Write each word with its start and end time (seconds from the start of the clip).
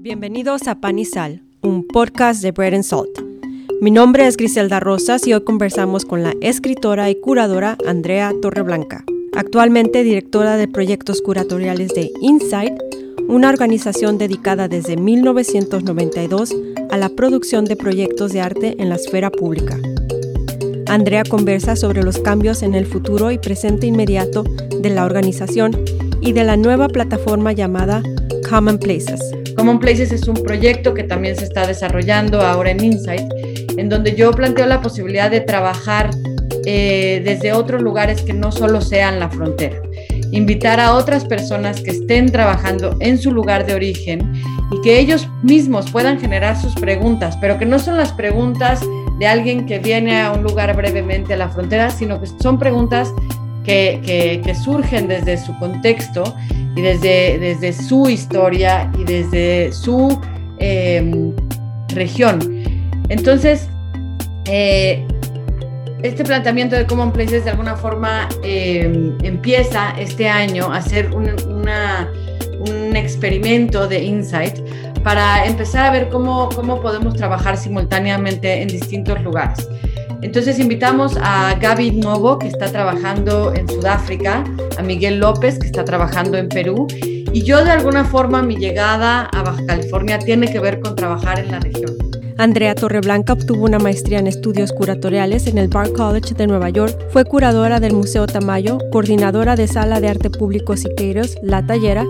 Bienvenidos 0.00 0.68
a 0.68 0.76
Pan 0.80 1.00
y 1.00 1.04
Sal, 1.04 1.42
un 1.60 1.84
podcast 1.84 2.40
de 2.40 2.52
Bread 2.52 2.74
and 2.74 2.84
Salt. 2.84 3.18
Mi 3.80 3.90
nombre 3.90 4.28
es 4.28 4.36
Griselda 4.36 4.78
Rosas 4.78 5.26
y 5.26 5.34
hoy 5.34 5.42
conversamos 5.42 6.04
con 6.04 6.22
la 6.22 6.34
escritora 6.40 7.10
y 7.10 7.20
curadora 7.20 7.76
Andrea 7.84 8.32
Torreblanca, 8.40 9.04
actualmente 9.34 10.04
directora 10.04 10.56
de 10.56 10.68
proyectos 10.68 11.20
curatoriales 11.20 11.94
de 11.94 12.12
Insight, 12.20 12.74
una 13.26 13.48
organización 13.48 14.18
dedicada 14.18 14.68
desde 14.68 14.96
1992 14.96 16.54
a 16.90 16.96
la 16.96 17.08
producción 17.08 17.64
de 17.64 17.74
proyectos 17.74 18.32
de 18.32 18.40
arte 18.40 18.76
en 18.78 18.90
la 18.90 18.94
esfera 18.94 19.30
pública. 19.30 19.80
Andrea 20.86 21.24
conversa 21.24 21.74
sobre 21.74 22.04
los 22.04 22.20
cambios 22.20 22.62
en 22.62 22.76
el 22.76 22.86
futuro 22.86 23.32
y 23.32 23.38
presente 23.38 23.88
inmediato 23.88 24.44
de 24.80 24.90
la 24.90 25.04
organización 25.04 25.72
y 26.20 26.32
de 26.32 26.44
la 26.44 26.56
nueva 26.56 26.86
plataforma 26.86 27.50
llamada 27.50 28.00
Common 28.48 28.78
Places. 28.78 29.37
Common 29.58 29.80
Places 29.80 30.12
es 30.12 30.28
un 30.28 30.36
proyecto 30.36 30.94
que 30.94 31.02
también 31.02 31.34
se 31.34 31.42
está 31.42 31.66
desarrollando 31.66 32.42
ahora 32.42 32.70
en 32.70 32.84
Insight, 32.84 33.26
en 33.76 33.88
donde 33.88 34.14
yo 34.14 34.30
planteo 34.30 34.66
la 34.66 34.80
posibilidad 34.80 35.32
de 35.32 35.40
trabajar 35.40 36.10
eh, 36.64 37.20
desde 37.24 37.52
otros 37.52 37.82
lugares 37.82 38.22
que 38.22 38.32
no 38.32 38.52
solo 38.52 38.80
sean 38.80 39.18
la 39.18 39.28
frontera. 39.28 39.82
Invitar 40.30 40.78
a 40.78 40.94
otras 40.94 41.24
personas 41.24 41.80
que 41.80 41.90
estén 41.90 42.30
trabajando 42.30 42.96
en 43.00 43.18
su 43.18 43.32
lugar 43.32 43.66
de 43.66 43.74
origen 43.74 44.32
y 44.70 44.80
que 44.80 45.00
ellos 45.00 45.28
mismos 45.42 45.90
puedan 45.90 46.20
generar 46.20 46.56
sus 46.56 46.76
preguntas, 46.76 47.36
pero 47.40 47.58
que 47.58 47.66
no 47.66 47.80
son 47.80 47.96
las 47.96 48.12
preguntas 48.12 48.80
de 49.18 49.26
alguien 49.26 49.66
que 49.66 49.80
viene 49.80 50.20
a 50.20 50.30
un 50.30 50.44
lugar 50.44 50.76
brevemente 50.76 51.34
a 51.34 51.36
la 51.36 51.48
frontera, 51.48 51.90
sino 51.90 52.20
que 52.20 52.28
son 52.40 52.60
preguntas 52.60 53.12
que, 53.68 54.54
surgen 54.64 55.08
desde 55.08 55.36
su 55.36 55.56
contexto 55.58 56.34
y 56.74 56.80
desde, 56.80 57.38
desde 57.38 57.72
su 57.72 58.08
historia 58.08 58.90
y 58.98 59.04
desde 59.04 59.72
su 59.72 60.20
em, 60.58 61.32
región. 61.88 62.40
Entonces, 63.08 63.68
eh, 64.46 65.06
este 66.02 66.24
planteamiento 66.24 66.76
de 66.76 66.86
Common 66.86 67.12
Places 67.12 67.44
de 67.44 67.50
alguna 67.50 67.76
forma 67.76 68.28
em, 68.42 69.16
empieza 69.22 69.94
este 69.98 70.28
año 70.28 70.72
a 70.72 70.80
ser 70.80 71.10
un, 71.10 71.28
un 72.60 72.96
experimento 72.96 73.86
de 73.88 74.02
insight 74.04 74.58
para 75.02 75.46
empezar 75.46 75.86
a 75.86 75.90
ver 75.90 76.08
cómo, 76.08 76.48
cómo 76.54 76.80
podemos 76.80 77.14
trabajar 77.14 77.56
simultáneamente 77.56 78.62
en 78.62 78.68
distintos 78.68 79.22
lugares. 79.22 79.68
Entonces 80.22 80.58
invitamos 80.58 81.16
a 81.20 81.54
Gaby 81.54 81.92
Novo, 81.92 82.38
que 82.38 82.48
está 82.48 82.66
trabajando 82.66 83.54
en 83.54 83.68
Sudáfrica, 83.68 84.44
a 84.76 84.82
Miguel 84.82 85.20
López, 85.20 85.58
que 85.58 85.66
está 85.66 85.84
trabajando 85.84 86.36
en 86.36 86.48
Perú, 86.48 86.86
y 87.32 87.42
yo 87.42 87.64
de 87.64 87.70
alguna 87.70 88.04
forma 88.04 88.42
mi 88.42 88.56
llegada 88.56 89.26
a 89.26 89.42
Baja 89.42 89.64
California 89.66 90.18
tiene 90.18 90.50
que 90.50 90.58
ver 90.58 90.80
con 90.80 90.96
trabajar 90.96 91.38
en 91.38 91.50
la 91.52 91.60
región. 91.60 91.96
Andrea 92.36 92.74
Torreblanca 92.76 93.32
obtuvo 93.32 93.64
una 93.64 93.80
maestría 93.80 94.20
en 94.20 94.28
estudios 94.28 94.72
curatoriales 94.72 95.48
en 95.48 95.58
el 95.58 95.66
Bard 95.66 95.92
College 95.92 96.34
de 96.34 96.46
Nueva 96.46 96.70
York, 96.70 96.96
fue 97.10 97.24
curadora 97.24 97.80
del 97.80 97.94
Museo 97.94 98.26
Tamayo, 98.26 98.78
coordinadora 98.92 99.56
de 99.56 99.66
Sala 99.66 100.00
de 100.00 100.08
Arte 100.08 100.30
Público 100.30 100.76
Siqueiros, 100.76 101.36
La 101.42 101.66
Tallera, 101.66 102.04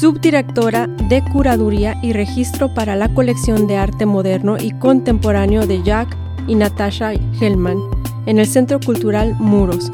subdirectora 0.00 0.86
de 1.08 1.22
Curaduría 1.32 1.96
y 2.02 2.14
Registro 2.14 2.72
para 2.72 2.96
la 2.96 3.12
Colección 3.12 3.66
de 3.66 3.76
Arte 3.76 4.06
Moderno 4.06 4.56
y 4.58 4.72
Contemporáneo 4.78 5.66
de 5.66 5.82
Jack 5.82 6.23
y 6.46 6.54
Natasha 6.54 7.12
Hellman 7.12 7.78
en 8.26 8.38
el 8.38 8.46
Centro 8.46 8.80
Cultural 8.80 9.34
Muros, 9.38 9.92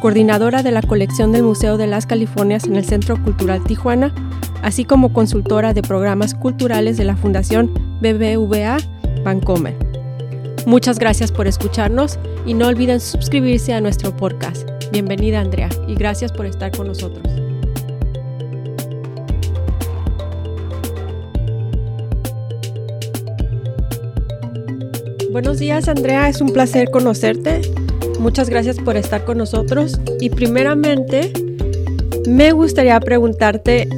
coordinadora 0.00 0.62
de 0.62 0.70
la 0.70 0.82
colección 0.82 1.32
del 1.32 1.42
Museo 1.42 1.76
de 1.76 1.86
las 1.86 2.06
Californias 2.06 2.64
en 2.64 2.76
el 2.76 2.84
Centro 2.84 3.22
Cultural 3.22 3.62
Tijuana, 3.64 4.14
así 4.62 4.84
como 4.84 5.12
consultora 5.12 5.74
de 5.74 5.82
programas 5.82 6.34
culturales 6.34 6.96
de 6.96 7.04
la 7.04 7.16
Fundación 7.16 7.72
BBVA 8.00 8.78
Bancomer. 9.24 9.76
Muchas 10.66 10.98
gracias 10.98 11.32
por 11.32 11.46
escucharnos 11.46 12.18
y 12.46 12.54
no 12.54 12.68
olviden 12.68 13.00
suscribirse 13.00 13.74
a 13.74 13.80
nuestro 13.80 14.16
podcast. 14.16 14.68
Bienvenida 14.92 15.40
Andrea 15.40 15.68
y 15.88 15.94
gracias 15.94 16.32
por 16.32 16.46
estar 16.46 16.70
con 16.76 16.86
nosotros. 16.86 17.41
Buenos 25.32 25.58
días 25.58 25.88
Andrea, 25.88 26.28
es 26.28 26.42
un 26.42 26.52
placer 26.52 26.90
conocerte. 26.90 27.62
Muchas 28.20 28.50
gracias 28.50 28.76
por 28.76 28.98
estar 28.98 29.24
con 29.24 29.38
nosotros. 29.38 29.98
Y 30.20 30.28
primeramente, 30.28 31.32
me 32.28 32.52
gustaría 32.52 33.00
preguntarte, 33.00 33.88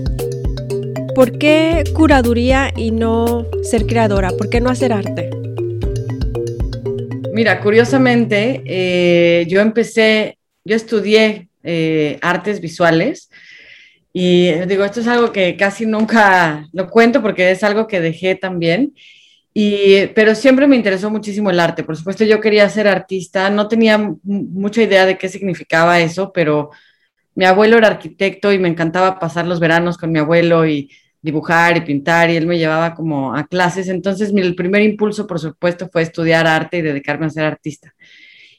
¿por 1.13 1.37
qué 1.37 1.83
curaduría 1.93 2.73
y 2.77 2.93
no 2.93 3.49
ser 3.65 3.85
creadora? 3.85 4.31
¿Por 4.31 4.49
qué 4.49 4.61
no 4.61 4.71
hacer 4.71 4.93
arte? 4.93 5.29
Mira, 7.33 7.61
curiosamente, 7.61 8.63
eh, 8.65 9.45
yo 9.49 9.61
empecé, 9.61 10.39
yo 10.65 10.77
estudié 10.77 11.49
eh, 11.65 12.17
artes 12.23 12.61
visuales 12.61 13.29
y 14.13 14.53
digo, 14.69 14.85
esto 14.85 15.01
es 15.01 15.09
algo 15.09 15.33
que 15.33 15.57
casi 15.57 15.85
nunca 15.85 16.69
lo 16.73 16.89
cuento 16.89 17.21
porque 17.21 17.51
es 17.51 17.65
algo 17.65 17.89
que 17.89 18.01
dejé 18.01 18.37
también. 18.37 18.95
Y, 19.57 20.09
pero 20.09 20.35
siempre 20.35 20.67
me 20.67 20.75
interesó 20.75 21.11
muchísimo 21.11 21.49
el 21.49 21.61
arte. 21.61 21.85
Por 21.85 21.97
supuesto, 21.97 22.25
yo 22.25 22.41
quería 22.41 22.69
ser 22.69 22.89
artista. 22.89 23.49
No 23.51 23.69
tenía 23.69 23.99
mucha 24.25 24.83
idea 24.83 25.07
de 25.07 25.17
qué 25.17 25.29
significaba 25.29 26.01
eso, 26.01 26.33
pero 26.33 26.71
mi 27.37 27.45
abuelo 27.45 27.79
era 27.79 27.87
arquitecto 27.87 28.53
y 28.53 28.59
me 28.59 28.69
encantaba 28.69 29.21
pasar 29.21 29.47
los 29.47 29.61
veranos 29.61 29.97
con 29.97 30.11
mi 30.11 30.19
abuelo 30.19 30.67
y 30.67 30.91
dibujar 31.23 31.77
y 31.77 31.83
pintar 31.83 32.31
y 32.31 32.37
él 32.37 32.47
me 32.49 32.59
llevaba 32.59 32.97
como 32.97 33.35
a 33.35 33.47
clases. 33.47 33.87
Entonces, 33.89 34.33
mi, 34.33 34.41
el 34.41 34.57
primer 34.57 34.83
impulso, 34.83 35.25
por 35.25 35.39
supuesto, 35.39 35.89
fue 35.89 36.03
estudiar 36.03 36.49
arte 36.49 36.79
y 36.79 36.83
dedicarme 36.83 37.27
a 37.27 37.31
ser 37.31 37.45
artista. 37.45 37.95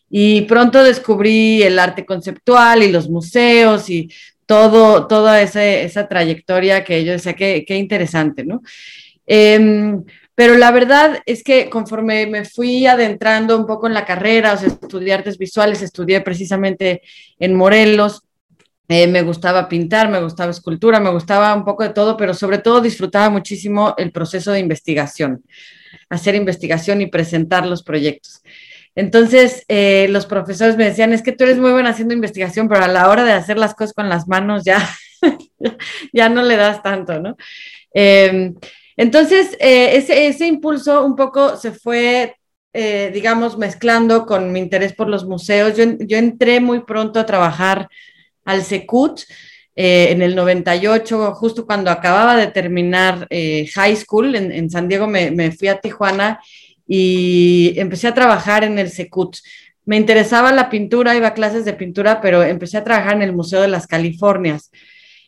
Y 0.10 0.44
pronto 0.44 0.82
descubrí 0.82 1.62
el 1.62 1.78
arte 1.78 2.06
conceptual 2.06 2.84
y 2.84 2.92
los 2.92 3.10
museos 3.10 3.90
y 3.90 4.10
todo, 4.46 5.08
toda 5.08 5.42
esa 5.42 6.08
trayectoria 6.08 6.86
que 6.86 7.04
yo 7.04 7.12
decía, 7.12 7.34
qué, 7.34 7.66
qué 7.68 7.76
interesante, 7.76 8.46
¿no? 8.46 8.62
Eh, 9.28 9.98
pero 10.36 10.58
la 10.58 10.72
verdad 10.72 11.22
es 11.26 11.44
que 11.44 11.70
conforme 11.70 12.28
me 12.28 12.44
fui 12.44 12.86
adentrando 12.86 13.58
un 13.58 13.66
poco 13.66 13.88
en 13.88 13.94
la 13.94 14.06
carrera, 14.06 14.54
o 14.54 14.58
sea, 14.58 14.68
estudié 14.68 15.14
artes 15.14 15.38
visuales, 15.38 15.82
estudié 15.82 16.20
precisamente 16.22 17.02
en 17.40 17.56
Morelos, 17.56 18.24
eh, 18.88 19.08
me 19.08 19.24
gustaba 19.24 19.68
pintar, 19.68 20.10
me 20.10 20.22
gustaba 20.22 20.52
escultura, 20.52 21.00
me 21.00 21.10
gustaba 21.10 21.56
un 21.56 21.64
poco 21.64 21.84
de 21.84 21.90
todo, 21.90 22.18
pero 22.18 22.34
sobre 22.34 22.60
todo 22.60 22.82
disfrutaba 22.82 23.30
muchísimo 23.30 23.96
el 23.98 24.12
proceso 24.12 24.52
de 24.52 24.60
investigación, 24.60 25.44
hacer 26.10 26.36
investigación 26.36 27.02
y 27.02 27.08
presentar 27.08 27.66
los 27.66 27.82
proyectos. 27.82 28.44
Entonces, 28.94 29.66
eh, 29.70 30.08
los 30.10 30.26
profesores 30.26 30.78
me 30.78 30.86
decían, 30.86 31.14
es 31.14 31.22
que 31.22 31.32
tú 31.32 31.46
eres 31.46 31.58
muy 31.58 31.72
buena 31.72 31.90
haciendo 31.90 32.14
investigación, 32.14 32.68
pero 32.68 32.84
a 32.84 32.88
la 32.88 33.10
hora 33.10 33.24
de 33.24 33.34
hacer 33.34 33.58
las 33.58 33.74
cosas 33.74 33.94
con 33.94 34.08
las 34.10 34.28
manos 34.28 34.64
ya, 34.64 34.88
ya 36.14 36.30
no 36.30 36.44
le 36.44 36.56
das 36.56 36.84
tanto, 36.84 37.20
¿no? 37.20 37.38
Eh, 37.94 38.54
entonces, 38.98 39.58
eh, 39.60 39.98
ese, 39.98 40.48
impulso 40.48 41.06
un 41.06 41.16
poco 41.16 41.58
se 41.58 41.72
fue, 41.72 42.36
eh, 42.74 43.12
digamos, 43.14 43.58
mezclando 43.58 44.26
con 44.26 44.52
mi 44.52 44.60
interés 44.60 44.94
por 44.94 45.10
los 45.10 45.26
museos. 45.26 45.76
Yo, 45.76 46.18
entré 46.18 46.60
muy 46.60 46.82
pronto 46.84 47.20
a 47.20 47.26
trabajar 47.26 47.90
al 48.46 48.64
Secut 48.64 49.22
eh, 49.76 50.08
en 50.12 50.22
el 50.22 50.36
98, 50.36 51.34
justo 51.34 51.66
cuando 51.66 51.92
acababa 51.92 52.38
de 52.38 52.48
terminar 52.48 53.28
high 53.30 53.96
school 53.96 54.36
en, 54.36 54.70
San 54.70 54.88
Diego, 54.88 55.08
me, 55.08 55.52
fui 55.52 55.68
a 55.68 55.80
Tijuana 55.80 56.40
y 56.88 57.74
empecé 57.78 58.08
a 58.08 58.14
trabajar 58.14 58.64
en 58.64 58.80
el 58.80 58.90
Secut. 58.90 59.38
Me 59.84 59.98
interesaba 59.98 60.52
la 60.52 60.70
pintura, 60.70 61.16
iba 61.16 61.28
a 61.28 61.34
clases 61.34 61.66
de 61.66 61.74
pintura, 61.74 62.22
pero 62.22 62.44
empecé 62.44 62.78
a 62.78 62.84
trabajar 62.84 63.16
en 63.16 63.24
el 63.24 63.34
Museo 63.34 63.62
de 63.62 63.68
las 63.68 63.88
Californias. 63.88 64.72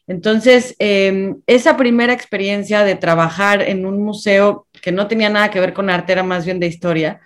Entonces, 0.07 0.75
em, 0.79 1.41
esa 1.47 1.75
primera 1.75 2.13
experiencia 2.13 2.84
de 2.85 2.95
trabajar 2.95 3.61
en 3.61 3.85
un 3.85 4.02
museo 4.02 4.67
que 4.82 4.93
no 4.93 5.08
tenía 5.08 5.29
nada 5.29 5.52
que 5.52 5.59
ver 5.59 5.73
con 5.73 5.90
arte, 5.90 6.14
era 6.14 6.23
más 6.23 6.46
bien 6.46 6.59
de 6.59 6.67
historia, 6.67 7.20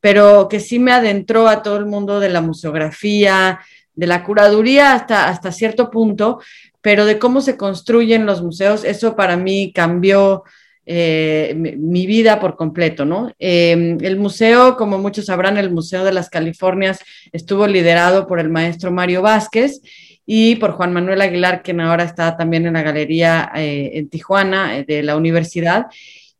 pero 0.00 0.48
que 0.48 0.58
sí 0.60 0.78
me 0.78 0.92
adentró 0.92 1.48
a 1.48 1.62
todo 1.62 1.76
el 1.76 1.86
mundo 1.86 2.20
de 2.20 2.30
la 2.30 2.40
museografía, 2.40 3.60
de 3.94 4.06
la 4.06 4.24
curaduría 4.24 4.94
hasta, 4.94 5.28
hasta 5.28 5.52
cierto 5.52 5.90
punto, 5.90 6.40
pero 6.80 7.04
de 7.04 7.18
cómo 7.18 7.40
se 7.40 7.56
construyen 7.56 8.26
los 8.26 8.42
museos, 8.42 8.84
eso 8.84 9.16
para 9.16 9.36
mí 9.36 9.72
cambió 9.74 10.44
eh, 10.86 11.54
mi, 11.56 12.06
vida 12.06 12.40
por 12.40 12.56
completo, 12.56 13.06
¿no? 13.06 13.32
Em, 13.38 13.96
el 14.02 14.18
museo, 14.18 14.76
como 14.76 14.98
muchos 14.98 15.26
sabrán, 15.26 15.56
el 15.56 15.70
Museo 15.70 16.04
de 16.04 16.12
las 16.12 16.28
Californias 16.28 17.00
estuvo 17.32 17.66
liderado 17.66 18.26
por 18.26 18.38
el 18.38 18.50
maestro 18.50 18.92
Mario 18.92 19.22
Vázquez 19.22 19.80
y 20.26 20.56
por 20.56 20.72
Juan 20.72 20.92
Manuel 20.92 21.20
Aguilar, 21.20 21.62
quien 21.62 21.80
ahora 21.80 22.04
está 22.04 22.36
también 22.36 22.66
en 22.66 22.74
la 22.74 22.82
galería 22.82 23.50
eh, 23.54 23.90
en 23.94 24.08
Tijuana 24.08 24.78
eh, 24.78 24.84
de 24.86 25.02
la 25.02 25.16
universidad. 25.16 25.86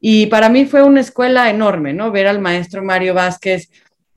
Y 0.00 0.26
para 0.26 0.48
mí 0.48 0.64
fue 0.64 0.82
una 0.82 1.00
escuela 1.00 1.50
enorme, 1.50 1.92
¿no? 1.92 2.10
Ver 2.10 2.26
al 2.26 2.40
maestro 2.40 2.82
Mario 2.82 3.14
Vázquez 3.14 3.70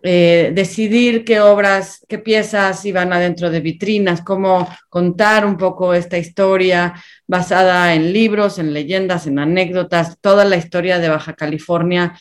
eh, 0.03 0.51
decidir 0.53 1.25
qué 1.25 1.41
obras, 1.41 2.05
qué 2.07 2.19
piezas 2.19 2.85
iban 2.85 3.11
adentro 3.11 3.49
de 3.49 3.59
vitrinas, 3.59 4.21
cómo 4.21 4.69
contar 4.89 5.45
un 5.45 5.57
poco 5.57 5.93
esta 5.93 6.17
historia 6.17 6.93
basada 7.25 7.93
en 7.93 8.13
libros, 8.13 8.59
en 8.59 8.73
leyendas, 8.73 9.27
en 9.27 9.39
anécdotas, 9.39 10.17
toda 10.21 10.45
la 10.45 10.55
historia 10.55 10.99
de 10.99 11.09
Baja 11.09 11.33
California 11.33 12.17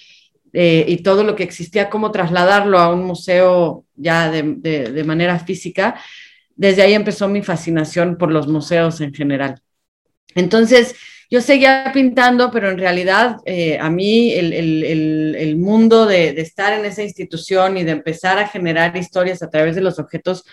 y 0.59 0.97
todo 1.03 1.23
lo 1.23 1.37
que 1.37 1.43
existía, 1.43 1.91
cómo 1.91 2.11
trasladarlo 2.11 2.79
a 2.79 2.91
un 2.91 3.05
museo 3.05 3.85
ya 3.95 4.31
de, 4.31 4.43
de 4.43 5.05
manera 5.05 5.39
física. 5.39 5.97
Desde 6.57 6.83
ahí 6.83 6.95
empezó 6.95 7.29
mi 7.29 7.43
fascinación 7.43 8.17
por 8.17 8.33
los 8.33 8.49
museos 8.49 9.01
en 9.01 9.15
general. 9.15 9.61
Entonces, 10.35 10.97
yo 11.31 11.41
seguía 11.41 11.91
pintando, 11.93 12.51
pero 12.51 12.71
en 12.71 12.79
realidad 12.79 13.37
eh, 13.45 13.79
a 13.79 13.91
mí 13.91 14.33
el, 14.33 15.57
mundo 15.57 16.07
de, 16.07 16.33
de, 16.33 16.43
estar 16.43 16.73
en 16.73 16.85
esa 16.85 17.03
institución 17.03 17.77
y 17.77 17.85
de 17.85 17.93
empezar 17.93 18.39
a 18.39 18.49
generar 18.49 18.97
historias 18.97 19.43
a 19.43 19.51
través 19.51 19.75
de 19.75 19.83
los 19.83 19.99
objetos 19.99 20.45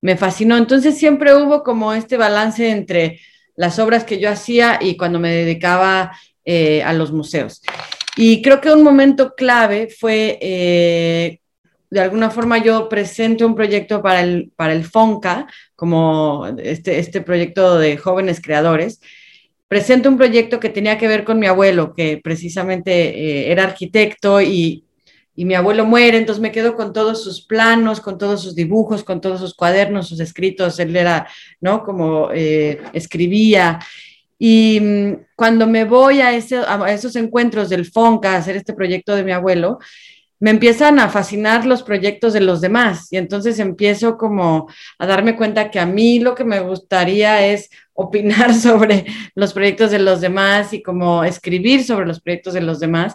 me 0.00 0.16
fascinó. 0.16 0.56
Entonces 0.56 0.98
siempre 0.98 1.34
hubo 1.34 1.62
como 1.62 1.94
este 1.94 2.16
balance 2.16 2.68
entre 2.68 3.20
las 3.56 3.78
obras 3.78 4.04
que 4.04 4.18
yo 4.18 4.30
hacía 4.30 4.78
y 4.80 4.96
cuando 4.96 5.18
me 5.18 5.30
dedicaba 5.30 6.12
eh, 6.44 6.82
a 6.82 6.92
los 6.92 7.12
museos. 7.12 7.62
Y 8.16 8.42
creo 8.42 8.60
que 8.60 8.72
un 8.72 8.82
momento 8.82 9.34
clave 9.34 9.88
fue, 9.88 10.38
eh, 10.40 11.40
de 11.92 12.00
alguna 12.00 12.30
forma 12.30 12.56
yo 12.56 12.88
presento 12.88 13.46
un 13.46 13.54
proyecto 13.54 14.00
para 14.00 14.22
el, 14.22 14.50
para 14.56 14.72
el 14.72 14.82
FONCA, 14.82 15.46
como 15.76 16.46
este, 16.56 16.98
este 16.98 17.20
proyecto 17.20 17.78
de 17.78 17.98
jóvenes 17.98 18.40
creadores, 18.40 18.98
presento 19.68 20.08
un 20.08 20.16
proyecto 20.16 20.58
que 20.58 20.70
tenía 20.70 20.96
que 20.96 21.06
ver 21.06 21.22
con 21.22 21.38
mi 21.38 21.46
abuelo, 21.46 21.92
que 21.92 22.18
precisamente 22.24 22.92
eh, 22.92 23.52
era 23.52 23.64
arquitecto 23.64 24.40
y, 24.40 24.86
y, 25.36 25.44
mi 25.44 25.52
abuelo 25.52 25.84
muere, 25.84 26.16
entonces 26.16 26.40
me 26.40 26.50
quedo 26.50 26.76
con 26.76 26.94
todos 26.94 27.22
sus 27.22 27.44
planos, 27.44 28.00
con 28.00 28.16
todos 28.16 28.40
sus 28.40 28.54
dibujos, 28.54 29.04
con 29.04 29.20
todos 29.20 29.40
sus 29.40 29.52
cuadernos, 29.54 30.08
sus 30.08 30.20
escritos, 30.20 30.80
él 30.80 30.96
era, 30.96 31.28
¿no? 31.60 31.84
Como 31.84 32.30
eh, 32.32 32.80
escribía. 32.94 33.80
Y 34.38 34.80
mm, 34.80 35.26
cuando 35.36 35.66
me 35.66 35.84
voy 35.84 36.22
a, 36.22 36.32
ese, 36.32 36.56
a 36.56 36.90
esos 36.90 37.16
encuentros 37.16 37.68
del 37.68 37.84
FONCA 37.84 38.32
a 38.32 38.38
hacer 38.38 38.56
este 38.56 38.72
proyecto 38.72 39.14
de 39.14 39.24
mi 39.24 39.32
abuelo, 39.32 39.78
me 40.42 40.50
empiezan 40.50 40.98
a 40.98 41.08
fascinar 41.08 41.66
los 41.66 41.84
proyectos 41.84 42.32
de 42.32 42.40
los 42.40 42.60
demás 42.60 43.06
y 43.12 43.16
entonces 43.16 43.60
empiezo 43.60 44.18
como 44.18 44.68
a 44.98 45.06
darme 45.06 45.36
cuenta 45.36 45.70
que 45.70 45.78
a 45.78 45.86
mí 45.86 46.18
lo 46.18 46.34
que 46.34 46.42
me 46.42 46.58
gustaría 46.58 47.46
es 47.46 47.70
opinar 47.92 48.52
sobre 48.66 49.06
los 49.36 49.52
proyectos 49.52 49.92
de 49.92 50.00
los 50.00 50.20
demás 50.20 50.72
y 50.72 50.82
como 50.82 51.22
escribir 51.22 51.84
sobre 51.84 52.06
los 52.06 52.20
proyectos 52.20 52.54
de 52.54 52.60
los 52.60 52.80
demás. 52.80 53.14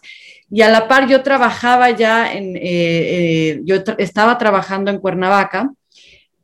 Y 0.49 0.61
a 0.61 0.69
la 0.69 0.87
par 0.87 1.09
yo 1.09 1.21
trabajaba 1.21 1.89
ya 1.89 2.31
en, 2.31 2.55
eh, 2.55 2.61
eh, 2.63 3.59
yo 3.65 3.75
estaba 3.97 4.37
trabajando 4.37 4.89
en 4.89 4.99
Cuernavaca 4.99 5.69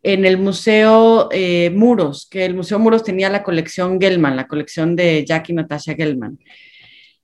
en 0.01 0.25
el 0.25 0.37
Museo 0.37 1.29
eh, 1.31 1.69
Muros, 1.69 2.27
que 2.29 2.43
el 2.43 2.55
Museo 2.55 2.77
Muros 2.77 3.05
tenía 3.05 3.29
la 3.29 3.41
colección 3.41 4.01
Gelman, 4.01 4.35
la 4.35 4.49
colección 4.49 4.97
de 4.97 5.23
Jackie 5.25 5.53
Natasha 5.53 5.95
Gelman. 5.95 6.39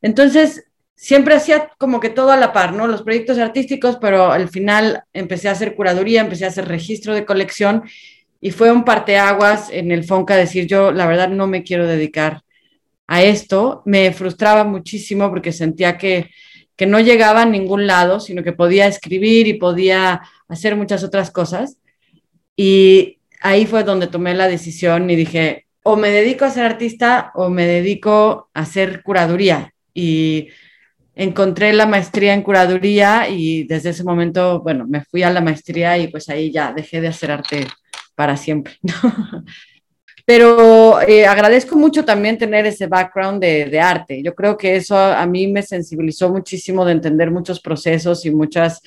Entonces, 0.01 0.63
siempre 1.01 1.33
hacía 1.33 1.69
como 1.77 2.01
que 2.01 2.09
todo 2.09 2.31
a 2.31 2.37
la 2.37 2.51
par, 2.51 2.73
¿no? 2.73 2.85
Los 2.85 3.03
proyectos 3.03 3.37
artísticos, 3.37 3.97
pero 4.01 4.33
al 4.33 4.49
final 4.49 5.03
empecé 5.13 5.47
a 5.47 5.53
hacer 5.53 5.73
curaduría, 5.73 6.19
empecé 6.19 6.43
a 6.43 6.49
hacer 6.49 6.67
registro 6.67 7.13
de 7.13 7.23
colección 7.23 7.83
y 8.41 8.51
fue 8.51 8.69
un 8.69 8.83
parteaguas 8.83 9.69
en 9.71 9.93
el 9.93 10.03
FONCA 10.03 10.35
decir 10.35 10.67
yo, 10.67 10.91
la 10.91 11.07
verdad, 11.07 11.29
no 11.29 11.47
me 11.47 11.63
quiero 11.63 11.87
dedicar 11.87 12.41
a 13.07 13.23
esto. 13.23 13.81
Me 13.85 14.11
frustraba 14.11 14.65
muchísimo 14.65 15.29
porque 15.29 15.53
sentía 15.53 15.97
que, 15.97 16.31
que 16.75 16.85
no 16.85 16.99
llegaba 16.99 17.43
a 17.43 17.45
ningún 17.45 17.87
lado, 17.87 18.19
sino 18.19 18.43
que 18.43 18.51
podía 18.51 18.85
escribir 18.85 19.47
y 19.47 19.53
podía 19.53 20.21
hacer 20.49 20.75
muchas 20.75 21.05
otras 21.05 21.31
cosas. 21.31 21.77
Y 22.57 23.19
ahí 23.39 23.65
fue 23.65 23.85
donde 23.85 24.07
tomé 24.07 24.33
la 24.33 24.49
decisión 24.49 25.09
y 25.09 25.15
dije, 25.15 25.65
o 25.81 25.95
me 25.95 26.09
dedico 26.09 26.43
a 26.43 26.49
ser 26.49 26.65
artista 26.65 27.31
o 27.35 27.49
me 27.49 27.65
dedico 27.65 28.49
a 28.53 28.59
hacer 28.59 29.01
curaduría. 29.01 29.73
Y 29.93 30.49
encontré 31.19 31.73
la 31.73 31.85
maestría 31.85 32.33
en 32.33 32.41
curaduría 32.41 33.27
y 33.29 33.65
desde 33.65 33.89
ese 33.89 34.05
momento, 34.05 34.61
bueno, 34.61 34.85
me 34.87 35.03
fui 35.03 35.21
a 35.21 35.29
la 35.29 35.41
maestría 35.41 35.97
y 35.97 36.07
pues 36.07 36.29
ahí 36.29 36.49
ya 36.49 36.71
dejé 36.71 37.01
de 37.01 37.09
hacer 37.09 37.29
arte 37.29 37.67
para 38.15 38.37
siempre. 38.37 38.75
Pero 40.25 41.01
eh, 41.01 41.25
agradezco 41.25 41.75
mucho 41.75 42.05
también 42.05 42.37
tener 42.37 42.65
ese 42.65 42.87
background 42.87 43.41
de, 43.41 43.79
arte. 43.81 44.21
Yo 44.23 44.33
creo 44.33 44.55
que 44.55 44.77
eso 44.77 44.95
a 44.97 45.25
mí 45.25 45.47
me 45.47 45.61
sensibilizó 45.61 46.29
muchísimo 46.29 46.85
de 46.85 46.93
entender 46.93 47.31
muchos 47.31 47.59
procesos 47.59 48.25
y 48.25 48.31
muchas, 48.31 48.79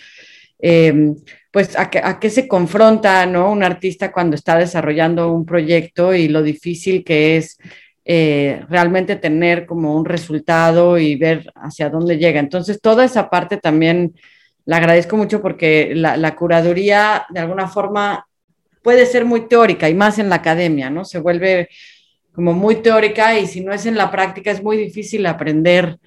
eh, 0.58 1.12
pues 1.50 1.76
a, 1.76 1.90
a, 2.02 2.18
qué 2.18 2.30
se 2.30 2.48
confronta 2.48 3.26
¿no? 3.26 3.50
un 3.50 3.62
artista 3.62 4.10
cuando 4.10 4.36
está 4.36 4.56
desarrollando 4.56 5.32
un 5.32 5.44
proyecto 5.44 6.14
y 6.14 6.28
lo 6.28 6.42
difícil 6.42 7.04
que 7.04 7.36
es 7.36 7.58
eh, 8.04 8.64
realmente 8.68 9.14
tener 9.14 9.64
como 9.64 9.94
un 9.94 10.04
resultado 10.04 10.98
y 10.98 11.14
ver 11.16 11.52
hacia 11.54 11.88
dónde 11.88 12.18
llega. 12.18 12.40
Entonces, 12.40 12.80
toda 12.80 13.04
esa 13.04 13.30
parte 13.30 13.58
también 13.58 14.14
la 14.64 14.78
agradezco 14.78 15.16
mucho 15.16 15.40
porque 15.40 15.92
la, 15.94 16.36
curaduría 16.36 17.26
de 17.30 17.40
alguna 17.40 17.68
forma 17.68 18.26
puede 18.82 19.06
ser 19.06 19.24
muy 19.24 19.48
teórica 19.48 19.88
y 19.88 19.94
más 19.94 20.18
en 20.18 20.28
la 20.28 20.36
academia, 20.36 20.90
¿no? 20.90 21.04
Se 21.04 21.20
vuelve 21.20 21.68
como 22.32 22.52
muy 22.52 22.76
teórica 22.76 23.38
y 23.38 23.46
si 23.46 23.60
no 23.60 23.72
es 23.72 23.86
en 23.86 23.96
la 23.96 24.10
práctica 24.10 24.50
es 24.50 24.62
muy 24.62 24.76
difícil 24.76 25.24
aprender 25.26 25.98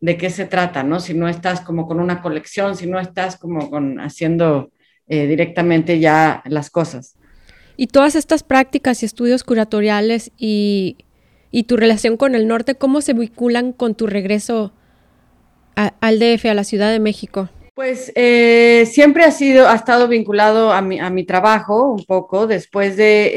de 0.00 0.16
qué 0.16 0.30
se 0.30 0.46
trata, 0.46 0.82
¿no? 0.82 1.00
Si 1.00 1.14
no 1.14 1.28
estás 1.28 1.60
como 1.60 1.86
con 1.86 2.00
una 2.00 2.22
colección, 2.22 2.76
si 2.76 2.86
no 2.86 2.98
estás 2.98 3.36
como 3.36 3.70
con 3.70 4.00
haciendo 4.00 4.70
eh, 5.08 5.26
directamente 5.26 6.00
ya 6.00 6.42
las 6.46 6.70
cosas. 6.70 7.16
Y 7.76 7.88
todas 7.88 8.16
estas 8.16 8.42
prácticas 8.42 9.02
y 9.02 9.06
estudios 9.06 9.44
curatoriales 9.44 10.32
y 10.38 10.96
y 11.50 11.64
tu 11.64 11.76
relación 11.76 12.16
con 12.16 12.34
el 12.34 12.48
norte, 12.48 12.74
¿cómo 12.74 13.00
se 13.00 13.12
vinculan 13.12 13.72
con 13.72 13.94
tu 13.94 14.06
regreso 14.06 14.72
a, 15.74 15.94
al 16.00 16.18
DF, 16.18 16.46
a 16.46 16.54
la 16.54 16.64
Ciudad 16.64 16.90
de 16.90 17.00
México? 17.00 17.48
Pues 17.76 18.10
eh, 18.14 18.88
siempre 18.90 19.22
ha 19.24 19.30
sido, 19.30 19.68
ha 19.68 19.74
estado 19.74 20.08
vinculado 20.08 20.72
a 20.72 20.80
mi, 20.80 20.98
a 20.98 21.10
mi 21.10 21.24
trabajo 21.24 21.92
un 21.92 22.04
poco. 22.06 22.46
Después 22.46 22.96
de, 22.96 23.32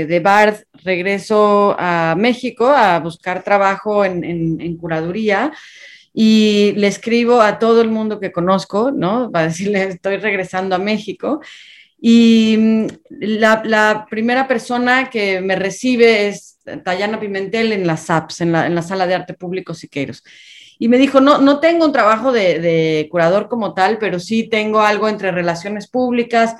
eh, 0.00 0.06
de 0.06 0.20
BARD 0.20 0.64
regreso 0.84 1.76
a 1.78 2.14
México 2.16 2.66
a 2.66 2.98
buscar 3.00 3.42
trabajo 3.42 4.06
en, 4.06 4.24
en, 4.24 4.58
en, 4.62 4.78
curaduría 4.78 5.52
y 6.14 6.72
le 6.76 6.86
escribo 6.86 7.42
a 7.42 7.58
todo 7.58 7.82
el 7.82 7.90
mundo 7.90 8.20
que 8.20 8.32
conozco, 8.32 8.90
¿no? 8.90 9.30
Para 9.30 9.48
decirle, 9.48 9.82
estoy 9.82 10.16
regresando 10.16 10.74
a 10.76 10.78
México. 10.78 11.42
Y 12.00 12.56
mm, 12.58 12.86
la, 13.20 13.62
la 13.66 14.06
primera 14.08 14.48
persona 14.48 15.10
que 15.10 15.42
me 15.42 15.56
recibe 15.56 16.28
es 16.28 16.53
Tayana 16.84 17.20
Pimentel 17.20 17.72
en 17.72 17.86
las 17.86 18.02
SAPS, 18.02 18.40
en 18.42 18.52
la, 18.52 18.66
en 18.66 18.74
la 18.74 18.82
Sala 18.82 19.06
de 19.06 19.14
Arte 19.14 19.34
Público 19.34 19.74
Siqueiros. 19.74 20.22
Y 20.78 20.88
me 20.88 20.98
dijo, 20.98 21.20
no, 21.20 21.38
no 21.38 21.60
tengo 21.60 21.86
un 21.86 21.92
trabajo 21.92 22.32
de, 22.32 22.58
de, 22.58 23.08
curador 23.10 23.48
como 23.48 23.74
tal, 23.74 23.98
pero 23.98 24.18
sí 24.18 24.48
tengo 24.48 24.80
algo 24.80 25.08
entre 25.08 25.30
relaciones 25.30 25.88
públicas. 25.88 26.56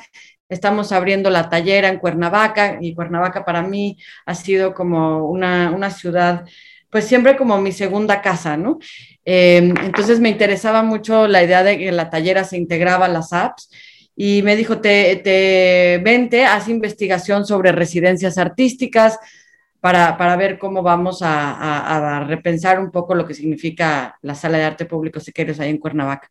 Estamos 0.49 0.93
abriendo 0.93 1.31
la 1.31 1.49
tallera 1.49 1.89
en 1.89 1.99
Cuernavaca 1.99 2.79
y 2.81 2.95
Cuernavaca 2.95 3.45
para 3.45 3.63
mí 3.63 3.99
ha 4.27 4.35
sido 4.35 4.75
como 4.75 5.29
una, 5.29 5.73
una 5.75 5.91
ciudad, 5.91 6.45
pues 6.91 7.07
siempre 7.07 7.37
como 7.37 7.61
mi 7.61 7.73
segunda 7.73 8.23
casa, 8.23 8.57
¿no? 8.57 8.79
Eh, 9.25 9.73
entonces 9.83 10.21
me 10.21 10.29
interesaba 10.29 10.83
mucho 10.83 11.27
la 11.27 11.43
idea 11.43 11.65
de 11.65 11.79
que 11.79 11.91
la 11.91 12.11
tallera 12.11 12.45
se 12.45 12.59
integraba 12.59 13.07
a 13.07 13.09
las 13.09 13.33
apps 13.33 13.71
y 14.17 14.43
me 14.43 14.55
dijo, 14.55 14.81
te, 14.81 15.17
te 15.17 16.01
vente, 16.05 16.45
haz 16.45 16.69
investigación 16.69 17.47
sobre 17.47 17.73
residencias 17.73 18.39
artísticas, 18.39 19.19
para, 19.85 20.17
para 20.17 20.35
ver 20.37 20.59
cómo 20.59 20.83
vamos 20.83 21.21
a, 21.21 21.53
a, 21.53 22.17
a, 22.17 22.25
repensar 22.25 22.81
un 22.81 22.91
poco 22.91 23.15
lo 23.15 23.27
que 23.27 23.35
significa 23.35 24.19
la 24.23 24.35
sala 24.35 24.57
de 24.57 24.65
arte 24.65 24.87
público 24.87 25.21
si 25.21 25.31
quieres 25.31 25.61
ahí 25.61 25.69
en 25.69 25.77
Cuernavaca. 25.77 26.31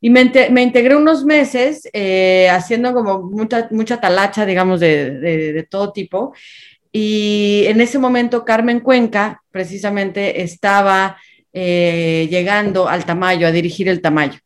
Y 0.00 0.10
me, 0.10 0.28
me 0.50 0.60
integré 0.60 0.96
unos 0.96 1.24
meses 1.24 1.88
eh, 1.92 2.48
haciendo 2.50 2.92
como 2.92 3.22
mucha, 3.22 3.68
mucha 3.70 4.00
talacha, 4.00 4.44
digamos, 4.44 4.80
de, 4.80 5.20
de, 5.20 5.52
de 5.52 5.62
todo 5.62 5.92
tipo. 5.92 6.34
Y 6.90 7.62
en 7.68 7.80
ese 7.80 8.00
momento 8.00 8.44
Carmen 8.44 8.80
Cuenca 8.80 9.40
precisamente 9.52 10.42
estaba 10.42 11.16
eh, 11.52 12.26
llegando 12.28 12.88
al 12.88 13.04
Tamayo, 13.04 13.46
a 13.46 13.52
dirigir 13.52 13.88
el 13.88 14.00
Tamayo. 14.00 14.40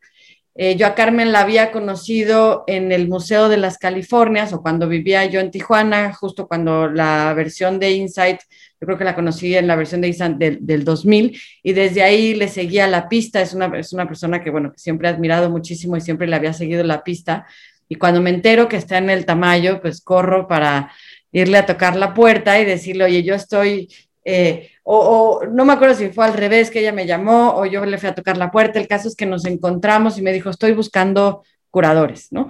Eh, 0.61 0.75
yo 0.75 0.87
a 0.87 0.93
Carmen 0.93 1.31
la 1.31 1.39
había 1.39 1.71
conocido 1.71 2.65
en 2.67 2.91
el 2.91 3.07
Museo 3.07 3.47
de 3.47 3.55
las 3.55 3.77
Californias 3.77 4.51
o 4.51 4.61
cuando 4.61 4.89
vivía 4.89 5.23
yo 5.23 5.39
en 5.39 5.51
Tijuana, 5.51 6.11
justo 6.11 6.49
cuando 6.49 6.89
la 6.89 7.33
versión 7.33 7.79
de 7.79 7.91
Insight, 7.91 8.41
yo 8.81 8.85
creo 8.85 8.97
que 8.97 9.05
la 9.05 9.15
conocí 9.15 9.55
en 9.55 9.67
la 9.67 9.77
versión 9.77 10.01
de 10.01 10.09
Insight 10.09 10.35
del, 10.35 10.57
del 10.59 10.83
2000 10.83 11.39
y 11.63 11.71
desde 11.71 12.03
ahí 12.03 12.35
le 12.35 12.49
seguía 12.49 12.87
la 12.87 13.07
pista. 13.07 13.39
Es 13.39 13.53
una, 13.53 13.67
es 13.79 13.93
una 13.93 14.05
persona 14.05 14.43
que, 14.43 14.49
bueno, 14.49 14.73
que 14.73 14.79
siempre 14.79 15.07
he 15.07 15.11
admirado 15.11 15.49
muchísimo 15.49 15.95
y 15.95 16.01
siempre 16.01 16.27
le 16.27 16.35
había 16.35 16.51
seguido 16.51 16.83
la 16.83 17.05
pista. 17.05 17.47
Y 17.87 17.95
cuando 17.95 18.19
me 18.19 18.29
entero 18.29 18.67
que 18.67 18.75
está 18.75 18.97
en 18.97 19.09
el 19.09 19.25
Tamayo, 19.25 19.79
pues 19.79 20.01
corro 20.01 20.45
para 20.45 20.91
irle 21.31 21.57
a 21.57 21.65
tocar 21.65 21.95
la 21.95 22.13
puerta 22.13 22.59
y 22.59 22.65
decirle, 22.65 23.05
oye, 23.05 23.23
yo 23.23 23.33
estoy 23.33 23.87
eh, 24.25 24.71
o, 24.83 25.41
no 25.49 25.65
me 25.65 25.73
acuerdo 25.73 25.95
si 25.95 26.09
fue 26.09 26.25
al 26.25 26.33
revés 26.33 26.69
que 26.69 26.79
ella 26.79 26.91
me 26.91 27.05
llamó 27.05 27.55
o 27.55 27.65
yo 27.65 27.85
le 27.85 27.97
fui 27.97 28.09
a 28.09 28.15
tocar 28.15 28.37
la 28.37 28.51
puerta. 28.51 28.79
El 28.79 28.87
caso 28.87 29.07
es 29.07 29.15
que 29.15 29.25
nos 29.25 29.45
encontramos 29.45 30.17
y 30.17 30.21
me 30.21 30.33
dijo, 30.33 30.49
estoy 30.49 30.73
buscando 30.73 31.43
curadores, 31.69 32.31
¿no? 32.31 32.49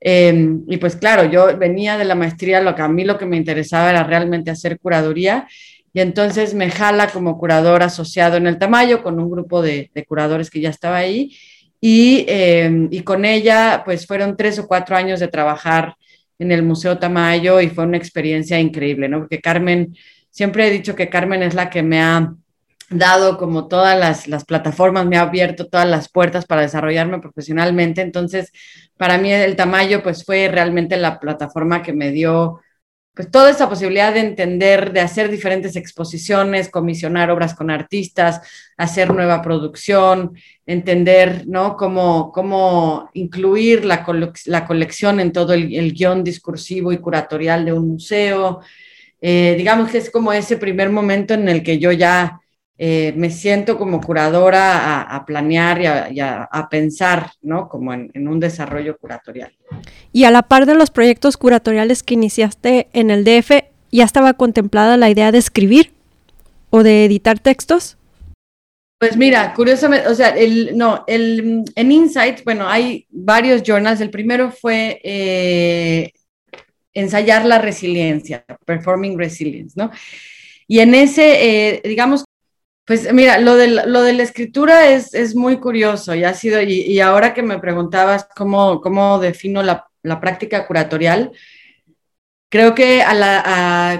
Em, 0.00 0.64
y 0.68 0.76
pues 0.76 0.96
claro, 0.96 1.24
yo 1.24 1.56
venía 1.58 1.98
de 1.98 2.04
la 2.04 2.14
maestría, 2.14 2.60
lo 2.60 2.74
que 2.74 2.82
a 2.82 2.88
mí 2.88 3.04
lo 3.04 3.18
que 3.18 3.26
me 3.26 3.36
interesaba 3.36 3.90
era 3.90 4.04
realmente 4.04 4.50
hacer 4.50 4.78
curaduría 4.78 5.48
y 5.92 6.00
entonces 6.00 6.54
me 6.54 6.70
jala 6.70 7.08
como 7.08 7.38
curador 7.38 7.82
asociado 7.82 8.36
en 8.36 8.46
el 8.46 8.58
Tamayo 8.58 9.02
con 9.02 9.18
un 9.18 9.30
grupo 9.30 9.62
de, 9.62 9.90
curadores 10.06 10.50
que 10.50 10.60
ya 10.60 10.70
estaba 10.70 10.98
ahí 10.98 11.36
y, 11.80 12.24
em, 12.28 12.88
y, 12.90 13.00
con 13.02 13.24
ella 13.24 13.82
pues 13.84 14.06
fueron 14.06 14.36
tres 14.36 14.58
o 14.58 14.68
cuatro 14.68 14.96
años 14.96 15.20
de 15.20 15.28
trabajar 15.28 15.94
en 16.38 16.52
el 16.52 16.62
Museo 16.62 16.98
Tamayo 16.98 17.60
y 17.60 17.68
fue 17.68 17.84
una 17.84 17.96
experiencia 17.96 18.60
increíble, 18.60 19.08
¿no? 19.08 19.20
Porque 19.20 19.40
Carmen, 19.40 19.96
siempre 20.38 20.68
he 20.68 20.70
dicho 20.70 20.94
que 20.94 21.08
Carmen 21.08 21.42
es 21.42 21.54
la 21.54 21.68
que 21.68 21.82
me 21.82 22.00
ha 22.00 22.32
dado 22.90 23.36
como 23.38 23.66
todas 23.66 23.98
las, 23.98 24.28
las, 24.28 24.44
plataformas, 24.44 25.04
me 25.04 25.16
ha 25.16 25.22
abierto 25.22 25.66
todas 25.66 25.88
las 25.88 26.08
puertas 26.08 26.46
para 26.46 26.62
desarrollarme 26.62 27.18
profesionalmente. 27.18 28.02
Entonces, 28.02 28.52
para 28.96 29.18
mí 29.18 29.32
el 29.32 29.56
Tamayo 29.56 30.00
pues 30.00 30.24
fue 30.24 30.46
realmente 30.46 30.96
la 30.96 31.18
plataforma 31.18 31.82
que 31.82 31.92
me 31.92 32.12
dio 32.12 32.60
pues 33.14 33.32
toda 33.32 33.50
esa 33.50 33.68
posibilidad 33.68 34.14
de 34.14 34.20
entender, 34.20 34.92
de 34.92 35.00
hacer 35.00 35.28
diferentes 35.28 35.74
exposiciones, 35.74 36.68
comisionar 36.68 37.32
obras 37.32 37.52
con 37.52 37.68
artistas, 37.68 38.40
hacer 38.76 39.12
nueva 39.12 39.42
producción, 39.42 40.34
entender, 40.64 41.48
¿no? 41.48 41.76
Cómo, 41.76 42.30
cómo 42.30 43.10
incluir 43.14 43.84
la, 43.84 44.06
la 44.44 44.64
colección 44.64 45.18
en 45.18 45.32
todo 45.32 45.52
el, 45.52 45.74
el, 45.74 45.94
guion 45.94 46.22
discursivo 46.22 46.92
y 46.92 46.98
curatorial 46.98 47.64
de 47.64 47.72
un 47.72 47.88
museo. 47.88 48.60
Eh, 49.20 49.54
digamos 49.56 49.90
que 49.90 49.98
es 49.98 50.10
como 50.10 50.32
ese 50.32 50.56
primer 50.56 50.90
momento 50.90 51.34
en 51.34 51.48
el 51.48 51.62
que 51.62 51.78
yo 51.78 51.92
ya 51.92 52.40
eh, 52.80 53.12
me 53.16 53.30
siento 53.30 53.76
como 53.76 54.00
curadora 54.00 55.02
a, 55.02 55.26
planear 55.26 56.12
y, 56.12 56.20
a, 56.20 56.68
pensar, 56.70 57.32
¿no? 57.42 57.68
Como 57.68 57.92
en, 57.92 58.28
un 58.28 58.38
desarrollo 58.38 58.96
curatorial. 58.96 59.52
Y 60.12 60.24
a 60.24 60.30
la 60.30 60.42
par 60.42 60.64
de 60.64 60.74
los 60.74 60.90
proyectos 60.90 61.36
curatoriales 61.36 62.04
que 62.04 62.14
iniciaste 62.14 62.86
en 62.92 63.10
el 63.10 63.24
DF, 63.24 63.64
¿ya 63.90 64.04
estaba 64.04 64.34
contemplada 64.34 64.96
la 64.96 65.10
idea 65.10 65.32
de 65.32 65.38
escribir 65.38 65.92
o 66.70 66.84
de 66.84 67.04
editar 67.04 67.40
textos? 67.40 67.96
Pues 69.00 69.16
mira, 69.16 69.54
curiosamente, 69.54 70.08
o 70.08 70.14
sea, 70.14 70.30
el, 70.30 70.76
no, 70.76 71.04
el, 71.08 71.64
en 71.74 71.92
Insight, 71.92 72.44
bueno, 72.44 72.68
hay 72.68 73.06
varios 73.10 73.62
journals. 73.64 74.00
El 74.00 74.10
primero 74.10 74.52
fue 74.52 75.00
eh, 75.02 76.12
ensayar 76.98 77.44
la 77.44 77.58
resiliencia, 77.58 78.44
performing 78.64 79.18
resilience, 79.18 79.74
¿no? 79.76 79.90
Y 80.66 80.80
en 80.80 80.94
ese, 80.94 81.76
eh, 81.76 81.80
digamos, 81.84 82.24
pues 82.84 83.12
mira, 83.12 83.38
lo 83.38 83.56
de, 83.56 83.68
lo 83.68 84.02
de 84.02 84.14
la 84.14 84.22
escritura 84.22 84.88
es, 84.90 85.14
es 85.14 85.34
muy 85.34 85.58
curioso 85.58 86.14
y 86.14 86.24
ha 86.24 86.32
sido, 86.34 86.60
y, 86.62 86.98
ahora 87.00 87.34
que 87.34 87.42
me 87.42 87.58
preguntabas 87.58 88.26
cómo, 88.34 88.80
cómo 88.80 89.18
defino 89.18 89.62
la, 89.62 89.86
la 90.02 90.20
práctica 90.20 90.66
curatorial, 90.66 91.32
creo 92.48 92.74
que 92.74 93.04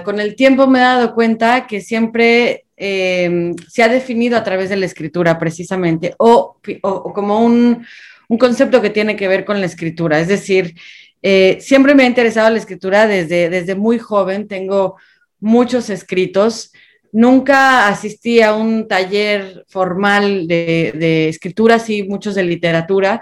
con 0.03 0.19
el 0.19 0.35
tiempo 0.35 0.67
me 0.67 0.79
he 0.79 0.81
dado 0.81 1.13
cuenta 1.13 1.67
que 1.67 1.81
siempre 1.81 2.65
em, 2.77 3.53
se 3.67 3.83
ha 3.83 3.89
definido 3.89 4.37
a 4.37 4.43
través 4.43 4.69
de 4.69 4.77
la 4.77 4.87
escritura 4.87 5.37
precisamente, 5.37 6.15
o, 6.17 6.57
o, 6.81 7.13
como 7.13 7.45
un, 7.45 7.85
un, 8.27 8.37
concepto 8.39 8.81
que 8.81 8.89
tiene 8.89 9.15
que 9.15 9.27
ver 9.27 9.45
con 9.45 9.59
la 9.59 9.67
escritura. 9.67 10.19
Es 10.19 10.27
decir, 10.27 10.73
eh, 11.21 11.57
siempre 11.59 11.95
me 11.95 12.03
ha 12.03 12.07
interesado 12.07 12.49
la 12.49 12.57
escritura 12.57 13.07
desde, 13.07 13.49
desde 13.49 13.75
muy 13.75 13.99
joven, 13.99 14.47
tengo 14.47 14.95
muchos 15.39 15.89
escritos. 15.89 16.71
Nunca 17.11 17.87
asistí 17.87 18.41
a 18.41 18.53
un 18.53 18.87
taller 18.87 19.65
formal 19.67 20.47
de, 20.47 21.27
escritura, 21.27 21.79
sí, 21.79 22.03
muchos 22.03 22.35
de 22.35 22.43
literatura, 22.43 23.21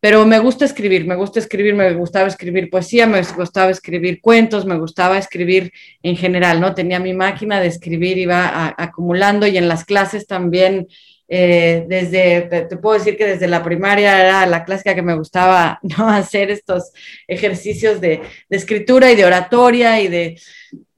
pero 0.00 0.26
me 0.26 0.38
gusta 0.38 0.64
escribir, 0.64 1.06
me 1.06 1.14
gusta 1.14 1.38
escribir, 1.38 1.74
me 1.74 1.94
gustaba 1.94 2.28
escribir 2.28 2.68
poesía, 2.68 3.06
me 3.06 3.22
gustaba 3.22 3.70
escribir 3.70 4.20
cuentos, 4.20 4.66
me 4.66 4.76
gustaba 4.76 5.16
escribir 5.16 5.72
en 6.02 6.16
general, 6.16 6.60
¿no? 6.60 6.74
Tenía 6.74 6.98
mi 6.98 7.14
máquina 7.14 7.60
de 7.60 7.68
escribir, 7.68 8.18
iba 8.18 8.74
acumulando 8.76 9.46
y 9.46 9.56
en 9.56 9.68
las 9.68 9.84
clases 9.84 10.26
también, 10.26 10.88
eh, 11.34 11.86
desde, 11.88 12.42
te, 12.42 12.76
puedo 12.76 12.98
decir 12.98 13.16
que 13.16 13.24
desde 13.24 13.48
la 13.48 13.62
primaria 13.62 14.20
era 14.20 14.46
la 14.46 14.64
clásica 14.64 14.94
que 14.94 15.00
me 15.00 15.16
gustaba, 15.16 15.78
¿no? 15.96 16.08
Hacer 16.08 16.50
estos 16.50 16.92
ejercicios 17.26 18.00
de, 18.00 18.20
de 18.48 18.56
escritura 18.56 19.10
y 19.10 19.16
de 19.16 19.24
oratoria 19.24 20.00
y 20.00 20.08
de 20.08 20.36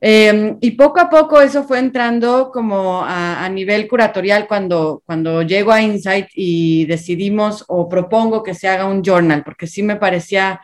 Em, 0.07 0.59
y 0.61 0.73
poco 0.73 1.00
a 1.00 1.09
poco 1.09 1.41
eso 1.41 1.64
fue 1.64 1.79
entrando 1.79 2.50
como 2.53 3.03
a, 3.03 3.49
nivel 3.49 3.88
curatorial 3.88 4.47
cuando, 4.47 5.03
cuando 5.07 5.41
llego 5.41 5.73
a 5.73 5.81
Insight 5.81 6.26
y 6.35 6.85
decidimos 6.85 7.64
o 7.69 7.88
propongo 7.88 8.43
que 8.43 8.53
se 8.53 8.69
haga 8.69 8.85
un 8.85 9.03
journal, 9.03 9.43
porque 9.43 9.67
sí 9.67 9.83
me 9.83 9.97
parecía 9.97 10.61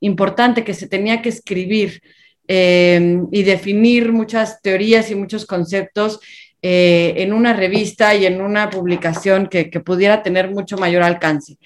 importante 0.00 0.62
que 0.62 0.74
se 0.74 0.88
tenía 0.88 1.22
que 1.22 1.30
escribir 1.30 2.02
em, 2.46 3.28
y 3.32 3.44
definir 3.44 4.12
muchas 4.12 4.60
teorías 4.60 5.10
y 5.10 5.14
muchos 5.14 5.46
conceptos 5.46 6.20
eh, 6.62 7.14
en 7.18 7.32
una 7.32 7.52
revista 7.52 8.14
y 8.14 8.24
en 8.24 8.40
una 8.40 8.70
publicación 8.70 9.48
que, 9.48 9.64
pudiera 9.84 10.22
tener 10.22 10.50
mucho 10.50 10.76
mayor 10.78 11.02
alcance. 11.02 11.58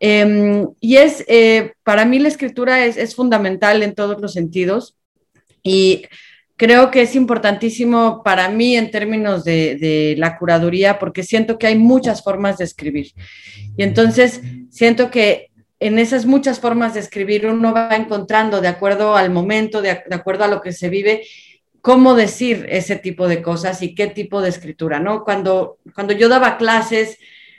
Em, 0.00 0.66
y 0.80 0.96
es, 0.96 1.24
eh, 1.28 1.72
para 1.84 2.04
mí 2.04 2.18
la 2.18 2.28
escritura 2.28 2.84
es, 2.84 2.96
es 2.96 3.14
fundamental 3.14 3.82
en 3.82 3.94
todos 3.94 4.20
los 4.20 4.32
sentidos. 4.32 4.96
Y 5.62 6.06
creo 6.62 6.92
que 6.92 7.02
es 7.02 7.16
importantísimo 7.16 8.22
para 8.22 8.48
mí 8.48 8.76
en 8.76 8.92
términos 8.92 9.42
de, 9.42 10.14
la 10.16 10.38
curaduría 10.38 10.98
porque 10.98 11.24
siento 11.24 11.58
que 11.58 11.66
hay 11.66 11.76
muchas 11.76 12.22
formas 12.22 12.58
de 12.58 12.64
escribir. 12.64 13.08
Y 13.76 13.82
entonces 13.82 14.40
siento 14.70 15.10
que 15.10 15.50
en 15.80 15.98
esas 15.98 16.24
muchas 16.24 16.60
formas 16.60 16.94
de 16.94 17.00
escribir 17.00 17.48
uno 17.48 17.72
va 17.72 17.96
encontrando 17.96 18.60
de 18.60 18.68
acuerdo 18.68 19.16
al 19.16 19.30
momento, 19.30 19.82
de, 19.82 19.90
acuerdo 19.90 20.44
a 20.44 20.46
lo 20.46 20.60
que 20.60 20.70
se 20.70 20.88
vive, 20.88 21.24
cómo 21.82 22.14
decir 22.14 22.64
ese 22.70 22.96
tipo 22.96 23.28
de 23.28 23.42
cosas 23.42 23.82
y 23.82 23.94
qué 23.94 24.06
tipo 24.06 24.40
de 24.40 24.48
escritura, 24.48 25.00
¿no? 25.00 25.24
Cuando, 25.24 25.78
cuando 25.94 26.14
yo 26.14 26.28
daba 26.28 26.56
clases 26.56 27.18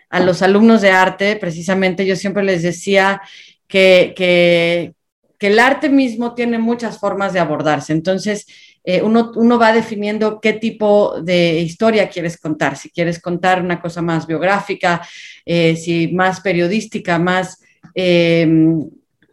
a 0.09 0.21
los 0.21 0.41
alumnos 0.41 0.81
de 0.81 0.91
arte, 0.91 1.35
precisamente 1.35 2.05
yo 2.05 2.15
siempre 2.15 2.43
les 2.43 2.63
decía 2.63 3.21
que, 3.67 4.13
que, 4.15 4.95
el 5.39 5.59
arte 5.59 5.89
mismo 5.89 6.35
tiene 6.35 6.57
muchas 6.57 6.99
formas 6.99 7.33
de 7.33 7.41
abordarse. 7.41 7.91
Entonces, 7.91 8.47
eh, 8.85 9.01
uno, 9.01 9.33
uno, 9.35 9.59
va 9.59 9.73
definiendo 9.73 10.39
qué 10.39 10.53
tipo 10.53 11.19
de 11.21 11.59
historia 11.59 12.07
quieres 12.07 12.37
contar, 12.37 12.77
si 12.77 12.89
quieres 12.89 13.19
contar 13.19 13.61
una 13.61 13.81
cosa 13.81 14.01
más 14.01 14.25
biográfica, 14.25 15.05
eh, 15.45 15.75
si 15.75 16.07
más 16.13 16.39
periodística, 16.39 17.19
más, 17.19 17.61
eh, 17.93 18.47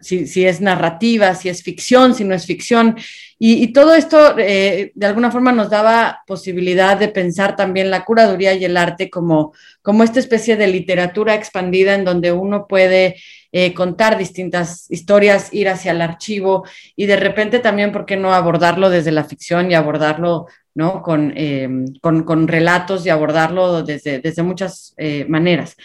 si, 0.01 0.27
si, 0.27 0.45
es 0.45 0.61
narrativa, 0.61 1.35
si 1.35 1.49
es 1.49 1.63
ficción, 1.63 2.15
si 2.15 2.25
no 2.25 2.35
es 2.35 2.47
ficción. 2.47 2.97
Y, 3.43 3.73
todo 3.73 3.95
esto 3.95 4.35
de 4.35 4.93
alguna 5.03 5.31
forma 5.31 5.51
nos 5.51 5.71
daba 5.71 6.23
posibilidad 6.27 6.99
de 6.99 7.09
pensar 7.09 7.57
también 7.57 7.91
la 7.91 8.05
curaduría 8.05 8.53
y 8.53 8.67
el 8.67 8.77
arte 8.77 9.09
como, 9.09 9.55
como 9.81 10.05
esta 10.05 10.19
especie 10.19 10.57
de 10.57 10.67
literatura 10.67 11.35
expandida 11.35 11.95
en 11.95 12.05
donde 12.05 12.33
uno 12.33 12.67
puede 12.67 13.17
eh, 13.53 13.75
contar 13.75 14.17
distintas 14.17 14.89
historias, 14.91 15.53
ir 15.53 15.69
hacia 15.69 15.91
el 15.91 16.03
archivo 16.03 16.65
y 16.95 17.07
de 17.07 17.17
repente 17.17 17.59
también, 17.59 17.91
¿por 17.91 18.07
qué 18.07 18.17
no 18.17 18.33
abordarlo 18.33 18.91
desde 18.91 19.11
la 19.11 19.25
ficción 19.25 19.71
y 19.71 19.75
abordarlo 19.75 20.47
¿no? 20.75 21.03
con, 21.03 21.33
em, 21.37 21.87
con, 22.01 22.23
con 22.23 22.47
relatos 22.47 23.05
y 23.05 23.09
abordarlo 23.09 23.83
desde, 23.83 24.21
desde 24.21 24.45
muchas 24.45 24.95
eh, 24.99 25.25
maneras? 25.29 25.77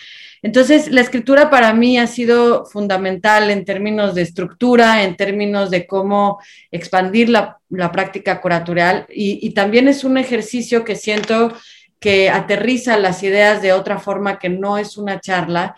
Entonces, 0.45 0.91
la 0.91 1.01
escritura 1.01 1.49
para 1.49 1.73
mí 1.73 1.97
ha 1.97 2.05
sido 2.05 2.67
fundamental 2.67 3.49
en 3.49 3.65
términos 3.65 4.13
de 4.13 4.21
estructura, 4.21 5.01
en 5.01 5.15
términos 5.15 5.71
de 5.71 5.87
cómo 5.87 6.39
expandir 6.69 7.29
la, 7.29 7.57
la 7.69 7.91
práctica 7.91 8.39
curatorial 8.41 9.07
y, 9.09 9.49
también 9.55 9.87
es 9.87 10.03
un 10.03 10.19
ejercicio 10.19 10.83
que 10.83 10.95
siento 10.95 11.51
que 11.99 12.29
aterriza 12.29 12.95
las 12.99 13.23
ideas 13.23 13.63
de 13.63 13.73
otra 13.73 13.97
forma 13.97 14.37
que 14.37 14.49
no 14.49 14.77
es 14.77 14.97
una 14.97 15.19
charla 15.19 15.73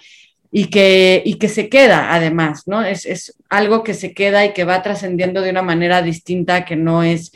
y 0.52 0.66
que, 0.66 1.22
y 1.24 1.36
que 1.36 1.48
se 1.48 1.70
queda 1.70 2.14
además, 2.14 2.64
¿no? 2.66 2.84
Es, 2.84 3.06
es 3.06 3.38
algo 3.48 3.86
que 3.86 3.94
se 3.94 4.14
queda 4.14 4.46
y 4.46 4.52
que 4.52 4.66
va 4.66 4.82
trascendiendo 4.82 5.42
de 5.42 5.52
una 5.52 5.62
manera 5.62 6.02
distinta 6.02 6.66
que 6.66 6.76
no 6.76 7.04
es 7.04 7.32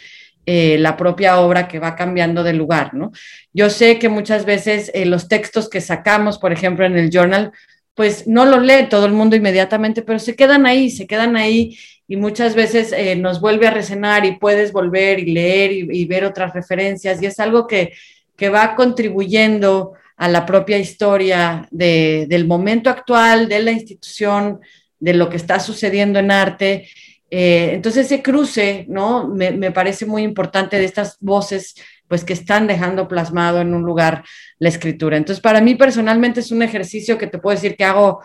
eh, 0.45 0.77
la 0.79 0.97
propia 0.97 1.39
obra 1.39 1.67
que 1.67 1.79
va 1.79 1.95
cambiando 1.95 2.43
de 2.43 2.53
lugar, 2.53 2.93
¿no? 2.93 3.11
Yo 3.53 3.69
sé 3.69 3.99
que 3.99 4.09
muchas 4.09 4.45
veces 4.45 4.91
eh, 4.93 5.05
los 5.05 5.27
textos 5.27 5.69
que 5.69 5.81
sacamos, 5.81 6.39
por 6.39 6.51
ejemplo, 6.51 6.85
en 6.85 6.97
el 6.97 7.11
journal, 7.11 7.51
pues 7.93 8.27
no 8.27 8.45
los 8.45 8.63
lee 8.63 8.87
todo 8.89 9.05
el 9.05 9.13
mundo 9.13 9.35
inmediatamente, 9.35 10.01
pero 10.01 10.17
se 10.17 10.35
quedan 10.35 10.65
ahí, 10.65 10.89
se 10.89 11.05
quedan 11.05 11.35
ahí 11.35 11.77
y 12.07 12.15
muchas 12.15 12.55
veces 12.55 12.91
eh, 12.91 13.15
nos 13.15 13.39
vuelve 13.39 13.67
a 13.67 13.71
resonar 13.71 14.25
y 14.25 14.37
puedes 14.37 14.71
volver 14.71 15.19
y 15.19 15.31
leer 15.31 15.71
y, 15.71 16.05
ver 16.05 16.25
otras 16.25 16.53
referencias 16.53 17.21
y 17.21 17.27
es 17.27 17.39
algo 17.39 17.67
que, 17.67 17.93
que 18.35 18.49
va 18.49 18.75
contribuyendo 18.75 19.93
a 20.17 20.27
la 20.27 20.45
propia 20.45 20.77
historia 20.77 21.67
del 21.71 22.45
momento 22.47 22.89
actual, 22.89 23.47
de 23.47 23.59
la 23.59 23.71
institución, 23.71 24.59
de 24.99 25.13
lo 25.13 25.29
que 25.29 25.37
está 25.37 25.59
sucediendo 25.59 26.19
en 26.19 26.31
arte. 26.31 26.87
Eh, 27.31 27.71
entonces 27.73 28.05
ese 28.05 28.21
cruce, 28.21 28.85
¿no? 28.87 29.27
Me, 29.27 29.71
parece 29.71 30.05
muy 30.05 30.21
importante 30.21 30.77
de 30.77 30.85
estas 30.85 31.17
voces, 31.19 31.73
pues 32.07 32.23
que 32.23 32.33
están 32.33 32.67
dejando 32.67 33.07
plasmado 33.07 33.61
en 33.61 33.73
un 33.73 33.81
lugar 33.81 34.23
la 34.59 34.69
escritura. 34.69 35.17
Entonces 35.17 35.41
para 35.41 35.61
mí 35.61 35.75
personalmente 35.75 36.41
es 36.41 36.51
un 36.51 36.61
ejercicio 36.61 37.17
que 37.17 37.27
te 37.27 37.39
puedo 37.39 37.55
decir 37.55 37.75
que 37.75 37.85
hago 37.85 38.21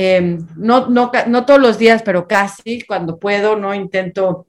Em, 0.00 0.46
no, 0.56 0.88
no, 0.88 1.10
no 1.26 1.46
todos 1.46 1.60
los 1.60 1.78
días, 1.78 2.02
pero 2.04 2.28
casi 2.28 2.82
cuando 2.82 3.18
puedo, 3.18 3.56
¿no? 3.56 3.74
Intento 3.74 4.46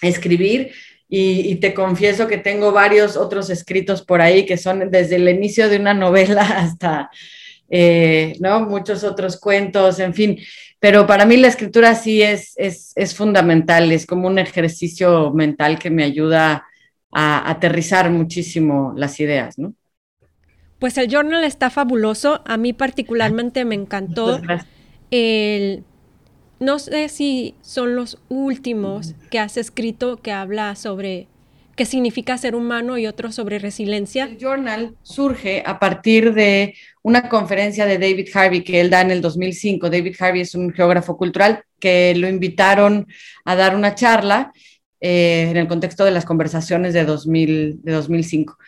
escribir 0.00 0.72
y, 1.08 1.56
te 1.56 1.74
confieso 1.74 2.26
que 2.26 2.38
tengo 2.38 2.72
varios 2.72 3.16
otros 3.16 3.50
escritos 3.50 4.02
por 4.02 4.20
ahí 4.20 4.46
que 4.46 4.56
son 4.56 4.90
desde 4.90 5.16
el 5.16 5.28
inicio 5.28 5.68
de 5.68 5.78
una 5.78 5.94
novela 5.94 6.42
hasta, 6.56 7.10
eh, 7.68 8.36
¿no? 8.40 8.60
Muchos 8.60 9.04
otros 9.04 9.38
cuentos, 9.38 9.98
en 10.00 10.14
fin. 10.14 10.38
Pero 10.80 11.06
para 11.06 11.24
mí 11.26 11.36
la 11.36 11.48
escritura 11.48 11.94
sí 11.94 12.22
es, 12.22 12.52
es, 12.56 12.92
es 12.94 13.14
fundamental, 13.14 13.90
es 13.90 14.06
como 14.06 14.28
un 14.28 14.38
ejercicio 14.38 15.32
mental 15.32 15.78
que 15.78 15.90
me 15.90 16.04
ayuda 16.04 16.66
a 17.10 17.50
aterrizar 17.50 18.10
muchísimo 18.10 18.92
las 18.96 19.18
ideas, 19.18 19.58
¿no? 19.58 19.74
Pues 20.78 20.96
el 20.96 21.08
journal 21.08 21.42
está 21.42 21.70
fabuloso. 21.70 22.42
A 22.44 22.56
mí 22.56 22.72
particularmente 22.72 23.64
me 23.64 23.74
encantó 23.74 24.40
el... 25.10 25.84
No 26.60 26.78
sé 26.80 27.08
si 27.08 27.54
son 27.60 27.94
los 27.94 28.18
últimos 28.28 29.14
que 29.30 29.38
has 29.38 29.56
escrito 29.56 30.16
que 30.16 30.32
habla 30.32 30.74
sobre 30.74 31.28
qué 31.78 31.86
significa 31.86 32.36
ser 32.36 32.56
humano 32.56 32.98
y 32.98 33.06
otro 33.06 33.30
sobre 33.30 33.60
resiliencia. 33.60 34.24
El 34.24 34.36
journal 34.36 34.96
surge 35.04 35.62
a 35.64 35.78
partir 35.78 36.34
de 36.34 36.74
una 37.02 37.28
conferencia 37.28 37.86
de 37.86 37.98
David 37.98 38.28
Harvey 38.34 38.64
que 38.64 38.80
él 38.80 38.90
da 38.90 39.00
en 39.00 39.12
el 39.12 39.22
2005. 39.22 39.88
David 39.88 40.16
Harvey 40.18 40.40
es 40.40 40.56
un 40.56 40.72
geógrafo 40.72 41.16
cultural 41.16 41.62
que 41.78 42.16
lo 42.16 42.28
invitaron 42.28 43.06
a 43.44 43.54
dar 43.54 43.76
una 43.76 43.94
charla 43.94 44.52
eh, 45.00 45.46
en 45.50 45.56
el 45.56 45.68
contexto 45.68 46.04
de 46.04 46.10
las 46.10 46.24
conversaciones 46.24 46.94
de, 46.94 47.04
2000, 47.04 47.80
de 47.80 47.92
2005. 47.92 48.58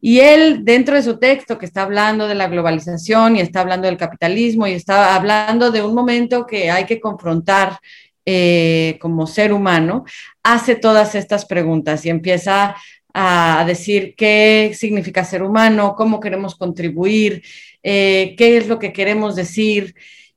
Y 0.00 0.20
él, 0.20 0.64
dentro 0.64 0.94
de 0.94 1.02
su 1.02 1.18
texto, 1.18 1.58
que 1.58 1.66
está 1.66 1.82
hablando 1.82 2.28
de 2.28 2.36
la 2.36 2.46
globalización 2.46 3.34
y 3.34 3.40
está 3.40 3.62
hablando 3.62 3.88
del 3.88 3.96
capitalismo 3.96 4.68
y 4.68 4.74
está 4.74 5.16
hablando 5.16 5.72
de 5.72 5.82
un 5.82 5.92
momento 5.92 6.46
que 6.46 6.70
hay 6.70 6.84
que 6.84 7.00
confrontar 7.00 7.80
eh, 8.26 8.96
como 9.00 9.26
ser 9.26 9.52
humano, 9.52 10.04
hace 10.44 10.76
todas 10.76 11.14
estas 11.16 11.44
preguntas 11.46 12.06
y 12.06 12.10
empieza 12.10 12.76
a 13.12 13.64
decir 13.66 14.14
qué 14.16 14.72
significa 14.76 15.24
ser 15.24 15.42
humano, 15.42 15.94
cómo 15.96 16.20
queremos 16.20 16.54
contribuir, 16.54 17.42
eh, 17.82 18.34
qué 18.36 18.56
es 18.56 18.68
lo 18.68 18.78
que 18.78 18.92
queremos 18.92 19.34
decir. 19.34 19.94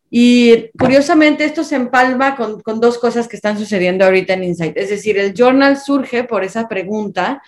Y 0.10 0.70
curiosamente 0.80 1.44
esto 1.44 1.64
se 1.64 1.76
empalma 1.76 2.36
con, 2.36 2.62
con, 2.62 2.80
dos 2.80 2.98
cosas 2.98 3.28
que 3.28 3.36
están 3.36 3.58
sucediendo 3.60 4.06
ahorita 4.06 4.34
en 4.34 4.46
Insight. 4.46 4.78
Es 4.78 4.90
decir, 4.90 5.18
el 5.18 5.34
journal 5.34 5.78
surge 5.78 6.24
por 6.24 6.44
esa 6.44 6.68
pregunta 6.68 7.42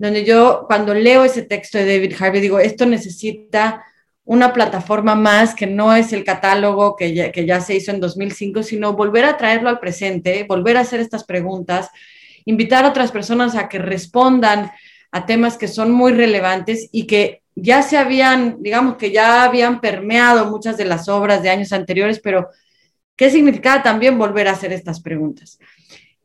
donde 0.00 0.24
yo 0.24 0.64
cuando 0.66 0.94
leo 0.94 1.24
ese 1.24 1.42
texto 1.42 1.76
de 1.76 1.84
David 1.84 2.14
Harvey 2.18 2.40
digo, 2.40 2.58
esto 2.58 2.86
necesita 2.86 3.84
una 4.24 4.52
plataforma 4.52 5.14
más 5.14 5.54
que 5.54 5.66
no 5.66 5.94
es 5.94 6.12
el 6.12 6.24
catálogo 6.24 6.96
que 6.96 7.14
ya, 7.14 7.32
que 7.32 7.46
ya 7.46 7.60
se 7.60 7.74
hizo 7.74 7.90
en 7.90 8.00
2005, 8.00 8.62
sino 8.62 8.92
volver 8.92 9.24
a 9.24 9.36
traerlo 9.36 9.68
al 9.68 9.80
presente, 9.80 10.44
volver 10.48 10.76
a 10.76 10.80
hacer 10.80 11.00
estas 11.00 11.24
preguntas, 11.24 11.90
invitar 12.44 12.84
a 12.84 12.88
otras 12.88 13.12
personas 13.12 13.56
a 13.56 13.68
que 13.68 13.78
respondan 13.78 14.70
a 15.10 15.26
temas 15.26 15.56
que 15.56 15.68
son 15.68 15.90
muy 15.90 16.12
relevantes 16.12 16.88
y 16.92 17.06
que 17.06 17.42
ya 17.54 17.82
se 17.82 17.98
habían, 17.98 18.62
digamos 18.62 18.96
que 18.96 19.10
ya 19.10 19.42
habían 19.42 19.80
permeado 19.80 20.50
muchas 20.50 20.76
de 20.76 20.84
las 20.84 21.08
obras 21.08 21.42
de 21.42 21.50
años 21.50 21.72
anteriores, 21.72 22.20
pero 22.20 22.48
¿qué 23.16 23.30
significaba 23.30 23.82
también 23.82 24.18
volver 24.18 24.48
a 24.48 24.52
hacer 24.52 24.72
estas 24.72 25.00
preguntas? 25.00 25.58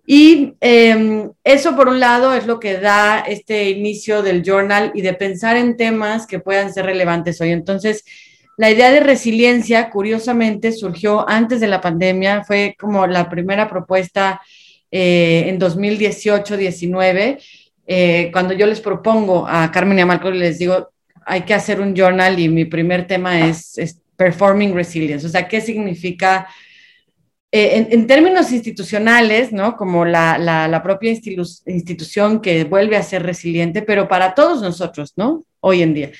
Y 0.06 0.54
em, 0.62 1.32
eso, 1.44 1.76
por 1.76 1.88
un 1.88 2.00
lado, 2.00 2.34
es 2.34 2.46
lo 2.46 2.60
que 2.60 2.78
da 2.78 3.20
este 3.22 3.70
inicio 3.72 4.22
del 4.22 4.44
journal 4.44 4.92
y 4.94 5.02
de 5.02 5.14
pensar 5.14 5.58
en 5.58 5.78
temas 5.78 6.28
que 6.28 6.40
puedan 6.40 6.72
ser 6.72 6.86
relevantes 6.86 7.42
hoy. 7.42 7.52
Entonces, 7.52 8.06
la 8.58 8.70
idea 8.70 8.92
de 8.92 9.00
resiliencia, 9.00 9.90
curiosamente, 9.90 10.72
surgió 10.72 11.28
antes 11.28 11.60
de 11.60 11.68
la 11.68 11.82
pandemia, 11.82 12.44
fue 12.44 12.76
como 12.80 13.08
la 13.08 13.30
primera 13.30 13.68
propuesta 13.68 14.42
eh, 14.92 15.46
en 15.48 15.60
2018-19, 15.60 17.40
eh, 17.88 18.30
cuando 18.32 18.54
yo 18.54 18.66
les 18.66 18.80
propongo 18.80 19.46
a 19.48 19.72
Carmen 19.72 19.98
y 19.98 20.02
a 20.02 20.06
Marco, 20.06 20.32
les 20.32 20.60
digo, 20.60 20.90
hay 21.26 21.42
que 21.42 21.54
hacer 21.54 21.82
un 21.82 21.96
journal 21.96 22.40
y 22.40 22.48
mi 22.48 22.66
primer 22.66 23.08
tema 23.08 23.48
es, 23.48 23.78
es 23.78 24.00
Performing 24.16 24.74
Resilience, 24.74 25.26
o 25.26 25.30
sea, 25.30 25.48
¿qué 25.48 25.60
significa 25.60 26.48
eh, 27.58 27.88
en, 27.89 28.06
términos 28.06 28.52
institucionales, 28.52 29.54
¿no? 29.54 29.78
Como 29.78 30.04
la, 30.04 30.38
la, 30.38 30.84
propia 30.84 31.10
institución 31.12 32.41
que 32.41 32.65
vuelve 32.65 32.98
a 32.98 33.02
ser 33.02 33.24
resiliente, 33.24 33.82
pero 33.82 34.10
para 34.10 34.36
todos 34.36 34.62
nosotros, 34.62 35.13
¿no? 35.15 35.46
Hoy 35.62 35.82
en 35.82 35.94
día. 35.94 36.12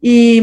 Y 0.00 0.40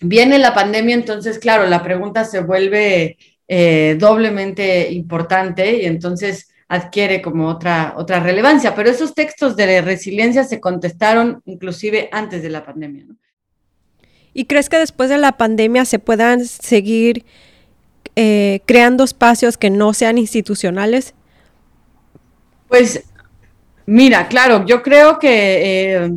viene 0.00 0.38
la 0.38 0.54
pandemia, 0.54 0.94
entonces, 0.94 1.38
claro, 1.38 1.66
la 1.66 1.82
pregunta 1.82 2.24
se 2.24 2.40
vuelve 2.40 3.18
eh, 3.46 3.96
doblemente 3.98 4.90
importante 4.90 5.82
y 5.82 5.84
entonces 5.84 6.48
adquiere 6.66 7.20
como 7.20 7.48
otra, 7.48 7.92
otra 7.98 8.20
relevancia. 8.20 8.74
Pero 8.74 8.88
esos 8.88 9.14
textos 9.14 9.56
de 9.56 9.82
resiliencia 9.82 10.44
se 10.44 10.58
contestaron 10.58 11.42
inclusive 11.44 12.08
antes 12.12 12.42
de 12.42 12.48
la 12.48 12.64
pandemia. 12.64 13.04
¿Y 14.32 14.46
crees 14.46 14.70
que 14.70 14.78
después 14.78 15.10
de 15.10 15.18
la 15.18 15.32
pandemia 15.32 15.84
se 15.84 15.98
puedan 15.98 16.46
seguir 16.46 17.26
eh, 18.16 18.60
creando 18.66 19.04
espacios 19.04 19.56
que 19.56 19.70
no 19.70 19.92
sean 19.92 20.18
institucionales? 20.18 21.14
Pues 22.68 23.04
mira, 23.86 24.28
claro, 24.28 24.64
yo 24.66 24.82
creo 24.82 25.18
que 25.18 25.94
eh, 25.94 26.10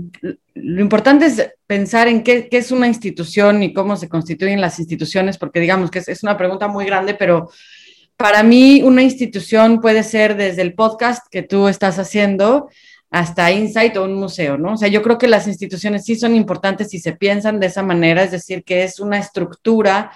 lo 0.53 0.81
importante 0.81 1.25
es 1.25 1.49
pensar 1.65 2.07
en 2.07 2.23
qué, 2.23 2.47
es 2.51 2.71
una 2.71 2.87
institución 2.87 3.61
y 3.63 3.73
cómo 3.73 3.95
se 3.95 4.09
constituyen 4.09 4.61
las 4.61 4.79
instituciones, 4.79 5.37
porque 5.37 5.59
digamos 5.59 5.91
que 5.91 6.03
es, 6.05 6.23
una 6.23 6.37
pregunta 6.37 6.67
muy 6.67 6.85
grande, 6.85 7.13
pero 7.13 7.49
para 8.15 8.41
mí 8.43 8.81
una 8.83 9.03
institución 9.03 9.79
puede 9.81 10.03
ser 10.03 10.35
desde 10.35 10.61
el 10.61 10.73
podcast 10.73 11.27
que 11.29 11.43
tú 11.43 11.67
estás 11.67 11.99
haciendo 11.99 12.69
hasta 13.09 13.51
Insight 13.51 13.95
o 13.97 14.03
un 14.03 14.15
museo, 14.15 14.57
¿no? 14.57 14.73
O 14.73 14.77
sea, 14.77 14.87
yo 14.87 15.01
creo 15.01 15.17
que 15.17 15.27
las 15.27 15.47
instituciones 15.47 16.05
sí 16.05 16.15
son 16.15 16.35
importantes 16.35 16.89
si 16.89 16.99
se 16.99 17.13
piensan 17.13 17.59
de 17.59 17.67
esa 17.67 17.83
manera, 17.83 18.23
es 18.23 18.31
decir, 18.31 18.63
que 18.63 18.83
es 18.83 18.99
una 18.99 19.17
estructura 19.19 20.11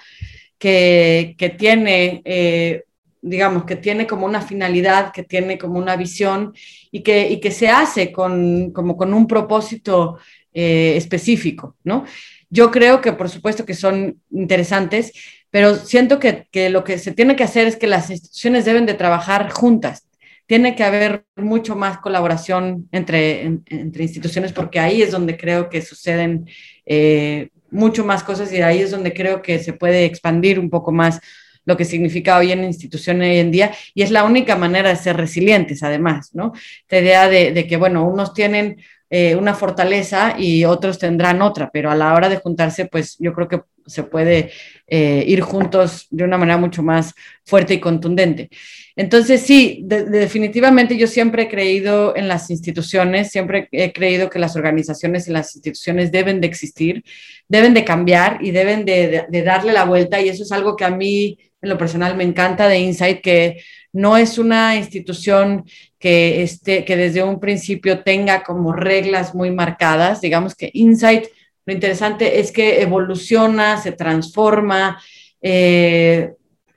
que, 0.62 1.56
tiene, 1.58 2.22
eh, 2.24 2.84
digamos, 3.20 3.64
que 3.64 3.74
tiene 3.74 4.06
como 4.06 4.26
una 4.26 4.40
finalidad, 4.40 5.12
que 5.12 5.24
tiene 5.24 5.58
como 5.58 5.76
una 5.76 5.96
visión 5.96 6.54
y 6.92 7.02
que, 7.02 7.40
que 7.40 7.50
se 7.50 7.68
hace 7.68 8.12
con, 8.12 8.70
como 8.70 8.96
con 8.96 9.12
un 9.12 9.26
propósito 9.26 10.18
eh, 10.54 10.94
específico, 10.96 11.76
¿no? 11.82 12.04
Yo 12.48 12.70
creo 12.70 13.00
que 13.00 13.12
por 13.12 13.28
supuesto 13.28 13.66
que 13.66 13.74
son 13.74 14.20
interesantes, 14.30 15.12
pero 15.50 15.74
siento 15.74 16.20
que, 16.20 16.46
lo 16.70 16.84
que 16.84 16.98
se 16.98 17.10
tiene 17.10 17.34
que 17.34 17.44
hacer 17.44 17.66
es 17.66 17.74
que 17.76 17.88
las 17.88 18.10
instituciones 18.10 18.64
deben 18.64 18.86
de 18.86 18.94
trabajar 18.94 19.50
juntas. 19.50 20.06
Tiene 20.46 20.76
que 20.76 20.84
haber 20.84 21.24
mucho 21.34 21.74
más 21.74 21.98
colaboración 21.98 22.88
entre, 22.92 23.42
entre 23.66 24.04
instituciones 24.04 24.52
porque 24.52 24.78
ahí 24.78 25.02
es 25.02 25.10
donde 25.10 25.36
creo 25.36 25.68
que 25.70 25.82
suceden 25.82 26.46
eh, 26.86 27.48
mucho 27.72 28.04
más 28.04 28.22
cosas 28.22 28.52
y 28.52 28.62
ahí 28.62 28.80
es 28.80 28.90
donde 28.90 29.12
creo 29.12 29.42
que 29.42 29.58
se 29.58 29.72
puede 29.72 30.04
expandir 30.04 30.60
un 30.60 30.70
poco 30.70 30.92
más 30.92 31.20
lo 31.64 31.76
que 31.76 31.84
significa 31.84 32.38
hoy 32.38 32.52
en 32.52 32.64
instituciones 32.64 33.30
hoy 33.30 33.38
en 33.38 33.50
día 33.50 33.72
y 33.94 34.02
es 34.02 34.10
la 34.10 34.24
única 34.24 34.56
manera 34.56 34.90
de 34.90 34.96
ser 34.96 35.16
resilientes 35.16 35.82
además, 35.82 36.30
¿no? 36.34 36.52
La 36.88 36.98
idea 36.98 37.28
de, 37.28 37.66
que, 37.66 37.76
bueno, 37.76 38.06
unos 38.06 38.34
tienen 38.34 38.78
eh, 39.14 39.36
una 39.36 39.52
fortaleza 39.52 40.36
y 40.38 40.64
otros 40.64 40.98
tendrán 40.98 41.42
otra, 41.42 41.68
pero 41.70 41.90
a 41.90 41.94
la 41.94 42.14
hora 42.14 42.30
de 42.30 42.38
juntarse, 42.38 42.86
pues 42.86 43.18
yo 43.18 43.34
creo 43.34 43.46
que 43.46 43.60
se 43.84 44.04
puede 44.04 44.52
eh, 44.86 45.22
ir 45.26 45.42
juntos 45.42 46.06
de 46.08 46.24
una 46.24 46.38
manera 46.38 46.56
mucho 46.56 46.82
más 46.82 47.12
fuerte 47.44 47.74
y 47.74 47.78
contundente. 47.78 48.48
Entonces, 48.96 49.42
sí, 49.42 49.82
definitivamente 49.84 50.96
yo 50.96 51.06
siempre 51.06 51.42
he 51.42 51.48
creído 51.50 52.16
en 52.16 52.26
las 52.26 52.48
instituciones, 52.48 53.30
siempre 53.30 53.68
he 53.70 53.92
creído 53.92 54.30
que 54.30 54.38
las 54.38 54.56
organizaciones 54.56 55.28
y 55.28 55.32
las 55.32 55.56
instituciones 55.56 56.10
deben 56.10 56.40
de 56.40 56.46
existir, 56.46 57.04
deben 57.48 57.74
de 57.74 57.84
cambiar 57.84 58.38
y 58.40 58.50
deben 58.50 58.86
de, 58.86 59.26
darle 59.44 59.74
la 59.74 59.84
vuelta 59.84 60.22
y 60.22 60.30
eso 60.30 60.42
es 60.42 60.52
algo 60.52 60.74
que 60.74 60.86
a 60.86 60.90
mí 60.90 61.38
en 61.60 61.68
lo 61.68 61.76
personal 61.76 62.16
me 62.16 62.24
encanta 62.24 62.66
de 62.66 62.78
Insight, 62.78 63.20
que 63.20 63.62
no 63.92 64.16
es 64.16 64.38
una 64.38 64.74
institución 64.74 65.66
que, 66.02 66.42
esté, 66.42 66.84
que 66.84 66.96
desde 66.96 67.22
un 67.22 67.38
principio 67.38 68.02
tenga 68.02 68.42
como 68.42 68.72
reglas 68.72 69.36
muy 69.36 69.52
marcadas, 69.52 70.20
digamos 70.20 70.56
que 70.56 70.68
Insight, 70.74 71.26
lo 71.64 71.72
interesante 71.72 72.40
es 72.40 72.50
que 72.50 72.82
evoluciona, 72.82 73.80
se 73.80 73.92
transforma, 73.92 75.00
eh, 75.40 76.32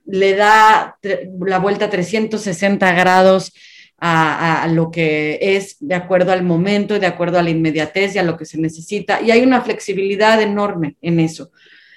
le 0.05 0.35
da 0.35 0.95
la 1.39 1.57
vuelta 1.57 1.89
360 1.89 2.91
grados 2.91 3.51
a, 3.97 4.67
lo 4.71 4.91
que 4.91 5.39
es 5.41 5.77
de 5.79 5.95
acuerdo 5.95 6.31
al 6.31 6.43
momento, 6.43 6.99
de 6.99 7.07
acuerdo 7.07 7.39
a 7.39 7.41
la 7.41 7.49
inmediatez 7.49 8.13
y 8.13 8.19
a 8.19 8.23
lo 8.23 8.37
que 8.37 8.45
se 8.45 8.59
necesita. 8.59 9.21
Y 9.21 9.31
hay 9.31 9.41
una 9.41 9.61
flexibilidad 9.61 10.39
enorme 10.39 10.97
en 11.01 11.19
eso, 11.19 11.49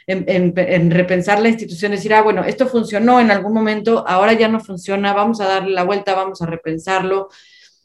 en, 0.09 0.91
repensar 0.91 1.41
la 1.41 1.51
institución, 1.51 1.93
decir, 1.93 2.15
ah, 2.15 2.23
bueno, 2.23 2.43
esto 2.43 2.67
funcionó 2.67 3.21
en 3.21 3.31
algún 3.31 3.53
momento, 3.53 4.05
ahora 4.09 4.33
ya 4.33 4.49
no 4.49 4.59
funciona, 4.59 5.13
vamos 5.13 5.41
a 5.41 5.47
darle 5.47 5.75
la 5.75 5.85
vuelta, 5.85 6.15
vamos 6.15 6.41
a 6.43 6.47
repensarlo. 6.47 7.29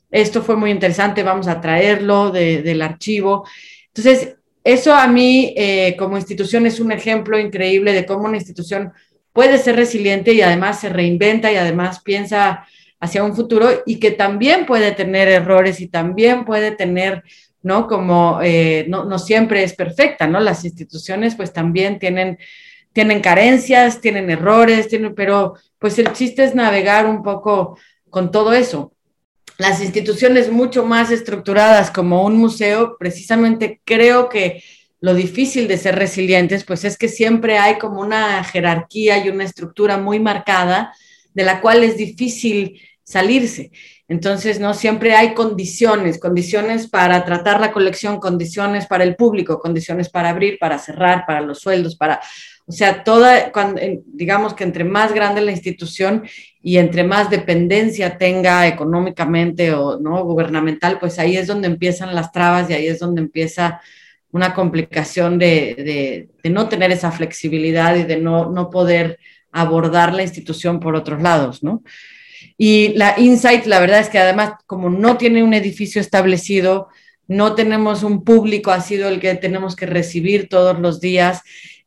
Esto 0.10 0.42
fue 0.42 0.56
muy 0.56 0.72
interesante, 0.72 1.22
vamos 1.22 1.48
a 1.48 1.60
traerlo 1.60 2.32
del 2.32 2.82
archivo. 2.82 3.46
Entonces, 3.88 4.36
eso 4.64 4.94
a 4.94 5.08
mí 5.08 5.54
eh, 5.58 5.96
como 5.98 6.18
institución 6.18 6.66
es 6.66 6.80
un 6.80 6.92
ejemplo 6.92 7.38
increíble 7.38 7.92
de 7.92 8.06
cómo 8.06 8.26
una 8.26 8.38
institución 8.38 8.94
puede 9.34 9.58
ser 9.58 9.76
resiliente 9.76 10.34
y 10.34 10.42
además 10.42 10.80
se 10.80 10.90
reinventa 10.90 11.52
y 11.52 11.58
además 11.58 12.02
piensa 12.02 12.66
hacia 13.02 13.24
un 13.24 13.36
futuro 13.36 13.70
y 13.86 14.00
que 14.00 14.12
también 14.12 14.66
puede 14.66 14.94
tener 14.94 15.28
errores 15.28 15.82
y 15.82 15.90
también 15.90 16.46
puede 16.46 16.72
tener, 16.72 17.24
¿no? 17.64 17.88
Como 17.88 18.40
eh, 18.44 18.86
no, 18.88 19.06
no, 19.06 19.18
siempre 19.18 19.64
es 19.64 19.74
perfecta, 19.74 20.28
¿no? 20.28 20.40
Las 20.40 20.64
instituciones 20.66 21.36
pues 21.36 21.52
también 21.52 21.98
tienen, 21.98 22.38
tienen 22.92 23.22
carencias, 23.22 24.02
tienen 24.02 24.30
errores, 24.30 24.90
tienen, 24.90 25.16
pero 25.16 25.56
pues 25.80 25.98
el 25.98 26.14
chiste 26.14 26.44
es 26.44 26.54
navegar 26.54 27.08
un 27.08 27.24
poco 27.24 27.78
con 28.10 28.30
todo 28.32 28.54
eso. 28.54 28.94
Las 29.58 29.82
instituciones 29.82 30.52
mucho 30.52 30.86
más 30.86 31.10
estructuradas 31.10 31.90
como 31.90 32.24
un 32.26 32.38
museo, 32.38 32.98
precisamente 33.00 33.82
creo 33.86 34.30
que 34.30 34.64
lo 35.00 35.14
difícil 35.14 35.68
de 35.68 35.78
ser 35.78 35.96
resilientes, 35.96 36.64
pues 36.64 36.86
es 36.86 36.98
que 36.98 37.08
siempre 37.08 37.58
hay 37.58 37.78
como 37.78 38.02
una 38.02 38.44
jerarquía 38.44 39.18
y 39.18 39.30
una 39.30 39.44
estructura 39.44 39.98
muy 39.98 40.20
marcada 40.20 40.94
de 41.34 41.44
la 41.44 41.62
cual 41.62 41.84
es 41.84 41.98
difícil 41.98 42.80
salirse. 43.04 43.72
Entonces, 44.14 44.60
no 44.60 44.76
siempre 44.76 45.16
hay 45.16 45.34
condiciones, 45.34 46.20
condiciones 46.20 46.88
para 46.88 47.26
tratar 47.26 47.60
la 47.60 47.72
colección, 47.72 48.20
condiciones 48.20 48.86
para 48.86 49.04
el 49.04 49.16
público, 49.16 49.58
condiciones 49.58 50.08
para 50.08 50.30
abrir, 50.30 50.60
para 50.60 50.78
cerrar, 50.78 51.26
para 51.26 51.42
los 51.42 51.62
sueldos, 51.62 51.96
para, 51.96 52.22
o 52.68 52.72
sea, 52.72 53.04
toda, 53.04 53.52
cuando, 53.52 53.82
digamos 54.06 54.54
que 54.54 54.66
entre 54.66 54.84
más 54.84 55.16
grande 55.16 55.42
la 55.42 55.50
institución 55.50 56.26
y 56.62 56.78
entre 56.78 57.04
más 57.04 57.32
dependencia 57.32 58.20
tenga 58.20 58.68
económicamente 58.68 59.74
o 59.74 60.00
no 60.00 60.24
gubernamental, 60.24 61.00
pues 61.00 61.18
ahí 61.18 61.36
es 61.36 61.48
donde 61.48 61.68
empiezan 61.68 62.14
las 62.14 62.32
trabas 62.32 62.70
y 62.70 62.74
ahí 62.74 62.86
es 62.86 63.00
donde 63.00 63.20
empieza 63.20 63.82
una 64.30 64.54
complicación 64.54 65.40
de, 65.40 66.30
no 66.44 66.70
tener 66.70 66.92
esa 66.92 67.12
flexibilidad 67.12 67.96
y 67.96 68.04
de 68.04 68.18
no, 68.18 68.52
no 68.52 68.70
poder 68.70 69.18
abordar 69.52 70.14
la 70.14 70.22
institución 70.22 70.80
por 70.80 70.94
otros 70.96 71.20
lados, 71.20 71.64
¿no? 71.64 71.82
Y 72.58 72.90
la 72.96 73.16
Insight, 73.18 73.66
la 73.66 73.80
verdad 73.80 74.00
es 74.00 74.10
que 74.10 74.20
además, 74.20 74.54
como 74.66 74.90
no 74.90 75.18
tiene 75.18 75.44
un 75.44 75.54
edificio 75.54 76.00
establecido, 76.02 76.88
no 77.28 77.56
tenemos 77.56 78.04
un 78.04 78.24
público, 78.24 78.72
ha 78.72 78.82
sido 78.82 79.10
el 79.10 79.20
que 79.20 79.36
tenemos 79.36 79.76
que 79.76 79.86
recibir 79.86 80.50
todos 80.50 80.80
los 80.80 81.00
días 81.00 81.42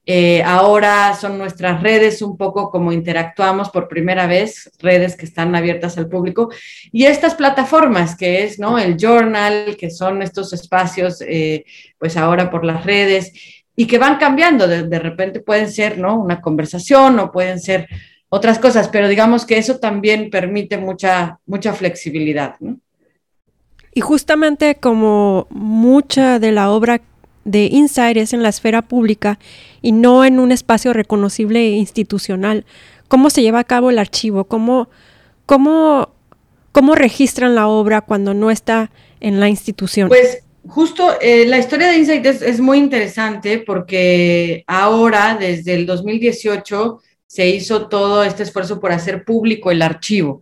eh, 0.08 0.40
ahora 0.44 1.16
son 1.16 1.36
nuestras 1.36 1.82
redes 1.82 2.22
un 2.22 2.36
poco 2.36 2.70
como 2.70 2.92
interactuamos 2.92 3.70
por 3.70 3.88
primera 3.88 4.28
vez, 4.28 4.70
redes 4.78 5.16
que 5.16 5.26
están 5.26 5.56
abiertas 5.56 5.98
al 5.98 6.08
público, 6.08 6.48
y 6.92 7.06
estas 7.06 7.34
plataformas 7.34 8.16
que 8.16 8.44
es, 8.44 8.60
¿no? 8.60 8.78
El 8.78 8.96
journal, 8.96 9.76
que 9.76 9.90
son 9.90 10.22
estos 10.22 10.52
espacios, 10.52 11.20
eh, 11.22 11.64
pues 11.98 12.16
ahora 12.16 12.50
por 12.50 12.64
las 12.64 12.86
redes, 12.86 13.32
y 13.74 13.88
que 13.88 13.98
van 13.98 14.16
cambiando, 14.16 14.68
de, 14.68 14.98
repente 15.00 15.40
pueden 15.40 15.70
ser, 15.70 15.98
¿no? 15.98 16.16
Una 16.16 16.40
conversación 16.40 17.18
o 17.18 17.32
pueden 17.32 17.60
ser 17.60 17.88
otras 18.28 18.58
cosas, 18.58 18.88
pero 18.88 19.08
digamos 19.08 19.46
que 19.46 19.58
eso 19.58 19.78
también 19.78 20.30
permite 20.30 20.78
mucha, 20.78 21.38
mucha 21.46 21.72
flexibilidad, 21.72 22.56
¿no? 22.60 22.78
Y 23.94 24.00
justamente 24.02 24.74
como 24.74 25.46
mucha 25.48 26.38
de 26.38 26.52
la 26.52 26.70
obra 26.70 27.00
de 27.44 27.68
Insight 27.72 28.18
es 28.18 28.34
en 28.34 28.42
la 28.42 28.50
esfera 28.50 28.82
pública 28.82 29.38
y 29.80 29.92
no 29.92 30.24
en 30.24 30.38
un 30.38 30.52
espacio 30.52 30.92
reconocible 30.92 31.60
e 31.60 31.76
institucional. 31.76 32.66
¿Cómo 33.08 33.30
se 33.30 33.40
lleva 33.40 33.60
a 33.60 33.64
cabo 33.64 33.88
el 33.88 33.98
archivo? 33.98 34.44
¿Cómo, 34.44 34.90
cómo, 35.46 36.10
cómo 36.72 36.94
registran 36.94 37.54
la 37.54 37.68
obra 37.68 38.02
cuando 38.02 38.34
no 38.34 38.50
está 38.50 38.90
en 39.20 39.40
la 39.40 39.48
institución? 39.48 40.08
Pues 40.08 40.42
justo 40.68 41.14
eh, 41.20 41.46
la 41.46 41.58
historia 41.58 41.88
de 41.88 41.96
Insight 41.96 42.26
es, 42.26 42.42
es, 42.42 42.60
muy 42.60 42.78
interesante 42.78 43.60
porque 43.60 44.64
ahora, 44.66 45.38
desde 45.40 45.74
el 45.74 45.86
2018, 45.86 47.00
se 47.26 47.48
hizo 47.48 47.88
todo 47.88 48.24
este 48.24 48.44
esfuerzo 48.44 48.80
por 48.80 48.92
hacer 48.92 49.24
público 49.24 49.70
el 49.70 49.82
archivo, 49.82 50.40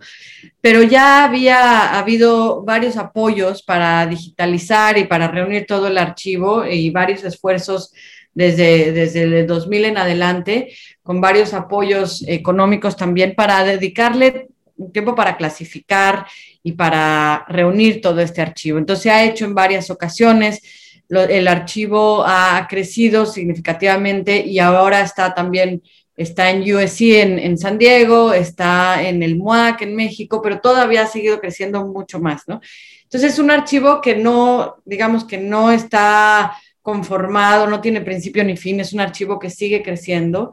pero 0.60 0.82
ya 0.82 1.24
había 1.24 1.98
habido 1.98 2.62
varios 2.62 2.96
apoyos 2.96 3.62
para 3.62 4.06
digitalizar 4.06 4.98
y 4.98 5.04
para 5.04 5.28
reunir 5.28 5.66
todo 5.66 5.88
el 5.88 5.98
archivo 5.98 6.66
y 6.66 6.90
varios 6.90 7.24
esfuerzos 7.24 7.92
desde, 8.34 8.92
desde 8.92 9.22
el 9.22 9.46
2000 9.46 9.84
en 9.86 9.98
adelante, 9.98 10.74
con 11.02 11.20
varios 11.20 11.54
apoyos 11.54 12.24
económicos 12.26 12.96
también 12.96 13.34
para 13.34 13.64
dedicarle 13.64 14.48
tiempo 14.92 15.14
para 15.14 15.36
clasificar 15.36 16.26
y 16.62 16.72
para 16.72 17.44
reunir 17.48 18.00
todo 18.00 18.20
este 18.20 18.42
archivo. 18.42 18.78
Entonces 18.78 19.04
se 19.04 19.10
ha 19.10 19.24
hecho 19.24 19.44
en 19.44 19.54
varias 19.54 19.90
ocasiones, 19.90 20.60
el 21.08 21.48
archivo 21.48 22.24
ha 22.26 22.66
crecido 22.68 23.26
significativamente 23.26 24.44
y 24.44 24.58
ahora 24.58 25.02
está 25.02 25.34
también 25.34 25.82
está 26.16 26.50
en 26.50 26.62
USC 26.62 27.00
en, 27.00 27.58
San 27.58 27.78
Diego, 27.78 28.32
está 28.32 29.02
en 29.06 29.22
el 29.22 29.36
MUAC 29.36 29.82
en 29.82 29.96
México, 29.96 30.40
pero 30.42 30.60
todavía 30.60 31.02
ha 31.02 31.06
seguido 31.06 31.40
creciendo 31.40 31.84
mucho 31.86 32.20
más, 32.20 32.42
¿no? 32.46 32.60
Entonces 33.02 33.32
es 33.32 33.38
un 33.38 33.50
archivo 33.50 34.00
que 34.00 34.16
no, 34.16 34.76
digamos 34.84 35.24
que 35.24 35.38
no 35.38 35.70
está 35.70 36.56
conformado, 36.82 37.66
no 37.66 37.80
tiene 37.80 38.00
principio 38.00 38.44
ni 38.44 38.56
fin, 38.56 38.80
es 38.80 38.92
un 38.92 39.00
archivo 39.00 39.38
que 39.38 39.50
sigue 39.50 39.82
creciendo 39.82 40.52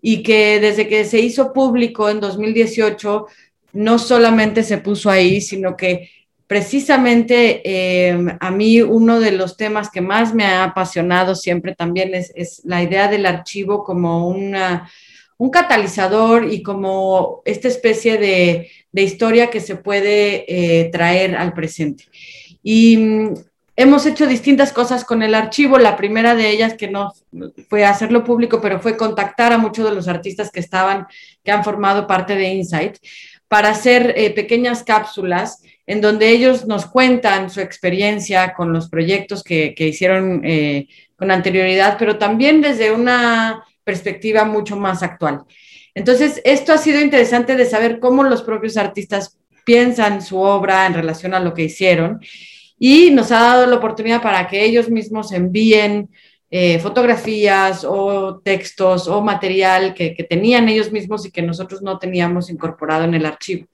y 0.00 0.22
que 0.22 0.60
desde 0.60 0.88
que 0.88 1.04
se 1.04 1.20
hizo 1.20 1.52
público 1.52 2.08
en 2.08 2.20
2018, 2.20 3.26
no 3.72 3.98
solamente 3.98 4.62
se 4.62 4.78
puso 4.78 5.10
ahí, 5.10 5.40
sino 5.40 5.76
que 5.76 6.10
precisamente 6.52 7.62
eh, 7.64 8.36
a 8.38 8.50
mí 8.50 8.82
uno 8.82 9.20
de 9.20 9.32
los 9.32 9.56
temas 9.56 9.88
que 9.88 10.02
más 10.02 10.34
me 10.34 10.44
ha 10.44 10.64
apasionado 10.64 11.34
siempre 11.34 11.74
también 11.74 12.12
es, 12.14 12.60
la 12.66 12.82
idea 12.82 13.08
del 13.08 13.24
archivo 13.24 13.82
como 13.82 14.28
una, 14.28 14.86
un 15.38 15.48
catalizador 15.48 16.52
y 16.52 16.62
como 16.62 17.40
esta 17.46 17.68
especie 17.68 18.18
de, 18.18 18.70
historia 18.92 19.48
que 19.48 19.60
se 19.60 19.76
puede 19.76 20.44
eh, 20.46 20.90
traer 20.90 21.36
al 21.36 21.54
presente. 21.54 22.04
Y 22.62 22.98
mm, 22.98 23.34
hemos 23.74 24.04
hecho 24.04 24.26
distintas 24.26 24.74
cosas 24.74 25.06
con 25.06 25.22
el 25.22 25.34
archivo. 25.34 25.78
La 25.78 25.96
primera 25.96 26.34
de 26.34 26.50
ellas 26.50 26.74
que 26.74 26.90
no 26.90 27.14
fue 27.70 27.86
hacerlo 27.86 28.24
público, 28.24 28.60
pero 28.60 28.78
fue 28.78 28.98
contactar 28.98 29.54
a 29.54 29.58
muchos 29.58 29.88
de 29.88 29.94
los 29.94 30.06
artistas 30.06 30.50
que 30.50 30.60
estaban, 30.60 31.06
que 31.42 31.50
han 31.50 31.64
formado 31.64 32.06
parte 32.06 32.34
de 32.34 32.52
Insight, 32.52 32.98
para 33.48 33.70
hacer 33.70 34.12
eh, 34.18 34.34
pequeñas 34.34 34.82
cápsulas 34.82 35.62
en 35.86 36.00
donde 36.00 36.30
ellos 36.30 36.66
nos 36.66 36.86
cuentan 36.86 37.50
su 37.50 37.60
experiencia 37.60 38.54
con 38.54 38.72
los 38.72 38.88
proyectos 38.88 39.42
que, 39.42 39.74
hicieron 39.76 40.42
eh, 40.44 40.88
con 41.16 41.30
anterioridad, 41.30 41.96
pero 41.98 42.18
también 42.18 42.60
desde 42.60 42.92
una 42.92 43.64
perspectiva 43.84 44.44
mucho 44.44 44.76
más 44.76 45.02
actual. 45.02 45.42
Entonces, 45.94 46.40
esto 46.44 46.72
ha 46.72 46.78
sido 46.78 47.00
interesante 47.00 47.56
de 47.56 47.66
saber 47.66 47.98
cómo 47.98 48.22
los 48.22 48.42
propios 48.42 48.76
artistas 48.76 49.36
piensan 49.64 50.22
su 50.22 50.38
obra 50.38 50.86
en 50.86 50.94
relación 50.94 51.34
a 51.34 51.40
lo 51.40 51.54
que 51.54 51.64
hicieron 51.64 52.20
y 52.78 53.10
nos 53.10 53.30
ha 53.30 53.40
dado 53.40 53.66
la 53.66 53.76
oportunidad 53.76 54.22
para 54.22 54.48
que 54.48 54.64
ellos 54.64 54.88
mismos 54.88 55.32
envíen 55.32 56.10
eh, 56.50 56.78
fotografías 56.80 57.84
o 57.84 58.40
textos 58.44 59.08
o 59.08 59.22
material 59.22 59.94
que, 59.94 60.14
que 60.14 60.24
tenían 60.24 60.68
ellos 60.68 60.90
mismos 60.90 61.24
y 61.24 61.30
que 61.30 61.42
nosotros 61.42 61.82
no 61.82 61.98
teníamos 61.98 62.50
incorporado 62.50 63.04
en 63.04 63.14
el 63.14 63.24
archivo. 63.24 63.66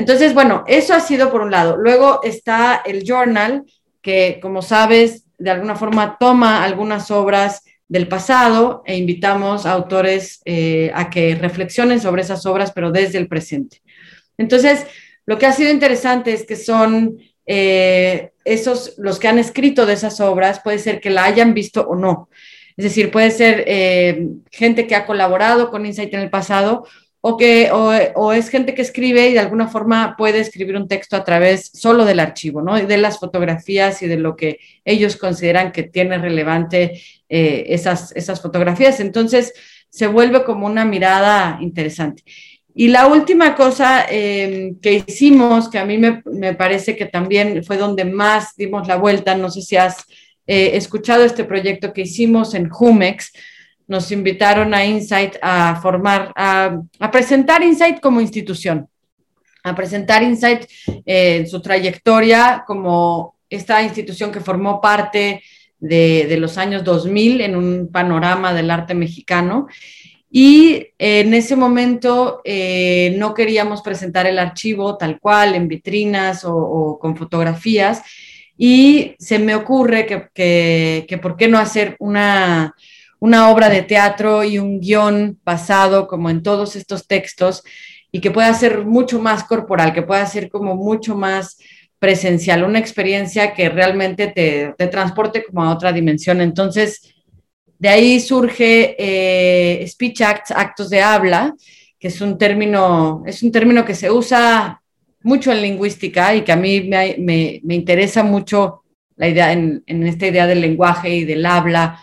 Entonces, 0.00 0.32
bueno, 0.32 0.64
eso 0.66 0.94
ha 0.94 1.00
sido 1.00 1.30
por 1.30 1.42
un 1.42 1.50
lado. 1.50 1.76
Luego 1.76 2.20
está 2.22 2.80
el 2.86 3.04
journal, 3.06 3.64
que 4.00 4.38
como 4.40 4.62
sabes, 4.62 5.26
de 5.36 5.50
alguna 5.50 5.76
forma 5.76 6.16
toma 6.18 6.64
algunas 6.64 7.10
obras 7.10 7.64
del 7.86 8.08
pasado 8.08 8.82
e 8.86 8.96
invitamos 8.96 9.66
a 9.66 9.72
autores 9.72 10.40
eh, 10.46 10.90
a 10.94 11.10
que 11.10 11.34
reflexionen 11.34 12.00
sobre 12.00 12.22
esas 12.22 12.46
obras, 12.46 12.72
pero 12.72 12.90
desde 12.90 13.18
el 13.18 13.28
presente. 13.28 13.82
Entonces, 14.38 14.86
lo 15.26 15.36
que 15.36 15.44
ha 15.44 15.52
sido 15.52 15.70
interesante 15.70 16.32
es 16.32 16.46
que 16.46 16.56
son 16.56 17.18
eh, 17.44 18.30
esos, 18.46 18.94
los 18.96 19.18
que 19.18 19.28
han 19.28 19.38
escrito 19.38 19.84
de 19.84 19.92
esas 19.92 20.18
obras, 20.22 20.60
puede 20.64 20.78
ser 20.78 21.02
que 21.02 21.10
la 21.10 21.24
hayan 21.24 21.52
visto 21.52 21.86
o 21.86 21.94
no. 21.94 22.30
Es 22.74 22.84
decir, 22.84 23.10
puede 23.10 23.32
ser 23.32 23.64
eh, 23.66 24.28
gente 24.50 24.86
que 24.86 24.94
ha 24.94 25.04
colaborado 25.04 25.70
con 25.70 25.84
Insight 25.84 26.14
en 26.14 26.20
el 26.20 26.30
pasado 26.30 26.86
o 27.22 27.36
que 27.36 27.70
o, 27.72 28.32
es 28.32 28.48
gente 28.48 28.74
que 28.74 28.82
escribe 28.82 29.28
y 29.28 29.34
de 29.34 29.40
alguna 29.40 29.68
forma 29.68 30.14
puede 30.16 30.40
escribir 30.40 30.76
un 30.76 30.88
texto 30.88 31.16
a 31.16 31.24
través 31.24 31.70
solo 31.74 32.04
del 32.04 32.18
archivo, 32.18 32.62
¿no? 32.62 32.74
De 32.74 32.98
las 32.98 33.18
fotografías 33.18 34.02
y 34.02 34.06
de 34.06 34.16
lo 34.16 34.36
que 34.36 34.58
ellos 34.84 35.16
consideran 35.16 35.72
que 35.72 35.82
tiene 35.82 36.16
relevante 36.16 37.00
eh, 37.28 37.64
esas, 37.68 38.12
esas 38.16 38.40
fotografías. 38.40 39.00
Entonces 39.00 39.52
se 39.90 40.06
vuelve 40.06 40.44
como 40.44 40.66
una 40.66 40.84
mirada 40.84 41.58
interesante. 41.60 42.22
Y 42.74 42.88
la 42.88 43.06
última 43.08 43.54
cosa 43.54 44.06
em, 44.08 44.78
que 44.80 45.04
hicimos, 45.06 45.68
que 45.68 45.78
a 45.78 45.84
mí 45.84 45.98
me, 45.98 46.22
me, 46.24 46.54
parece 46.54 46.96
que 46.96 47.04
también 47.04 47.62
fue 47.64 47.76
donde 47.76 48.04
más 48.04 48.56
dimos 48.56 48.88
la 48.88 48.96
vuelta, 48.96 49.34
no 49.34 49.50
sé 49.50 49.60
si 49.60 49.76
has 49.76 50.06
eh, 50.46 50.76
escuchado 50.76 51.24
este 51.24 51.44
proyecto 51.44 51.92
que 51.92 52.02
hicimos 52.02 52.54
en 52.54 52.70
Jumex, 52.70 53.32
nos 53.90 54.12
invitaron 54.12 54.72
a 54.72 54.86
Insight 54.86 55.34
a 55.42 55.80
formar, 55.82 56.32
a, 56.36 56.80
presentar 57.10 57.60
Insight 57.64 57.98
como 57.98 58.20
institución, 58.20 58.88
a 59.64 59.74
presentar 59.74 60.22
Insight 60.22 60.62
eh, 61.04 61.38
en 61.38 61.48
su 61.48 61.60
trayectoria 61.60 62.62
como 62.64 63.34
esta 63.50 63.82
institución 63.82 64.30
que 64.30 64.38
formó 64.38 64.80
parte 64.80 65.42
de, 65.80 66.36
los 66.38 66.56
años 66.56 66.84
2000 66.84 67.40
en 67.40 67.56
un 67.56 67.88
panorama 67.90 68.54
del 68.54 68.70
arte 68.70 68.94
mexicano 68.94 69.66
Y 70.30 70.86
en 70.96 71.34
ese 71.34 71.56
momento 71.56 72.42
eh, 72.44 73.16
no 73.18 73.34
queríamos 73.34 73.82
presentar 73.82 74.24
el 74.24 74.38
archivo 74.38 74.96
tal 74.98 75.18
cual, 75.18 75.56
en 75.56 75.66
vitrinas 75.66 76.44
o, 76.44 76.96
con 77.00 77.16
fotografías. 77.16 78.02
Y 78.56 79.16
se 79.18 79.40
me 79.40 79.56
ocurre 79.56 80.06
que, 80.06 81.06
que, 81.08 81.18
por 81.18 81.36
qué 81.36 81.48
no 81.48 81.58
hacer 81.58 81.96
una, 81.98 82.72
una 83.20 83.50
obra 83.50 83.68
de 83.68 83.82
teatro 83.82 84.42
y 84.42 84.58
un 84.58 84.80
guion 84.80 85.38
basado 85.44 86.08
como 86.08 86.28
en 86.30 86.42
todos 86.42 86.74
estos 86.74 87.06
textos 87.06 87.62
y 88.10 88.20
que 88.20 88.30
pueda 88.30 88.52
ser 88.54 88.84
mucho 88.84 89.20
más 89.20 89.44
corporal, 89.44 89.92
que 89.92 90.02
pueda 90.02 90.26
ser 90.26 90.48
como 90.48 90.74
mucho 90.74 91.14
más 91.14 91.58
presencial, 91.98 92.64
una 92.64 92.78
experiencia 92.78 93.54
que 93.54 93.68
realmente 93.68 94.28
te, 94.28 94.74
te 94.76 94.86
transporte 94.88 95.44
como 95.44 95.62
a 95.62 95.72
otra 95.72 95.92
dimensión. 95.92 96.40
Entonces, 96.40 97.14
de 97.78 97.88
ahí 97.88 98.20
surge 98.20 98.96
eh, 98.98 99.86
speech 99.86 100.22
acts, 100.22 100.50
actos 100.50 100.90
de 100.90 101.02
habla, 101.02 101.54
que 101.98 102.08
es 102.08 102.20
un 102.22 102.38
término, 102.38 103.22
es 103.26 103.42
un 103.42 103.52
término 103.52 103.84
que 103.84 103.94
se 103.94 104.10
usa 104.10 104.82
mucho 105.22 105.52
en 105.52 105.62
lingüística 105.62 106.34
y 106.34 106.40
que 106.42 106.52
a 106.52 106.56
mí 106.56 106.80
me, 106.82 107.16
me, 107.18 107.74
interesa 107.74 108.22
mucho 108.22 108.82
la 109.16 109.28
idea 109.28 109.52
en, 109.52 109.82
en, 109.86 110.06
esta 110.06 110.26
idea 110.26 110.46
del 110.46 110.62
lenguaje 110.62 111.14
y 111.14 111.24
del 111.24 111.44
habla, 111.44 112.02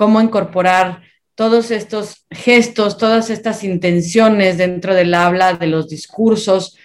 cómo 0.00 0.22
incorporar 0.22 1.02
todos 1.34 1.70
estos 1.70 2.24
gestos, 2.30 2.96
todas 2.96 3.28
estas 3.28 3.62
intenciones 3.64 4.56
dentro 4.56 4.94
del 4.94 5.12
habla, 5.12 5.52
de 5.52 5.66
los 5.66 5.90
discursos, 5.90 6.78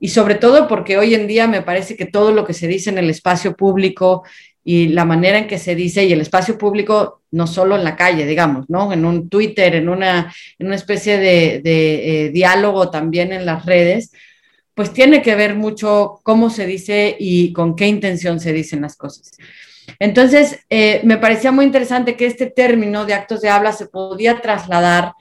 y 0.00 0.08
sobre 0.08 0.36
todo 0.36 0.66
porque 0.66 0.96
hoy 0.96 1.12
en 1.12 1.26
día 1.26 1.46
me 1.46 1.60
parece 1.60 1.94
que 1.94 2.06
todo 2.06 2.32
lo 2.32 2.46
que 2.46 2.54
se 2.54 2.66
dice 2.66 2.88
en 2.88 2.96
el 2.96 3.10
espacio 3.10 3.54
público 3.54 4.22
y 4.64 4.88
la 4.88 5.04
manera 5.04 5.36
en 5.36 5.46
que 5.46 5.58
se 5.58 5.74
dice 5.74 6.06
y 6.06 6.14
el 6.14 6.22
espacio 6.22 6.56
público, 6.56 7.20
no 7.32 7.46
solo 7.46 7.76
en 7.76 7.84
la 7.84 7.96
calle, 7.96 8.24
digamos, 8.24 8.70
¿no? 8.70 8.94
En 8.94 9.04
un 9.04 9.28
Twitter, 9.28 9.74
en 9.74 9.90
una, 9.90 10.34
en 10.58 10.66
una 10.66 10.76
especie 10.76 11.18
de, 11.18 11.60
eh, 11.62 12.30
diálogo 12.30 12.88
también 12.88 13.30
en 13.30 13.44
las 13.44 13.66
redes, 13.66 14.10
pues 14.72 14.90
tiene 14.90 15.20
que 15.20 15.34
ver 15.34 15.54
mucho 15.54 16.20
cómo 16.22 16.48
se 16.48 16.66
dice 16.66 17.14
y 17.20 17.52
con 17.52 17.76
qué 17.76 17.88
intención 17.88 18.40
se 18.40 18.54
dicen 18.54 18.80
las 18.80 18.96
cosas. 18.96 19.32
Entonces, 19.98 20.60
eh, 20.70 21.00
me 21.04 21.18
parecía 21.18 21.52
muy 21.52 21.64
interesante 21.64 22.16
que 22.16 22.26
este 22.26 22.46
término 22.46 23.04
de 23.04 23.14
actos 23.14 23.40
de 23.40 23.48
habla 23.48 23.72
se 23.72 23.86
podía 23.86 24.40
trasladar 24.40 25.12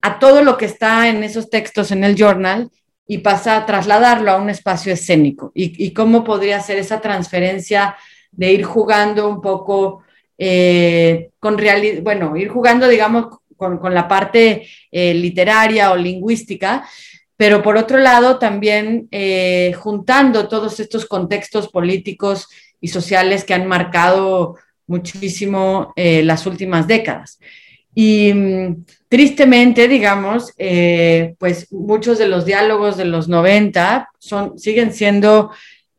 a 0.00 0.18
todo 0.18 0.42
lo 0.42 0.56
que 0.56 0.66
está 0.66 1.08
en 1.08 1.22
esos 1.22 1.48
textos 1.48 1.92
en 1.92 2.04
el 2.04 2.16
journal 2.16 2.70
y 3.06 3.18
pasa 3.18 3.56
a 3.56 3.66
trasladarlo 3.66 4.30
a 4.30 4.36
un 4.36 4.50
espacio 4.50 4.92
escénico. 4.92 5.52
Y, 5.54 5.84
y 5.84 5.92
cómo 5.92 6.24
podría 6.24 6.60
ser 6.60 6.78
esa 6.78 7.00
transferencia 7.00 7.96
de 8.30 8.52
ir 8.52 8.64
jugando 8.64 9.28
un 9.28 9.40
poco 9.40 10.02
eh, 10.38 11.30
con 11.38 11.58
realidad, 11.58 12.02
bueno, 12.02 12.36
ir 12.36 12.48
jugando, 12.48 12.88
digamos, 12.88 13.38
con, 13.56 13.94
la 13.94 14.08
parte 14.08 14.66
eh, 14.90 15.14
literaria 15.14 15.92
o 15.92 15.96
lingüística, 15.96 16.84
pero 17.36 17.62
por 17.62 17.76
otro 17.76 17.98
lado 17.98 18.38
también 18.38 19.08
juntando 19.76 20.48
todos 20.48 20.80
estos 20.80 21.06
contextos 21.06 21.68
políticos 21.68 22.48
y 22.82 22.88
sociales 22.88 23.44
que 23.44 23.54
han 23.54 23.66
marcado 23.66 24.56
muchísimo 24.86 25.94
las 25.96 26.44
últimas 26.44 26.86
décadas. 26.86 27.40
Y 27.94 28.34
mm, 28.34 28.84
tristemente, 29.08 29.88
digamos, 29.88 30.52
pues 31.38 31.72
muchos 31.72 32.18
de 32.18 32.28
los 32.28 32.44
diálogos 32.44 32.98
de 32.98 33.06
los 33.06 33.28
90 33.28 34.10
son, 34.18 34.58
siguen 34.58 34.92
siendo 34.92 35.50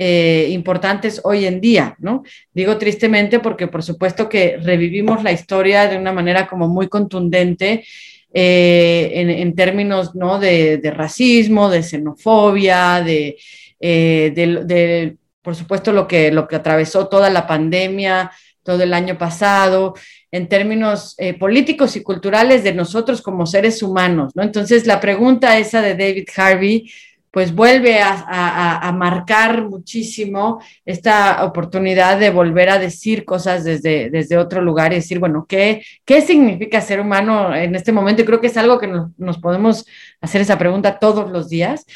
eh, 0.06 0.50
importantes 0.50 1.22
hoy 1.24 1.46
en 1.46 1.62
día, 1.62 1.96
¿no? 2.00 2.24
Digo 2.52 2.78
tristemente 2.78 3.40
porque 3.40 3.68
por 3.68 3.84
supuesto 3.84 4.28
que 4.28 4.58
revivimos 4.58 5.24
la 5.24 5.32
historia 5.32 5.88
de 5.88 5.98
una 5.98 6.12
manera 6.12 6.48
como 6.48 6.68
muy 6.68 6.90
contundente 6.90 7.86
eh, 8.34 9.12
en, 9.14 9.56
términos, 9.56 10.14
¿no? 10.14 10.40
De, 10.40 10.82
racismo, 10.94 11.70
de 11.70 11.84
xenofobia, 11.84 13.06
eh, 13.08 14.32
de, 14.36 15.16
por 15.44 15.56
supuesto, 15.56 15.92
lo 15.92 16.08
que, 16.08 16.32
lo 16.32 16.48
que 16.48 16.56
atravesó 16.56 17.08
toda 17.08 17.30
la 17.30 17.46
pandemia, 17.46 18.32
todo 18.64 18.82
el 18.82 18.94
año 18.94 19.18
pasado, 19.18 19.94
en 20.32 20.48
términos 20.48 21.16
políticos 21.38 21.96
y 21.96 22.02
culturales 22.02 22.64
de 22.64 22.74
nosotros 22.74 23.22
como 23.22 23.46
seres 23.46 23.84
humanos, 23.84 24.32
¿no? 24.36 24.42
Entonces, 24.42 24.88
la 24.88 25.00
pregunta 25.00 25.60
esa 25.60 25.82
de 25.82 25.96
David 25.96 26.28
Harvey, 26.36 26.90
pues 27.34 27.56
vuelve 27.56 28.00
a, 28.00 28.94
marcar 28.96 29.68
muchísimo 29.68 30.62
esta 30.86 31.44
oportunidad 31.44 32.20
de 32.20 32.30
volver 32.30 32.70
a 32.70 32.78
decir 32.78 33.26
cosas 33.26 33.64
desde, 33.64 34.12
desde 34.12 34.38
otro 34.38 34.62
lugar 34.62 34.92
y 34.92 34.98
decir, 34.98 35.18
bueno, 35.18 35.48
¿qué, 35.50 35.84
¿qué 36.06 36.22
significa 36.22 36.80
ser 36.80 37.00
humano 37.00 37.56
en 37.56 37.74
este 37.74 37.92
momento? 37.92 38.22
Y 38.22 38.26
creo 38.26 38.40
que 38.40 38.48
es 38.48 38.58
algo 38.58 38.78
que 38.78 38.88
nos, 38.88 39.40
podemos 39.40 39.84
hacer 40.22 40.42
esa 40.42 40.60
pregunta 40.60 41.00
todos 41.00 41.32
los 41.32 41.50
días 41.50 41.88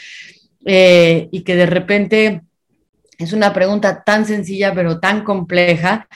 eh, 0.66 1.30
y 1.32 1.44
que 1.44 1.56
de 1.56 1.68
repente 1.68 2.42
es 3.18 3.34
una 3.34 3.54
pregunta 3.54 4.04
tan 4.04 4.26
sencilla 4.26 4.74
pero 4.74 5.00
tan 5.00 5.24
compleja 5.24 6.08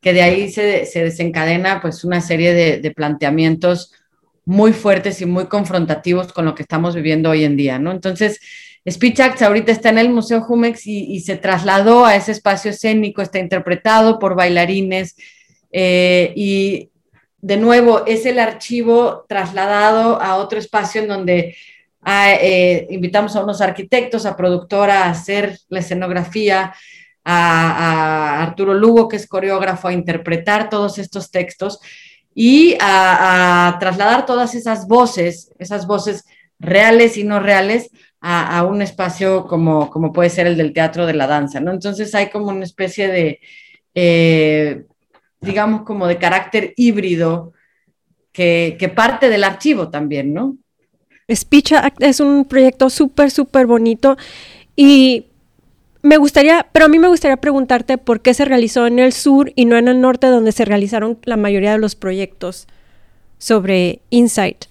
que 0.00 0.12
de 0.12 0.22
ahí 0.22 0.50
se, 0.50 0.86
desencadena 0.94 1.80
pues 1.80 2.04
una 2.04 2.20
serie 2.20 2.54
de, 2.54 2.90
planteamientos 2.90 3.92
muy 4.44 4.72
fuertes 4.72 5.20
y 5.20 5.26
muy 5.26 5.46
confrontativos 5.46 6.32
con 6.32 6.46
lo 6.46 6.54
que 6.54 6.62
estamos 6.62 6.94
viviendo 6.94 7.30
hoy 7.30 7.44
en 7.44 7.56
día, 7.56 7.78
¿no? 7.78 7.92
Entonces, 7.92 8.40
Speech 8.88 9.20
Acts 9.20 9.42
ahorita 9.42 9.70
está 9.70 9.90
en 9.90 9.98
el 9.98 10.08
Museo 10.08 10.40
Jumex 10.40 10.86
y, 10.86 11.20
se 11.20 11.36
trasladó 11.36 12.06
a 12.06 12.16
ese 12.16 12.32
espacio 12.32 12.70
escénico, 12.70 13.20
está 13.20 13.38
interpretado 13.38 14.18
por 14.18 14.34
bailarines 14.34 15.16
eh, 15.70 16.32
y 16.34 16.90
de 17.42 17.56
nuevo 17.58 18.04
es 18.06 18.26
el 18.26 18.38
archivo 18.38 19.24
trasladado 19.28 20.20
a 20.20 20.36
otro 20.36 20.58
espacio 20.58 21.02
en 21.02 21.08
donde 21.08 21.56
eh, 22.06 22.86
invitamos 22.90 23.36
a 23.36 23.44
unos 23.44 23.60
arquitectos, 23.60 24.26
a 24.26 24.36
productora 24.36 25.04
a 25.04 25.10
hacer 25.10 25.58
la 25.68 25.80
escenografía, 25.80 26.74
a, 27.24 28.42
Arturo 28.42 28.74
Lugo, 28.74 29.08
que 29.08 29.16
es 29.16 29.26
coreógrafo, 29.26 29.88
a 29.88 29.92
interpretar 29.92 30.70
todos 30.70 30.98
estos 30.98 31.30
textos 31.30 31.80
y 32.34 32.76
a 32.80 33.76
trasladar 33.80 34.24
todas 34.24 34.54
esas 34.54 34.86
voces, 34.86 35.52
esas 35.58 35.86
voces 35.86 36.24
reales 36.58 37.16
y 37.16 37.24
no 37.24 37.40
reales, 37.40 37.90
a, 38.20 38.64
un 38.64 38.82
espacio 38.82 39.46
como, 39.46 39.90
como 39.90 40.12
puede 40.12 40.30
ser 40.30 40.46
el 40.46 40.56
del 40.56 40.72
teatro 40.72 41.06
de 41.06 41.14
la 41.14 41.26
danza, 41.26 41.60
¿no? 41.60 41.72
Entonces 41.72 42.14
hay 42.14 42.28
como 42.28 42.48
una 42.48 42.64
especie 42.64 43.08
de, 43.08 43.40
eh, 43.94 44.84
digamos, 45.40 45.82
como 45.82 46.06
de 46.06 46.18
carácter 46.18 46.74
híbrido 46.76 47.52
que, 48.32 48.76
que, 48.78 48.88
parte 48.90 49.30
del 49.30 49.44
archivo 49.44 49.88
también, 49.88 50.34
¿no? 50.34 50.56
Speech 51.34 51.72
es 51.98 52.20
un 52.20 52.44
proyecto 52.44 52.90
súper, 52.90 53.30
súper 53.30 53.66
bonito 53.66 54.16
y 54.76 55.26
me 56.02 56.16
gustaría, 56.16 56.66
pero 56.72 56.86
a 56.86 56.88
mí 56.88 56.98
me 56.98 57.08
gustaría 57.08 57.36
preguntarte 57.36 57.98
por 57.98 58.20
qué 58.20 58.32
se 58.32 58.44
realizó 58.44 58.86
en 58.86 58.98
el 58.98 59.12
sur 59.12 59.52
y 59.54 59.66
no 59.66 59.76
en 59.76 59.88
el 59.88 60.00
norte 60.00 60.28
donde 60.28 60.52
se 60.52 60.64
realizaron 60.64 61.18
la 61.24 61.36
mayoría 61.36 61.72
de 61.72 61.78
los 61.78 61.94
proyectos 61.94 62.66
sobre 63.38 64.00
Insight. 64.10 64.66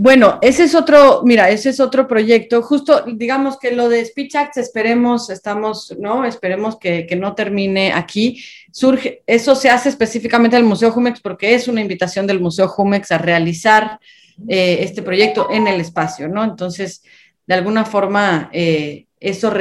Bueno, 0.00 0.38
ese 0.42 0.62
es 0.62 0.76
otro, 0.76 1.22
mira, 1.24 1.50
ese 1.50 1.70
es 1.70 1.80
otro 1.80 2.06
proyecto. 2.06 2.62
Justo, 2.62 3.02
digamos 3.04 3.58
que 3.58 3.72
lo 3.72 3.88
de 3.88 4.04
Speech 4.04 4.36
Acts, 4.36 4.56
esperemos, 4.58 5.28
estamos, 5.28 5.92
¿no? 5.98 6.24
Esperemos 6.24 6.78
que, 6.78 7.08
no 7.18 7.34
termine 7.34 7.92
aquí. 7.92 8.40
Surge, 8.70 9.24
eso 9.26 9.56
se 9.56 9.70
hace 9.70 9.88
específicamente 9.88 10.56
al 10.56 10.62
Museo 10.62 10.92
Jumex 10.92 11.20
porque 11.20 11.52
es 11.52 11.66
una 11.66 11.80
invitación 11.80 12.28
del 12.28 12.38
Museo 12.38 12.68
Jumex 12.68 13.10
a 13.10 13.18
realizar 13.18 13.98
eh, 14.46 14.78
este 14.82 15.02
proyecto 15.02 15.48
en 15.50 15.66
el 15.66 15.80
espacio, 15.80 16.28
¿no? 16.28 16.44
Entonces, 16.44 17.02
de 17.46 17.54
alguna 17.54 17.84
forma, 17.84 18.50
eh, 18.52 19.06
eso 19.18 19.52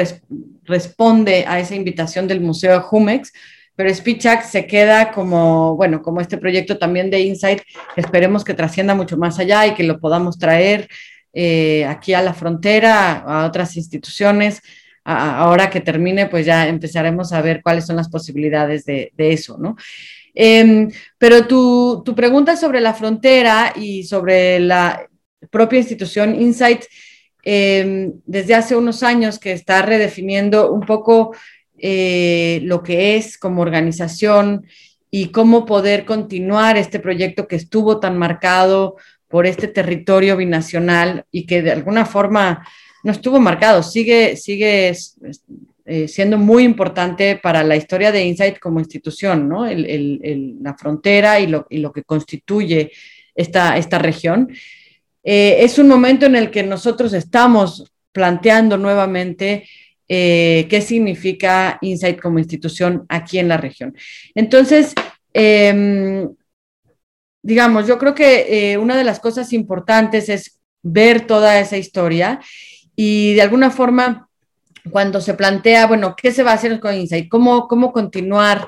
responde 0.63 1.45
a 1.47 1.59
esa 1.59 1.75
invitación 1.75 2.27
del 2.27 2.41
Museo 2.41 2.81
Jumex 2.81 3.31
pero 3.77 3.93
Speechak 3.93 4.43
se 4.43 4.65
queda 4.65 5.11
como, 5.11 5.75
bueno, 5.75 6.01
como 6.01 6.19
este 6.19 6.37
proyecto 6.37 6.79
también 6.79 7.11
de 7.11 7.21
Insight, 7.21 7.61
esperemos 7.95 8.43
que 8.43 8.55
trascienda 8.55 8.95
mucho 8.95 9.17
más 9.17 9.37
allá 9.37 9.67
y 9.67 9.75
que 9.75 9.83
lo 9.83 9.99
podamos 9.99 10.39
traer 10.39 10.89
eh, 11.31 11.85
aquí 11.85 12.15
a 12.15 12.23
la 12.23 12.33
frontera, 12.33 13.19
a 13.19 13.45
otras 13.45 13.77
instituciones. 13.77 14.61
ahora 15.03 15.69
que 15.69 15.79
termine, 15.79 16.25
pues 16.25 16.45
ya 16.45 16.67
empezaremos 16.67 17.31
a 17.31 17.41
ver 17.41 17.61
cuáles 17.61 17.85
son 17.85 17.95
las 17.95 18.09
posibilidades 18.09 18.83
de, 18.83 19.13
eso, 19.15 19.57
¿no? 19.59 19.77
Em, 20.39 20.91
pero 21.17 21.47
tu, 21.47 22.04
tu, 22.06 22.13
pregunta 22.13 22.56
sobre 22.56 22.80
la 22.80 22.93
frontera 22.93 23.73
y 23.76 24.04
sobre 24.04 24.60
la 24.60 25.08
propia 25.50 25.80
institución 25.80 26.39
Insight, 26.39 26.84
em, 27.43 28.13
desde 28.23 28.54
hace 28.54 28.76
unos 28.76 29.02
años 29.02 29.39
que 29.39 29.52
está 29.52 29.82
redefiniendo 29.82 30.71
un 30.71 30.82
poco 30.82 31.36
eh, 31.80 32.60
lo 32.63 32.84
que 32.84 33.15
es 33.15 33.39
como 33.39 33.63
organización 33.63 34.67
y 35.10 35.30
cómo 35.30 35.65
poder 35.65 36.06
continuar 36.06 36.78
este 36.78 37.00
proyecto 37.00 37.47
que 37.47 37.56
estuvo 37.56 38.00
tan 38.00 38.15
marcado 38.15 38.97
por 39.28 39.47
este 39.47 39.67
territorio 39.67 40.38
binacional 40.38 41.26
y 41.32 41.47
que 41.47 41.63
de 41.63 41.71
alguna 41.71 42.06
forma 42.06 42.63
no 43.04 43.12
estuvo 43.12 43.39
marcado, 43.39 43.82
sigue, 43.82 44.38
sigue 44.38 44.93
eh, 45.88 46.08
siendo 46.08 46.38
muy 46.38 46.63
importante 46.63 47.39
para 47.41 47.63
la 47.63 47.76
historia 47.76 48.12
de 48.12 48.26
Insight 48.26 48.60
como 48.60 48.80
institución, 48.80 49.47
¿no? 49.47 49.65
la 49.65 50.76
frontera 50.76 51.39
y 51.39 51.47
lo, 51.47 51.65
y 51.69 51.78
lo, 51.78 51.91
que 51.91 52.04
constituye 52.04 52.91
esta, 53.34 53.78
esta 53.78 53.97
región. 53.97 54.50
Eh, 55.23 55.63
es 55.63 55.80
un 55.80 55.88
momento 55.88 56.26
en 56.26 56.36
el 56.36 56.52
que 56.52 56.63
nosotros 56.63 57.13
estamos 57.13 57.91
planteando 58.12 58.78
nuevamente 58.78 59.67
eh, 60.08 60.67
qué 60.69 60.82
significa 60.82 61.78
Insight 61.82 62.19
como 62.21 62.39
institución 62.39 63.06
aquí 63.10 63.39
en 63.39 63.50
la 63.50 63.58
región. 63.58 63.93
Entonces, 64.36 64.93
em, 65.34 66.30
digamos, 67.41 67.88
yo 67.88 67.97
creo 67.97 68.15
que 68.15 68.71
eh, 68.71 68.78
una 68.78 68.97
de 68.97 69.04
las 69.04 69.19
cosas 69.19 69.52
importantes 69.54 70.30
es 70.30 70.60
ver 70.82 71.28
toda 71.28 71.60
esa 71.60 71.78
historia 71.78 72.39
y 72.95 73.34
de 73.34 73.41
alguna 73.41 73.69
forma, 73.69 74.26
cuando 74.89 75.21
se 75.21 75.34
plantea, 75.34 75.88
bueno, 75.88 76.15
¿qué 76.15 76.32
se 76.32 76.43
va 76.43 76.52
a 76.52 76.56
hacer 76.56 76.80
con 76.80 76.95
Insight? 76.95 77.30
¿Cómo, 77.30 77.67
cómo 77.67 77.91
continuar 77.91 78.67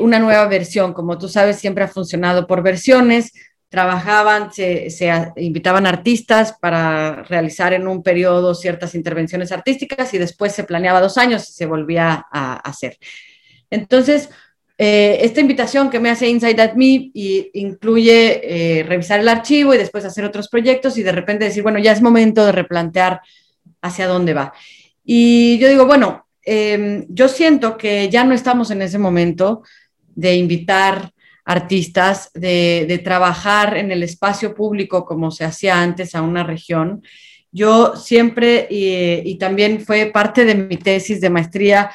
una 0.00 0.18
nueva 0.18 0.46
versión? 0.46 0.94
Como 0.94 1.18
tú 1.18 1.28
sabes, 1.28 1.58
siempre 1.58 1.84
ha 1.84 1.88
funcionado 1.88 2.46
por 2.46 2.62
versiones 2.62 3.32
trabajaban, 3.70 4.52
se, 4.52 4.88
invitaban 5.36 5.86
artistas 5.86 6.56
para 6.60 7.22
realizar 7.22 7.72
en 7.72 7.86
un 7.86 8.02
periodo 8.02 8.52
ciertas 8.52 8.96
intervenciones 8.96 9.52
artísticas 9.52 10.12
y 10.12 10.18
después 10.18 10.52
se 10.52 10.64
planeaba 10.64 11.00
dos 11.00 11.16
años 11.16 11.48
y 11.48 11.52
se 11.52 11.66
volvía 11.66 12.26
a, 12.32 12.56
hacer. 12.56 12.98
Entonces, 13.70 14.28
eh, 14.76 15.18
esta 15.22 15.40
invitación 15.40 15.88
que 15.88 16.00
me 16.00 16.10
hace 16.10 16.28
Inside 16.28 16.60
at 16.60 16.74
Me 16.74 17.10
y 17.14 17.50
incluye 17.54 18.80
eh, 18.80 18.82
revisar 18.82 19.20
el 19.20 19.28
archivo 19.28 19.72
y 19.72 19.78
después 19.78 20.04
hacer 20.04 20.24
otros 20.24 20.48
proyectos 20.48 20.98
y 20.98 21.04
de 21.04 21.12
repente 21.12 21.44
decir, 21.44 21.62
bueno, 21.62 21.78
ya 21.78 21.92
es 21.92 22.02
momento 22.02 22.44
de 22.44 22.52
replantear 22.52 23.20
hacia 23.82 24.08
dónde 24.08 24.34
va. 24.34 24.52
Y 25.04 25.58
yo 25.58 25.68
digo, 25.68 25.86
bueno, 25.86 26.26
em, 26.42 27.06
yo 27.08 27.28
siento 27.28 27.76
que 27.76 28.08
ya 28.08 28.24
no 28.24 28.34
estamos 28.34 28.70
en 28.70 28.82
ese 28.82 28.98
momento 28.98 29.62
de 30.14 30.36
invitar 30.36 31.12
artistas, 31.44 32.30
de, 32.34 33.00
trabajar 33.02 33.76
en 33.76 33.90
el 33.90 34.02
espacio 34.02 34.54
público 34.54 35.04
como 35.04 35.30
se 35.30 35.44
hacía 35.44 35.82
antes 35.82 36.14
a 36.14 36.22
una 36.22 36.44
región. 36.44 37.02
Yo 37.50 37.96
siempre, 37.96 38.68
y, 38.70 39.36
también 39.38 39.80
fue 39.80 40.06
parte 40.06 40.44
de 40.44 40.54
mi 40.54 40.76
tesis 40.76 41.20
de 41.20 41.30
maestría, 41.30 41.90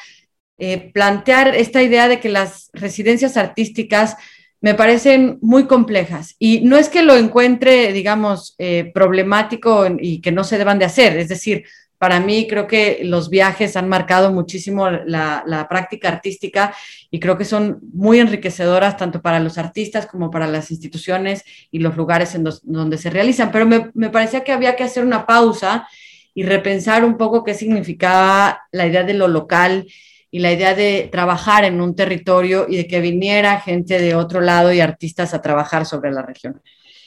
eh, 0.58 0.90
plantear 0.92 1.54
esta 1.54 1.82
idea 1.82 2.08
de 2.08 2.18
que 2.20 2.28
las 2.28 2.70
residencias 2.72 3.36
artísticas 3.36 4.16
me 4.60 4.74
parecen 4.74 5.38
muy 5.42 5.66
complejas 5.66 6.34
y 6.38 6.60
no 6.62 6.76
es 6.76 6.88
que 6.88 7.02
lo 7.02 7.14
encuentre, 7.16 7.92
digamos, 7.92 8.54
eh, 8.58 8.90
problemático 8.92 9.86
y 9.98 10.20
que 10.20 10.32
no 10.32 10.44
se 10.44 10.58
deban 10.58 10.78
de 10.78 10.86
hacer, 10.86 11.16
es 11.18 11.28
decir, 11.28 11.64
para 11.98 12.20
mí 12.20 12.46
creo 12.48 12.66
que 12.66 13.00
los 13.02 13.30
viajes 13.30 13.76
han 13.76 13.88
marcado 13.88 14.32
muchísimo 14.32 14.90
la, 14.90 15.66
práctica 15.68 16.08
artística 16.08 16.74
y 17.10 17.20
creo 17.20 17.38
que 17.38 17.44
son 17.44 17.80
muy 17.92 18.20
enriquecedoras 18.20 18.96
tanto 18.96 19.22
para 19.22 19.40
los 19.40 19.58
artistas 19.58 20.06
como 20.06 20.30
para 20.30 20.46
las 20.46 20.70
instituciones 20.70 21.44
y 21.70 21.78
los 21.78 21.96
lugares 21.96 22.34
en 22.34 22.44
donde 22.62 22.98
se 22.98 23.10
realizan. 23.10 23.50
Pero 23.50 23.66
me, 23.66 23.90
me 23.94 24.10
parecía 24.10 24.44
que 24.44 24.52
había 24.52 24.76
que 24.76 24.84
hacer 24.84 25.04
una 25.04 25.26
pausa 25.26 25.88
y 26.34 26.42
repensar 26.42 27.04
un 27.04 27.16
poco 27.16 27.42
qué 27.42 27.54
significaba 27.54 28.60
la 28.70 28.86
idea 28.86 29.02
de 29.02 29.14
lo 29.14 29.26
local 29.26 29.86
y 30.30 30.40
la 30.40 30.52
idea 30.52 30.74
de 30.74 31.08
trabajar 31.10 31.64
en 31.64 31.80
un 31.80 31.96
territorio 31.96 32.66
y 32.68 32.76
de 32.76 32.86
que 32.86 33.00
viniera 33.00 33.60
gente 33.60 33.98
de 33.98 34.14
otro 34.14 34.42
lado 34.42 34.70
y 34.72 34.80
artistas 34.80 35.32
a 35.32 35.40
trabajar 35.40 35.86
sobre 35.86 36.12
la 36.12 36.20
región. 36.20 36.60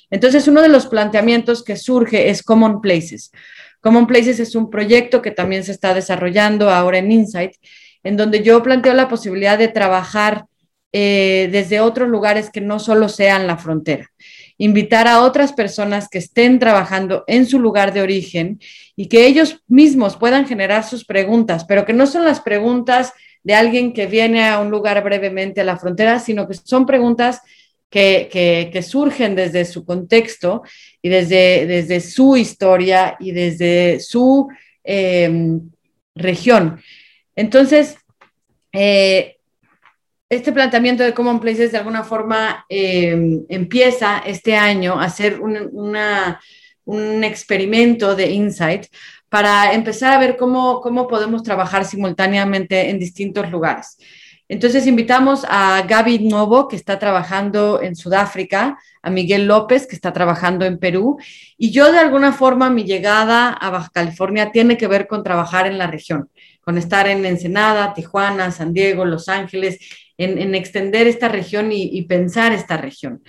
Entonces, 0.09 0.47
uno 0.47 0.61
de 0.61 0.69
los 0.69 0.87
planteamientos 0.87 1.63
que 1.63 1.77
surge 1.77 2.29
es 2.29 2.41
Common 2.41 2.81
Places. 2.81 3.31
Common 3.81 4.07
Places 4.07 4.39
es 4.39 4.55
un 4.55 4.69
proyecto 4.69 5.21
que 5.21 5.31
también 5.31 5.63
se 5.63 5.71
está 5.71 5.93
desarrollando 5.93 6.69
ahora 6.69 6.97
en 6.97 7.11
Insight, 7.11 7.53
en 8.03 8.17
donde 8.17 8.43
yo 8.43 8.61
planteo 8.63 8.93
la 8.93 9.07
posibilidad 9.07 9.57
de 9.57 9.67
trabajar 9.67 10.45
eh, 10.91 11.49
desde 11.51 11.79
otros 11.79 12.09
lugares 12.09 12.49
que 12.49 12.61
no 12.61 12.79
solo 12.79 13.09
sean 13.09 13.47
la 13.47 13.57
frontera. 13.57 14.07
Invitar 14.57 15.07
a 15.07 15.21
otras 15.21 15.53
personas 15.53 16.09
que 16.09 16.17
estén 16.17 16.59
trabajando 16.59 17.23
en 17.27 17.45
su 17.45 17.59
lugar 17.59 17.93
de 17.93 18.01
origen 18.01 18.59
y 18.95 19.07
que 19.07 19.27
ellos 19.27 19.63
mismos 19.67 20.17
puedan 20.17 20.47
generar 20.47 20.83
sus 20.83 21.05
preguntas, 21.05 21.63
pero 21.65 21.85
que 21.85 21.93
no 21.93 22.07
son 22.07 22.25
las 22.25 22.41
preguntas 22.41 23.13
de 23.43 23.53
alguien 23.55 23.93
que 23.93 24.07
viene 24.07 24.47
a 24.47 24.59
un 24.59 24.69
lugar 24.69 25.01
brevemente 25.03 25.61
a 25.61 25.63
la 25.63 25.77
frontera, 25.77 26.19
sino 26.19 26.47
que 26.47 26.55
son 26.55 26.85
preguntas 26.85 27.41
que, 27.89 28.81
surgen 28.83 29.35
desde 29.35 29.65
su 29.65 29.85
contexto 29.85 30.63
y 31.01 31.09
desde, 31.09 31.65
desde 31.65 31.99
su 31.99 32.37
historia 32.37 33.17
y 33.19 33.31
desde 33.31 33.99
su 33.99 34.47
em, 34.83 35.69
región. 36.15 36.81
Entonces, 37.35 37.97
eh, 38.71 39.37
este 40.29 40.51
planteamiento 40.51 41.03
de 41.03 41.13
Common 41.13 41.39
Places 41.39 41.71
de 41.71 41.79
alguna 41.79 42.03
forma 42.03 42.65
em, 42.69 43.45
empieza 43.49 44.19
este 44.19 44.55
año 44.55 44.99
a 44.99 45.09
ser 45.09 45.39
un 45.39 47.23
experimento 47.23 48.15
de 48.15 48.29
insight 48.29 48.85
para 49.29 49.73
empezar 49.73 50.13
a 50.13 50.19
ver 50.19 50.37
cómo, 50.37 50.81
cómo 50.81 51.07
podemos 51.07 51.43
trabajar 51.43 51.85
simultáneamente 51.85 52.89
en 52.89 52.99
distintos 52.99 53.49
lugares. 53.49 53.97
Entonces 54.49 54.87
invitamos 54.87 55.45
a 55.47 55.83
Gaby 55.87 56.27
Novo, 56.27 56.67
que 56.67 56.75
está 56.75 56.97
trabajando 56.97 57.83
en 57.83 57.95
Sudáfrica, 57.95 58.79
a 59.03 59.09
Miguel 59.11 59.45
López, 59.45 59.85
que 59.85 59.95
está 59.95 60.11
trabajando 60.11 60.65
en 60.65 60.79
Perú, 60.79 61.17
y 61.55 61.69
yo 61.69 61.91
de 61.91 61.99
alguna 61.99 62.33
forma 62.33 62.71
mi 62.71 62.83
llegada 62.83 63.49
a 63.53 63.69
Baja 63.69 63.91
California 63.93 64.51
tiene 64.51 64.75
que 64.75 64.87
ver 64.87 65.07
con 65.07 65.23
trabajar 65.23 65.67
en 65.67 65.77
la 65.77 65.85
región, 65.85 66.29
con 66.61 66.79
estar 66.79 67.07
en 67.07 67.23
Ensenada, 67.27 67.93
Tijuana, 67.93 68.49
San 68.49 68.73
Diego, 68.73 69.05
Los 69.05 69.29
Ángeles, 69.29 69.77
en, 70.17 70.55
extender 70.55 71.05
esta 71.05 71.29
región 71.29 71.71
y, 71.71 72.01
pensar 72.01 72.51
esta 72.51 72.75
región. 72.75 73.21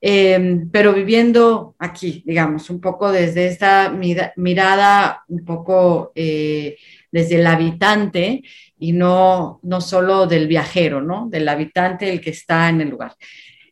Em, 0.00 0.68
pero 0.70 0.92
viviendo 0.92 1.74
aquí, 1.78 2.22
digamos, 2.26 2.68
un 2.70 2.80
poco 2.80 3.10
desde 3.12 3.46
esta 3.46 3.90
mirada, 4.36 5.24
un 5.28 5.44
poco 5.44 6.12
eh, 6.14 6.76
desde 7.10 7.36
el 7.36 7.46
habitante 7.46 8.42
y 8.78 8.92
no, 8.92 9.60
no 9.62 9.80
solo 9.80 10.26
del 10.26 10.46
viajero, 10.46 11.00
¿no? 11.00 11.28
Del 11.28 11.48
habitante, 11.48 12.10
el 12.10 12.20
que 12.20 12.30
está 12.30 12.68
en 12.68 12.80
el 12.80 12.90
lugar. 12.90 13.14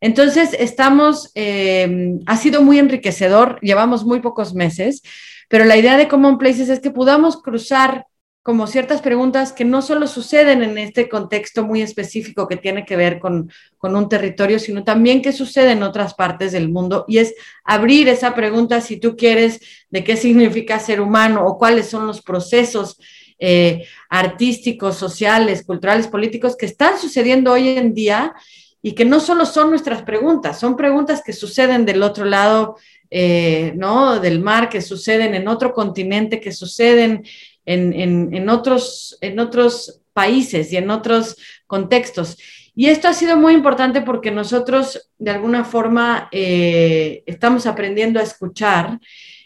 Entonces, 0.01 0.55
estamos, 0.59 1.31
eh, 1.35 2.19
ha 2.27 2.37
sido 2.37 2.63
muy 2.63 2.79
enriquecedor, 2.79 3.59
llevamos 3.61 4.05
muy 4.05 4.21
pocos 4.21 4.55
meses, 4.55 5.03
pero 5.49 5.65
la 5.65 5.77
idea 5.77 5.97
de 5.97 6.09
Common 6.09 6.39
Places 6.39 6.69
es 6.69 6.81
que 6.81 6.91
podamos 6.91 7.41
cruzar 7.41 8.07
como 8.43 8.67
ciertas 8.67 9.01
preguntas 9.01 9.55
que 9.55 9.65
no 9.65 9.81
solo 9.81 10.07
suceden 10.07 10.63
en 10.63 10.77
este 10.77 11.09
contexto 11.09 11.65
muy 11.65 11.81
específico 11.81 12.47
que 12.47 12.59
tiene 12.59 12.85
que 12.85 12.95
ver 12.95 13.19
con, 13.19 13.51
con, 13.79 13.97
un 13.97 14.07
territorio, 14.11 14.59
sino 14.59 14.85
también 14.85 15.23
que 15.23 15.33
sucede 15.33 15.73
en 15.73 15.83
otras 15.83 16.13
partes 16.13 16.53
del 16.53 16.69
mundo. 16.69 17.07
Y 17.09 17.17
es 17.17 17.35
abrir 17.65 18.07
esa 18.09 18.35
pregunta, 18.35 18.83
si 18.83 19.01
tú 19.01 19.17
quieres, 19.17 19.61
de 19.89 20.05
qué 20.05 20.19
significa 20.19 20.79
ser 20.79 21.01
humano 21.01 21.47
o 21.47 21.57
cuáles 21.57 21.87
son 21.87 22.07
los 22.07 22.21
procesos 22.21 22.99
eh, 23.39 23.87
artísticos, 24.09 24.97
sociales, 24.97 25.65
culturales, 25.65 26.07
políticos 26.07 26.57
que 26.57 26.67
están 26.67 26.99
sucediendo 26.99 27.53
hoy 27.53 27.69
en 27.69 27.95
día 27.95 28.35
y 28.83 28.93
que 28.93 29.05
no 29.05 29.19
solo 29.21 29.47
son 29.47 29.71
nuestras 29.71 30.03
preguntas, 30.03 30.61
son 30.61 30.77
preguntas 30.77 31.23
que 31.25 31.33
suceden 31.33 31.85
del 31.87 32.03
otro 32.03 32.25
lado 32.25 32.77
eh, 33.11 33.73
¿no? 33.77 34.19
del 34.19 34.41
mar, 34.41 34.69
que 34.69 34.81
suceden 34.81 35.35
en 35.35 35.49
otro 35.49 35.73
continente, 35.73 36.41
que 36.41 36.53
suceden 36.53 37.25
en, 37.65 38.49
otros, 38.49 39.17
en 39.21 39.39
otros 39.39 40.01
países 40.13 40.73
y 40.73 40.77
en 40.77 40.91
otros 40.91 41.37
contextos. 41.67 42.37
Y 42.75 42.87
esto 42.89 43.07
ha 43.07 43.15
sido 43.15 43.37
muy 43.37 43.55
importante 43.55 44.01
porque 44.01 44.31
nosotros, 44.31 45.11
de 45.17 45.31
alguna 45.31 45.65
forma, 45.65 46.29
eh, 46.33 47.23
estamos 47.27 47.67
aprendiendo 47.67 48.19
a 48.19 48.25
escuchar 48.25 48.99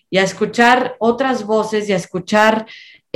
y 0.09 0.19
a 0.19 0.23
escuchar 0.23 0.97
otras 0.99 1.45
voces 1.45 1.89
y 1.89 1.93
a 1.93 1.97
escuchar 1.97 2.67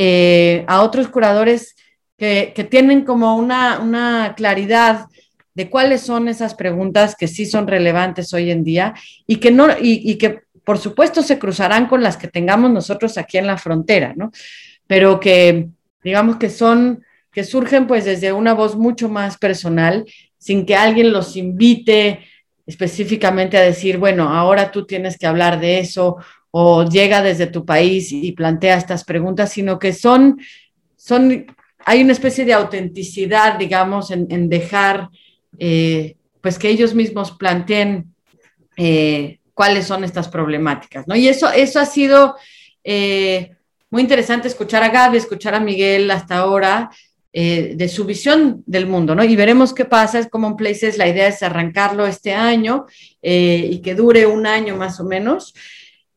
eh, 0.04 0.64
a 0.66 0.82
otros 0.82 1.06
curadores 1.06 1.76
que, 2.18 2.66
tienen 2.68 3.04
como 3.04 3.36
una, 3.36 4.34
claridad 4.36 5.06
de 5.54 5.70
cuáles 5.70 6.00
son 6.00 6.26
esas 6.26 6.56
preguntas 6.56 7.14
que 7.14 7.28
sí 7.28 7.46
son 7.46 7.68
relevantes 7.68 8.34
hoy 8.34 8.50
en 8.50 8.64
día 8.64 8.94
y 9.28 9.36
que 9.36 9.52
no 9.52 9.68
y, 9.80 10.18
que 10.18 10.40
por 10.64 10.78
supuesto 10.78 11.22
se 11.22 11.38
cruzarán 11.38 11.86
con 11.86 12.02
las 12.02 12.16
que 12.16 12.26
tengamos 12.26 12.72
nosotros 12.72 13.16
aquí 13.16 13.38
en 13.38 13.46
la 13.46 13.58
frontera, 13.58 14.12
¿no? 14.16 14.32
Pero 14.88 15.20
que 15.20 15.68
digamos 16.02 16.34
que 16.34 16.50
son 16.50 17.04
que 17.30 17.44
surgen 17.44 17.86
pues 17.86 18.04
desde 18.04 18.32
una 18.32 18.54
voz 18.54 18.74
mucho 18.74 19.08
más 19.08 19.38
personal, 19.38 20.04
sin 20.36 20.66
que 20.66 20.74
alguien 20.74 21.12
los 21.12 21.36
invite 21.36 22.26
específicamente 22.66 23.56
a 23.56 23.62
decir, 23.62 23.98
bueno, 23.98 24.30
ahora 24.30 24.72
tú 24.72 24.84
tienes 24.84 25.16
que 25.16 25.28
hablar 25.28 25.60
de 25.60 25.78
eso 25.78 26.16
o 26.54 26.84
llega 26.84 27.22
desde 27.22 27.46
tu 27.46 27.64
país 27.64 28.12
y 28.12 28.30
plantea 28.32 28.76
estas 28.76 29.04
preguntas, 29.04 29.50
sino 29.50 29.78
que 29.78 29.94
son, 29.94 30.38
son 30.96 31.46
hay 31.84 32.02
una 32.02 32.12
especie 32.12 32.44
de 32.44 32.52
autenticidad, 32.52 33.58
digamos, 33.58 34.10
en, 34.10 34.48
dejar, 34.50 35.08
eh, 35.58 36.16
pues 36.42 36.58
que 36.58 36.68
ellos 36.68 36.94
mismos 36.94 37.32
planteen 37.32 38.14
eh, 38.76 39.38
cuáles 39.54 39.86
son 39.86 40.04
estas 40.04 40.28
problemáticas, 40.28 41.08
¿no? 41.08 41.16
Y 41.16 41.26
eso, 41.26 41.50
eso 41.50 41.80
ha 41.80 41.86
sido 41.86 42.36
eh, 42.84 43.56
muy 43.88 44.02
interesante 44.02 44.46
escuchar 44.46 44.82
a 44.82 44.90
Gaby, 44.90 45.16
escuchar 45.16 45.54
a 45.54 45.60
Miguel 45.60 46.10
hasta 46.10 46.36
ahora, 46.36 46.90
de 47.34 47.88
su 47.88 48.04
visión 48.04 48.62
del 48.66 48.86
mundo, 48.86 49.14
¿no? 49.14 49.24
Y 49.24 49.34
veremos 49.36 49.72
qué 49.72 49.86
pasa. 49.86 50.18
Es 50.18 50.28
Common 50.28 50.54
Places, 50.54 50.98
la 50.98 51.08
idea 51.08 51.28
es 51.28 51.42
arrancarlo 51.42 52.06
este 52.06 52.34
año 52.34 52.84
y 53.22 53.80
que 53.80 53.94
dure 53.94 54.26
un 54.26 54.46
año 54.46 54.76
más 54.76 55.00
o 55.00 55.04
menos. 55.04 55.54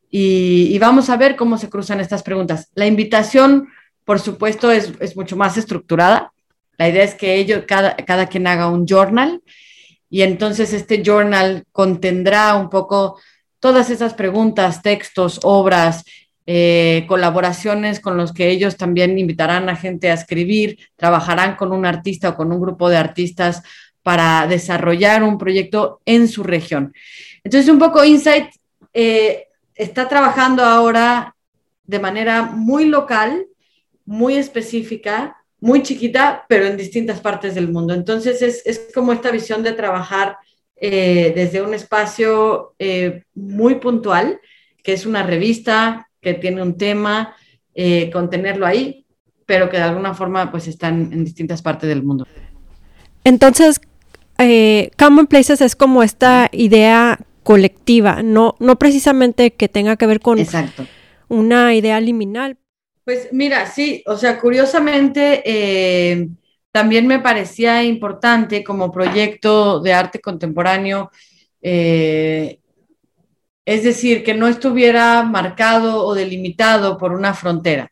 Y, 0.09 0.77
vamos 0.79 1.09
a 1.09 1.17
ver 1.17 1.35
cómo 1.35 1.57
se 1.57 1.69
cruzan 1.69 1.99
estas 1.99 2.23
preguntas. 2.23 2.69
La 2.73 2.85
invitación, 2.85 3.67
por 4.05 4.19
supuesto, 4.19 4.71
es, 4.71 4.93
es 4.99 5.15
mucho 5.15 5.35
más 5.35 5.57
estructurada. 5.57 6.31
La 6.77 6.89
idea 6.89 7.03
es 7.03 7.15
que 7.15 7.35
ellos, 7.35 7.63
cada, 7.67 7.95
cada 7.97 8.27
quien 8.27 8.47
haga 8.47 8.69
un 8.69 8.85
journal 8.85 9.41
y 10.09 10.21
entonces 10.21 10.71
este 10.73 11.03
journal 11.03 11.65
contendrá 11.71 12.55
un 12.55 12.69
poco 12.69 13.19
todas 13.59 13.89
esas 13.89 14.13
preguntas, 14.13 14.81
textos, 14.81 15.39
obras, 15.43 16.03
eh, 16.45 17.05
colaboraciones 17.07 17.99
con 17.99 18.17
los 18.17 18.31
que 18.31 18.49
ellos 18.49 18.77
también 18.77 19.17
invitarán 19.17 19.67
a 19.67 19.75
gente 19.75 20.11
a 20.11 20.13
escribir, 20.13 20.77
trabajarán 20.95 21.55
con 21.55 21.71
un 21.71 21.85
artista 21.85 22.29
o 22.29 22.35
con 22.35 22.51
un 22.51 22.61
grupo 22.61 22.87
de 22.87 22.97
artistas 22.97 23.63
para 24.03 24.45
desarrollar 24.45 25.23
un 25.23 25.39
proyecto 25.39 26.01
en 26.05 26.27
su 26.27 26.43
región. 26.43 26.93
Entonces, 27.43 27.69
un 27.69 27.79
poco 27.79 28.05
Insight 28.05 28.49
eh, 28.93 29.44
está 29.75 30.07
trabajando 30.07 30.63
ahora 30.63 31.35
de 31.83 31.99
manera 31.99 32.43
muy 32.43 32.85
local, 32.85 33.45
muy 34.05 34.35
específica, 34.35 35.37
muy 35.59 35.83
chiquita, 35.83 36.45
pero 36.47 36.65
en 36.65 36.77
distintas 36.77 37.19
partes 37.19 37.55
del 37.55 37.71
mundo. 37.71 37.93
Entonces, 37.93 38.41
es, 38.41 38.87
como 38.93 39.13
esta 39.13 39.31
visión 39.31 39.63
de 39.63 39.73
trabajar 39.73 40.37
eh, 40.75 41.31
desde 41.35 41.61
un 41.61 41.73
espacio 41.73 42.75
muy 43.33 43.75
puntual, 43.75 44.39
que 44.83 44.93
es 44.93 45.05
una 45.05 45.23
revista 45.23 46.07
que 46.21 46.33
tiene 46.33 46.61
un 46.61 46.77
tema, 46.77 47.35
eh, 47.73 48.09
contenerlo 48.11 48.65
ahí, 48.65 49.05
pero 49.45 49.69
que 49.69 49.77
de 49.77 49.83
alguna 49.83 50.13
forma 50.13 50.49
pues 50.49 50.67
están 50.67 51.11
en 51.11 51.25
distintas 51.25 51.61
partes 51.61 51.89
del 51.89 52.03
mundo. 52.03 52.25
Entonces, 53.23 53.81
eh, 54.37 54.91
Common 54.97 55.27
Places 55.27 55.61
es 55.61 55.75
como 55.75 56.03
esta 56.03 56.49
idea 56.51 57.19
colectiva, 57.45 58.23
no, 58.23 58.55
no 58.59 58.75
precisamente 58.77 59.53
que 59.53 59.69
tenga 59.69 59.95
que 59.95 60.07
ver 60.07 60.19
con 60.19 60.37
una 61.29 61.73
idea 61.73 62.01
liminal. 62.01 62.57
Pues 63.05 63.29
mira, 63.31 63.67
sí, 63.67 64.03
o 64.07 64.17
sea, 64.17 64.39
curiosamente 64.39 65.43
eh, 65.45 66.27
también 66.71 67.05
me 67.05 67.19
parecía 67.19 67.83
importante 67.83 68.63
como 68.63 68.91
proyecto 68.91 69.79
de 69.79 69.93
arte 69.93 70.19
contemporáneo 70.19 71.11
eh, 71.61 72.59
es 73.65 73.83
decir, 73.83 74.23
que 74.23 74.35
no 74.35 74.47
estuviera 74.47 75.23
marcado 75.23 76.05
o 76.05 76.13
delimitado 76.13 76.97
por 76.97 77.11
una 77.11 77.33
frontera. 77.33 77.91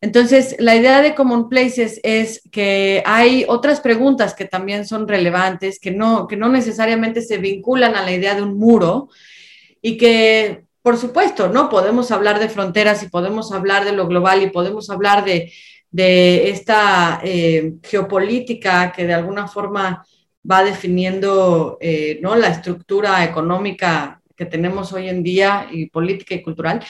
Entonces, 0.00 0.54
la 0.60 0.76
idea 0.76 1.02
de 1.02 1.14
Common 1.14 1.48
Places 1.48 2.00
es 2.04 2.42
que 2.52 3.02
hay 3.04 3.44
otras 3.48 3.80
preguntas 3.80 4.34
que 4.34 4.44
también 4.44 4.86
son 4.86 5.08
relevantes, 5.08 5.80
que 5.80 5.90
no, 5.90 6.28
que 6.28 6.36
no 6.36 6.48
necesariamente 6.48 7.20
se 7.20 7.38
vinculan 7.38 7.96
a 7.96 8.04
la 8.04 8.12
idea 8.12 8.36
de 8.36 8.42
un 8.42 8.58
muro 8.58 9.08
y 9.82 9.96
que, 9.96 10.64
por 10.82 10.98
supuesto, 10.98 11.48
no 11.48 11.68
podemos 11.68 12.12
hablar 12.12 12.38
de 12.38 12.48
fronteras 12.48 13.02
y 13.02 13.08
podemos 13.08 13.50
hablar 13.50 13.84
de 13.84 13.92
lo 13.92 14.06
global 14.06 14.42
y 14.42 14.50
podemos 14.50 14.88
hablar 14.88 15.24
de, 15.24 15.52
esta 16.50 17.20
eh, 17.24 17.74
geopolítica 17.82 18.92
que 18.92 19.06
de 19.06 19.14
alguna 19.14 19.48
forma 19.48 20.04
va 20.48 20.62
definiendo 20.62 21.76
eh, 21.80 22.20
¿no? 22.22 22.36
la 22.36 22.48
estructura 22.48 23.24
económica 23.24 24.20
que 24.36 24.46
tenemos 24.46 24.92
hoy 24.92 25.08
en 25.08 25.22
día 25.24 25.66
y 25.72 25.86
política 25.86 26.34
y 26.34 26.42
cultural, 26.42 26.84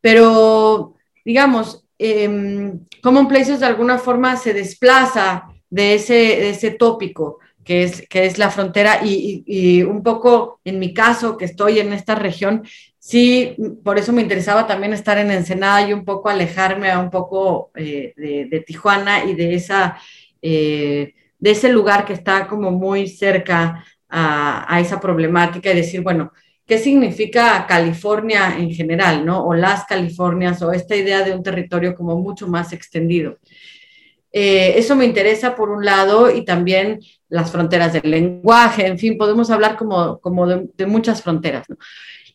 pero 0.00 0.96
digamos, 1.24 1.84
eh, 2.02 2.72
Common 3.02 3.28
Places 3.28 3.60
de 3.60 3.66
alguna 3.66 3.98
forma 3.98 4.36
se 4.36 4.54
desplaza 4.54 5.48
de 5.68 5.94
ese, 5.94 6.48
ese 6.48 6.70
tópico 6.70 7.38
que 7.62 7.84
es, 7.84 8.08
que 8.08 8.24
es 8.24 8.38
la 8.38 8.50
frontera 8.50 9.00
y, 9.04 9.82
un 9.82 10.02
poco 10.02 10.60
en 10.64 10.78
mi 10.78 10.94
caso, 10.94 11.36
que 11.36 11.44
estoy 11.44 11.78
en 11.78 11.92
esta 11.92 12.14
región, 12.14 12.64
sí, 12.98 13.54
por 13.84 13.98
eso 13.98 14.12
me 14.12 14.22
interesaba 14.22 14.66
también 14.66 14.92
estar 14.94 15.18
en 15.18 15.30
Ensenada 15.30 15.86
y 15.86 15.92
un 15.92 16.04
poco 16.04 16.30
alejarme 16.30 16.96
un 16.96 17.10
poco 17.10 17.70
eh, 17.76 18.14
de, 18.16 18.60
Tijuana 18.66 19.24
y 19.24 19.34
de, 19.34 19.54
esa, 19.54 19.98
eh, 20.40 21.14
de 21.38 21.50
ese 21.50 21.68
lugar 21.70 22.06
que 22.06 22.14
está 22.14 22.46
como 22.46 22.70
muy 22.70 23.06
cerca 23.08 23.84
a, 24.08 24.80
esa 24.80 24.98
problemática 24.98 25.70
y 25.70 25.76
decir, 25.76 26.00
bueno, 26.00 26.32
qué 26.70 26.78
significa 26.78 27.66
California 27.66 28.56
en 28.56 28.72
general, 28.72 29.26
¿no? 29.26 29.44
O 29.44 29.54
las 29.54 29.86
Californias, 29.86 30.62
o 30.62 30.70
esta 30.70 30.94
idea 30.94 31.24
de 31.24 31.32
un 31.32 31.42
territorio 31.42 31.96
como 31.96 32.16
mucho 32.16 32.46
más 32.46 32.72
extendido. 32.72 33.38
Eh, 34.32 34.74
eso 34.76 34.94
me 34.94 35.04
interesa 35.04 35.56
por 35.56 35.70
un 35.70 35.84
lado 35.84 36.30
y 36.30 36.44
también 36.44 37.00
las 37.28 37.50
fronteras 37.50 37.94
del 37.94 38.08
lenguaje, 38.08 38.86
en 38.86 39.00
fin, 39.00 39.18
podemos 39.18 39.50
hablar 39.50 39.76
como, 39.76 40.20
como 40.20 40.46
de, 40.46 40.86
muchas 40.86 41.22
fronteras. 41.22 41.68
¿no? 41.68 41.76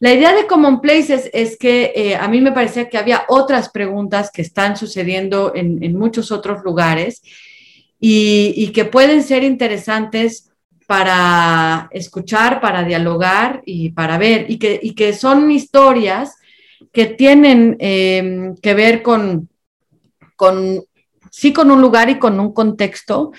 La 0.02 0.14
idea 0.14 0.36
de 0.36 0.48
Common 0.48 0.82
Places 0.82 1.30
es 1.32 1.58
que 1.58 1.94
eh, 1.96 2.18
a 2.18 2.28
mí 2.28 2.42
me 2.42 2.52
parecía 2.52 2.90
que 2.90 2.98
había 2.98 3.24
otras 3.30 3.70
preguntas 3.70 4.32
que 4.34 4.42
están 4.42 4.76
sucediendo 4.76 5.54
en, 5.56 5.82
en 5.82 5.98
muchos 5.98 6.34
otros 6.34 6.62
lugares 6.66 7.22
y, 8.02 8.54
y, 8.58 8.74
que 8.74 8.84
pueden 8.84 9.24
ser 9.24 9.46
interesantes 9.46 10.52
para 10.88 11.90
escuchar, 11.92 12.62
para 12.62 12.84
dialogar 12.84 13.62
y 13.66 13.90
para 13.92 14.18
ver, 14.18 14.46
y 14.50 14.58
que, 14.58 14.80
que 14.96 15.14
son 15.14 15.50
historias 15.52 16.36
que 16.92 17.08
tienen 17.08 17.76
em, 17.80 18.56
que 18.58 18.74
ver 18.74 19.02
con, 19.02 19.50
con, 20.36 20.84
sí, 21.32 21.54
con 21.54 21.72
un 21.72 21.82
lugar 21.82 22.10
y 22.10 22.20
con 22.20 22.40
un 22.40 22.54
contexto, 22.54 23.32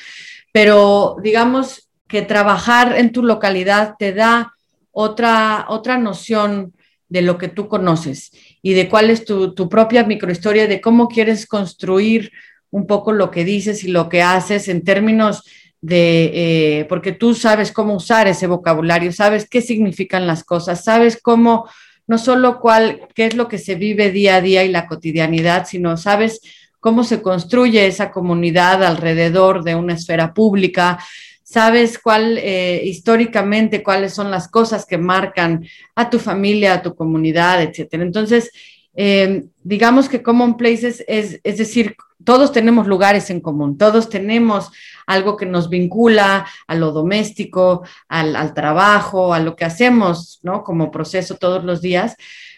pero 0.53 1.17
digamos 1.23 1.89
que 2.09 2.23
trabajar 2.23 2.97
en 2.97 3.13
tu 3.13 3.23
localidad 3.23 3.95
te 3.99 4.13
da 4.13 4.55
otra, 4.91 5.67
otra 5.69 5.99
noción 5.99 6.75
de 7.09 7.23
lo 7.23 7.39
que 7.39 7.49
tú 7.49 7.69
conoces 7.69 8.33
y 8.63 8.75
de 8.75 8.89
cuál 8.89 9.11
es 9.11 9.25
tu, 9.25 9.55
tu 9.55 9.69
propia 9.69 10.05
microhistoria, 10.05 10.67
de 10.67 10.81
cómo 10.81 11.09
quieres 11.09 11.47
construir 11.47 12.33
un 12.71 12.87
poco 12.87 13.13
lo 13.13 13.31
que 13.31 13.45
dices 13.45 13.85
y 13.85 13.89
lo 13.89 14.09
que 14.09 14.23
haces 14.23 14.69
en 14.69 14.83
términos 14.83 15.45
de, 15.81 16.81
eh, 16.81 16.85
porque 16.87 17.13
tú 17.13 17.35
sabes 17.35 17.73
cómo 17.73 17.95
usar 17.95 18.29
ese 18.29 18.47
vocabulario, 18.47 19.13
sabes 19.13 19.49
qué 19.49 19.61
significan 19.61 20.27
las 20.27 20.45
cosas, 20.45 20.85
sabes 20.85 21.21
cómo, 21.21 21.69
no 22.07 22.19
solo 22.19 22.61
cuál, 22.61 23.09
qué 23.15 23.27
es 23.27 23.35
lo 23.35 23.49
que 23.49 23.59
se 23.59 23.75
vive 23.75 24.11
día 24.11 24.37
a 24.37 24.41
día 24.41 24.65
y 24.65 24.69
la 24.69 24.87
cotidianidad, 24.87 25.67
sino 25.67 25.97
sabes 25.97 26.41
cómo 26.81 27.05
se 27.05 27.21
construye 27.23 27.87
esa 27.87 28.11
comunidad 28.11 28.85
alrededor 28.85 29.65
de 29.65 29.75
una 29.75 29.95
esfera 29.95 30.33
pública, 30.33 30.99
sabes 31.43 31.99
cuál 31.99 32.39
eh, 32.39 32.83
históricamente 32.85 33.83
cuáles 33.83 34.15
son 34.15 34.31
las 34.31 34.49
cosas 34.49 34.85
que 34.85 34.99
marcan 34.99 35.65
a 35.95 36.11
tu 36.11 36.19
familia, 36.19 36.75
a 36.75 36.83
tu 36.83 36.95
comunidad, 36.95 37.63
etcétera. 37.63 38.03
Entonces, 38.03 38.51
eh, 38.97 39.45
digamos 39.63 40.09
que 40.09 40.23
Common 40.23 40.57
Places 40.57 41.05
es, 41.07 41.41
es 41.45 41.59
decir, 41.59 41.97
todos 42.25 42.51
tenemos 42.51 42.87
lugares 42.87 43.31
en 43.31 43.41
común, 43.41 43.79
todos 43.79 44.09
tenemos 44.09 44.73
algo 45.07 45.37
que 45.37 45.47
nos 45.47 45.69
vincula 45.69 46.47
a 46.67 46.75
lo 46.75 46.91
doméstico, 46.91 47.85
al, 48.09 48.53
trabajo, 48.53 49.33
a 49.33 49.41
lo 49.41 49.55
que 49.55 49.65
hacemos, 49.65 50.41
¿no? 50.43 50.65
Como 50.65 50.91
proceso 50.91 51.37
todos 51.37 51.65
los 51.65 51.81
días. 51.81 52.17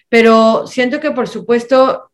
Pero 0.09 0.66
siento 0.66 1.01
que, 1.01 1.11
por 1.11 1.28
supuesto, 1.28 2.11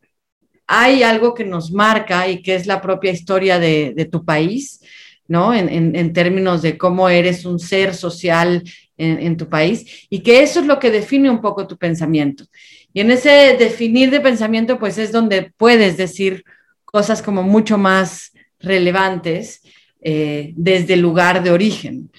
hay 0.66 1.02
algo 1.02 1.34
que 1.34 1.44
nos 1.44 1.70
marca 1.70 2.28
y 2.28 2.42
que 2.42 2.56
es 2.56 2.66
la 2.66 2.80
propia 2.80 3.12
historia 3.12 3.58
de, 3.58 4.08
tu 4.10 4.24
país, 4.24 4.80
¿no? 5.28 5.54
En, 5.54 6.12
términos 6.12 6.62
de 6.62 6.76
cómo 6.76 7.08
eres 7.08 7.44
un 7.44 7.60
ser 7.60 7.94
social 7.94 8.64
en, 8.96 9.36
tu 9.36 9.48
país 9.48 10.06
y 10.08 10.20
que 10.20 10.42
eso 10.42 10.60
es 10.60 10.66
lo 10.66 10.78
que 10.78 10.90
define 10.90 11.30
un 11.30 11.40
poco 11.40 11.66
tu 11.66 11.76
pensamiento. 11.76 12.44
Y 12.92 13.00
en 13.00 13.10
ese 13.10 13.56
definir 13.58 14.10
de 14.10 14.20
pensamiento, 14.20 14.78
pues 14.78 14.98
es 14.98 15.10
donde 15.10 15.52
puedes 15.56 15.96
decir 15.96 16.44
cosas 16.84 17.22
como 17.22 17.42
mucho 17.42 17.76
más 17.76 18.32
relevantes 18.60 19.62
eh, 20.00 20.52
desde 20.56 20.94
el 20.94 21.00
lugar 21.00 21.42
de 21.42 21.50
origen. 21.50 22.10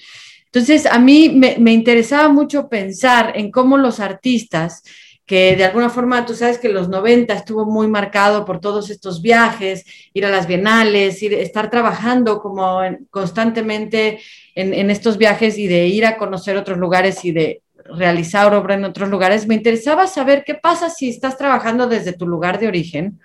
Entonces, 0.56 0.86
a 0.86 0.98
mí 0.98 1.28
me, 1.28 1.72
interesaba 1.72 2.28
mucho 2.28 2.68
pensar 2.68 3.32
en 3.36 3.50
cómo 3.50 3.76
los 3.76 4.00
artistas, 4.00 4.82
que 5.26 5.56
de 5.56 5.64
alguna 5.64 5.90
forma 5.90 6.24
tú 6.24 6.34
sabes 6.34 6.58
que 6.58 6.68
los 6.68 6.88
90 6.88 7.34
estuvo 7.34 7.66
muy 7.66 7.88
marcado 7.88 8.44
por 8.44 8.60
todos 8.60 8.90
estos 8.90 9.20
viajes, 9.20 9.84
ir 10.14 10.24
a 10.24 10.30
las 10.30 10.46
bienales, 10.46 11.22
ir, 11.22 11.34
estar 11.34 11.68
trabajando 11.68 12.40
como 12.40 12.80
constantemente 13.10 14.20
en, 14.54 14.72
en, 14.72 14.90
estos 14.90 15.18
viajes 15.18 15.58
y 15.58 15.66
de 15.66 15.88
ir 15.88 16.06
a 16.06 16.16
conocer 16.16 16.56
otros 16.56 16.78
lugares 16.78 17.24
y 17.24 17.32
de 17.32 17.62
realizar 17.84 18.54
obra 18.54 18.74
en 18.74 18.84
otros 18.84 19.08
lugares, 19.08 19.46
me 19.46 19.54
interesaba 19.54 20.06
saber 20.06 20.44
qué 20.44 20.54
pasa 20.54 20.90
si 20.90 21.10
estás 21.10 21.36
trabajando 21.36 21.86
desde 21.86 22.12
tu 22.12 22.26
lugar 22.26 22.58
de 22.58 22.68
origen 22.68 23.20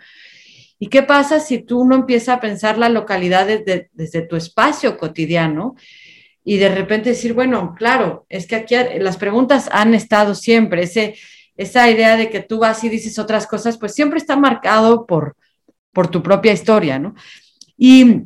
¿Y 0.84 0.88
qué 0.88 1.04
pasa 1.04 1.40
si 1.40 1.60
tú 1.60 1.86
no 1.86 1.94
empiezas 1.94 2.38
a 2.38 2.40
pensar 2.40 2.80
la 2.80 2.90
localidad 2.90 3.46
desde, 3.46 4.22
tu 4.24 4.36
espacio 4.36 4.98
cotidiano? 4.98 5.76
Y 6.44 6.58
de 6.58 6.70
repente 6.70 7.12
decir, 7.12 7.36
bueno, 7.36 7.76
claro, 7.78 8.26
es 8.30 8.48
que 8.48 8.56
aquí 8.56 8.74
las 8.98 9.18
preguntas 9.18 9.70
han 9.72 9.94
estado 9.94 10.34
siempre, 10.34 10.82
ese, 10.82 11.14
esa 11.58 11.90
idea 11.90 12.18
de 12.18 12.30
que 12.30 12.42
tú 12.42 12.60
vas 12.60 12.84
y 12.84 12.90
dices 12.90 13.20
otras 13.20 13.48
cosas, 13.48 13.78
pues 13.78 13.94
siempre 13.94 14.18
está 14.18 14.36
marcado 14.36 15.06
por, 15.06 15.36
por 15.92 16.08
tu 16.10 16.24
propia 16.24 16.54
historia, 16.54 17.00
¿no? 17.00 17.16
Y 17.78 18.24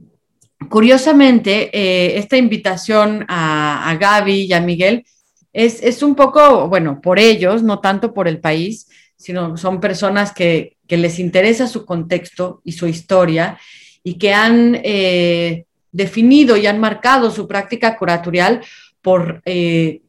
curiosamente, 0.70 1.70
eh, 1.74 2.18
esta 2.18 2.38
invitación 2.38 3.26
a, 3.28 3.96
Gaby 4.00 4.44
y 4.44 4.54
a 4.54 4.62
Miguel 4.62 5.06
es, 5.54 5.82
es, 5.82 6.04
un 6.04 6.16
poco, 6.16 6.68
bueno, 6.68 7.02
por 7.02 7.20
ellos, 7.20 7.64
no 7.64 7.80
tanto 7.80 8.14
por 8.14 8.28
el 8.28 8.40
país, 8.40 8.88
sino 9.16 9.58
son 9.58 9.80
personas 9.80 10.34
que, 10.34 10.78
que 10.88 10.98
les 10.98 11.20
interesa 11.20 11.68
su 11.68 11.86
contexto 11.86 12.62
y 12.64 12.74
su 12.74 12.88
historia 12.88 13.58
y 14.04 14.16
que 14.18 14.34
han 14.34 14.80
eh, 14.84 15.66
definido 15.92 16.58
y 16.58 16.68
han 16.68 16.80
marcado 16.80 17.32
su 17.32 17.48
práctica 17.48 17.98
curatorial 17.98 18.62
por, 19.02 19.42
eh, 19.46 20.02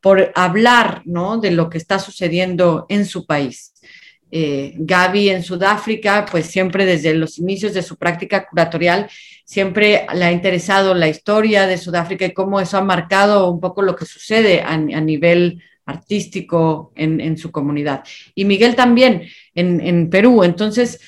por 0.00 0.32
hablar 0.34 1.02
¿no? 1.04 1.38
de 1.38 1.50
lo 1.50 1.68
que 1.68 1.78
está 1.78 1.98
sucediendo 1.98 2.86
en 2.88 3.04
su 3.04 3.26
país. 3.26 3.72
Eh, 4.32 4.74
Gaby 4.76 5.30
en 5.30 5.42
Sudáfrica, 5.42 6.24
pues 6.30 6.46
siempre 6.46 6.86
desde 6.86 7.14
los 7.14 7.38
inicios 7.38 7.74
de 7.74 7.82
su 7.82 7.96
práctica 7.96 8.46
curatorial, 8.46 9.10
siempre 9.44 10.06
le 10.14 10.24
ha 10.24 10.32
interesado 10.32 10.94
la 10.94 11.08
historia 11.08 11.66
de 11.66 11.76
Sudáfrica 11.76 12.24
y 12.24 12.32
cómo 12.32 12.60
eso 12.60 12.78
ha 12.78 12.82
marcado 12.82 13.50
un 13.50 13.58
poco 13.58 13.82
lo 13.82 13.96
que 13.96 14.04
sucede 14.04 14.62
a, 14.62 14.76
nivel 14.76 15.60
artístico 15.84 16.92
en, 16.94 17.36
su 17.36 17.50
comunidad. 17.50 18.04
Y 18.36 18.44
Miguel 18.44 18.76
también 18.76 19.24
en, 19.56 19.80
en, 19.80 20.08
Perú. 20.08 20.44
Entonces, 20.44 21.00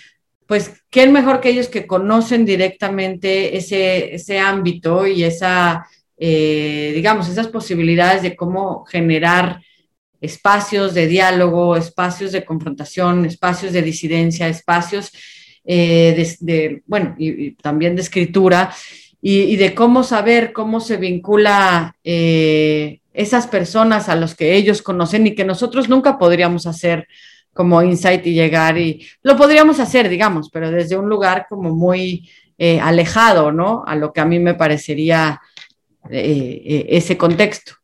pues, 0.48 0.82
¿qué 0.90 1.06
mejor 1.06 1.40
que 1.40 1.50
ellos 1.50 1.68
que 1.68 1.86
conocen 1.86 2.44
directamente 2.44 3.56
ese, 3.56 4.16
ese 4.16 4.40
ámbito 4.40 5.06
y 5.06 5.22
esa, 5.22 5.86
eh, 6.24 6.92
digamos, 6.94 7.28
esas 7.28 7.48
posibilidades 7.48 8.22
de 8.22 8.36
cómo 8.36 8.84
generar 8.84 9.60
espacios 10.20 10.94
de 10.94 11.08
diálogo, 11.08 11.74
espacios 11.74 12.30
de 12.30 12.44
confrontación, 12.44 13.26
espacios 13.26 13.72
de 13.72 13.82
disidencia, 13.82 14.46
espacios 14.46 15.10
eh, 15.64 16.36
de, 16.38 16.82
bueno, 16.86 17.16
y, 17.18 17.54
también 17.54 17.96
de 17.96 18.02
escritura, 18.02 18.72
y, 19.20 19.56
de 19.56 19.74
cómo 19.74 20.04
saber 20.04 20.52
cómo 20.52 20.78
se 20.78 20.96
vincula 20.96 21.96
eh, 22.04 23.00
esas 23.12 23.48
personas 23.48 24.08
a 24.08 24.14
los 24.14 24.36
que 24.36 24.54
ellos 24.54 24.80
conocen 24.80 25.26
y 25.26 25.34
que 25.34 25.44
nosotros 25.44 25.88
nunca 25.88 26.20
podríamos 26.20 26.68
hacer 26.68 27.08
como 27.52 27.82
insight 27.82 28.24
y 28.28 28.34
llegar 28.34 28.78
y 28.78 29.04
lo 29.24 29.36
podríamos 29.36 29.80
hacer, 29.80 30.08
digamos, 30.08 30.50
pero 30.52 30.70
desde 30.70 30.96
un 30.96 31.08
lugar 31.08 31.46
como 31.48 31.74
muy 31.74 32.30
alejado, 32.80 33.50
¿no? 33.50 33.82
A 33.84 33.96
lo 33.96 34.12
que 34.12 34.20
a 34.20 34.24
mí 34.24 34.38
me 34.38 34.54
parecería 34.54 35.40
eh, 36.10 36.86
ese 36.88 37.16
contexto. 37.16 37.74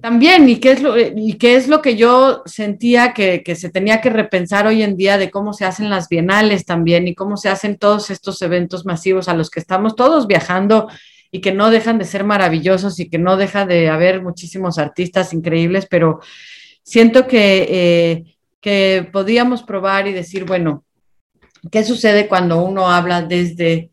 También, 0.00 0.48
¿y 0.48 0.56
qué, 0.60 0.72
es 0.72 0.82
lo, 0.82 0.94
¿y 0.96 1.34
qué 1.34 1.56
es 1.56 1.66
lo 1.66 1.82
que 1.82 1.96
yo 1.96 2.42
sentía 2.46 3.12
que, 3.12 3.42
que, 3.42 3.56
se 3.56 3.68
tenía 3.68 4.00
que 4.00 4.10
repensar 4.10 4.66
hoy 4.68 4.82
en 4.82 4.96
día 4.96 5.18
de 5.18 5.30
cómo 5.30 5.52
se 5.52 5.64
hacen 5.64 5.90
las 5.90 6.08
bienales 6.08 6.64
también 6.64 7.08
y 7.08 7.16
cómo 7.16 7.36
se 7.36 7.48
hacen 7.48 7.76
todos 7.76 8.10
estos 8.10 8.40
eventos 8.42 8.86
masivos 8.86 9.28
a 9.28 9.34
los 9.34 9.50
que 9.50 9.58
estamos 9.58 9.96
todos 9.96 10.28
viajando 10.28 10.88
y 11.30 11.40
que 11.40 11.52
no 11.52 11.70
dejan 11.70 11.98
de 11.98 12.04
ser 12.04 12.24
maravillosos 12.24 13.00
y 13.00 13.08
que 13.08 13.18
no 13.18 13.36
deja 13.36 13.66
de 13.66 13.88
haber 13.88 14.22
muchísimos 14.22 14.78
artistas 14.78 15.32
increíbles, 15.32 15.86
pero 15.90 16.20
siento 16.82 17.26
que, 17.26 17.66
eh, 17.68 18.36
que 18.60 19.08
podíamos 19.12 19.62
probar 19.62 20.06
y 20.06 20.12
decir, 20.12 20.44
bueno, 20.44 20.84
¿qué 21.70 21.84
sucede 21.84 22.28
cuando 22.28 22.62
uno 22.62 22.88
habla 22.88 23.22
desde, 23.22 23.90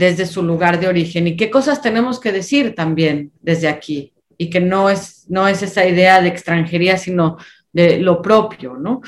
desde 0.00 0.26
su 0.26 0.42
lugar 0.42 0.80
de 0.80 0.88
origen 0.88 1.28
y 1.28 1.36
qué 1.36 1.50
cosas 1.50 1.80
tenemos 1.82 2.18
que 2.18 2.32
decir 2.32 2.74
también 2.74 3.30
desde 3.40 3.68
aquí? 3.68 4.12
y 4.40 4.48
que 4.48 4.58
no 4.58 4.88
es, 4.88 5.26
no 5.28 5.46
es 5.46 5.62
esa 5.62 5.86
idea 5.86 6.22
de 6.22 6.28
extranjería, 6.28 6.96
sino 6.96 7.36
de 7.74 7.98
lo 7.98 8.22
propio, 8.22 8.74
¿no? 8.74 9.02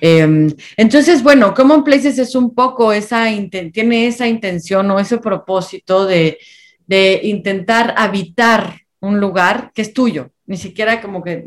Eh, 0.00 0.48
entonces, 0.78 1.22
bueno, 1.22 1.52
Common 1.52 1.84
Places 1.84 2.18
es 2.18 2.34
un 2.34 2.54
poco 2.54 2.90
esa, 2.90 3.26
tiene 3.70 4.06
esa 4.06 4.26
intención 4.26 4.90
o 4.90 4.98
ese 4.98 5.18
propósito 5.18 6.06
de, 6.06 6.38
de, 6.86 7.20
intentar 7.24 7.92
habitar 7.98 8.78
un 9.00 9.20
lugar 9.20 9.72
que 9.74 9.82
es 9.82 9.92
tuyo, 9.92 10.30
ni 10.46 10.56
siquiera 10.56 11.02
como 11.02 11.22
que, 11.22 11.44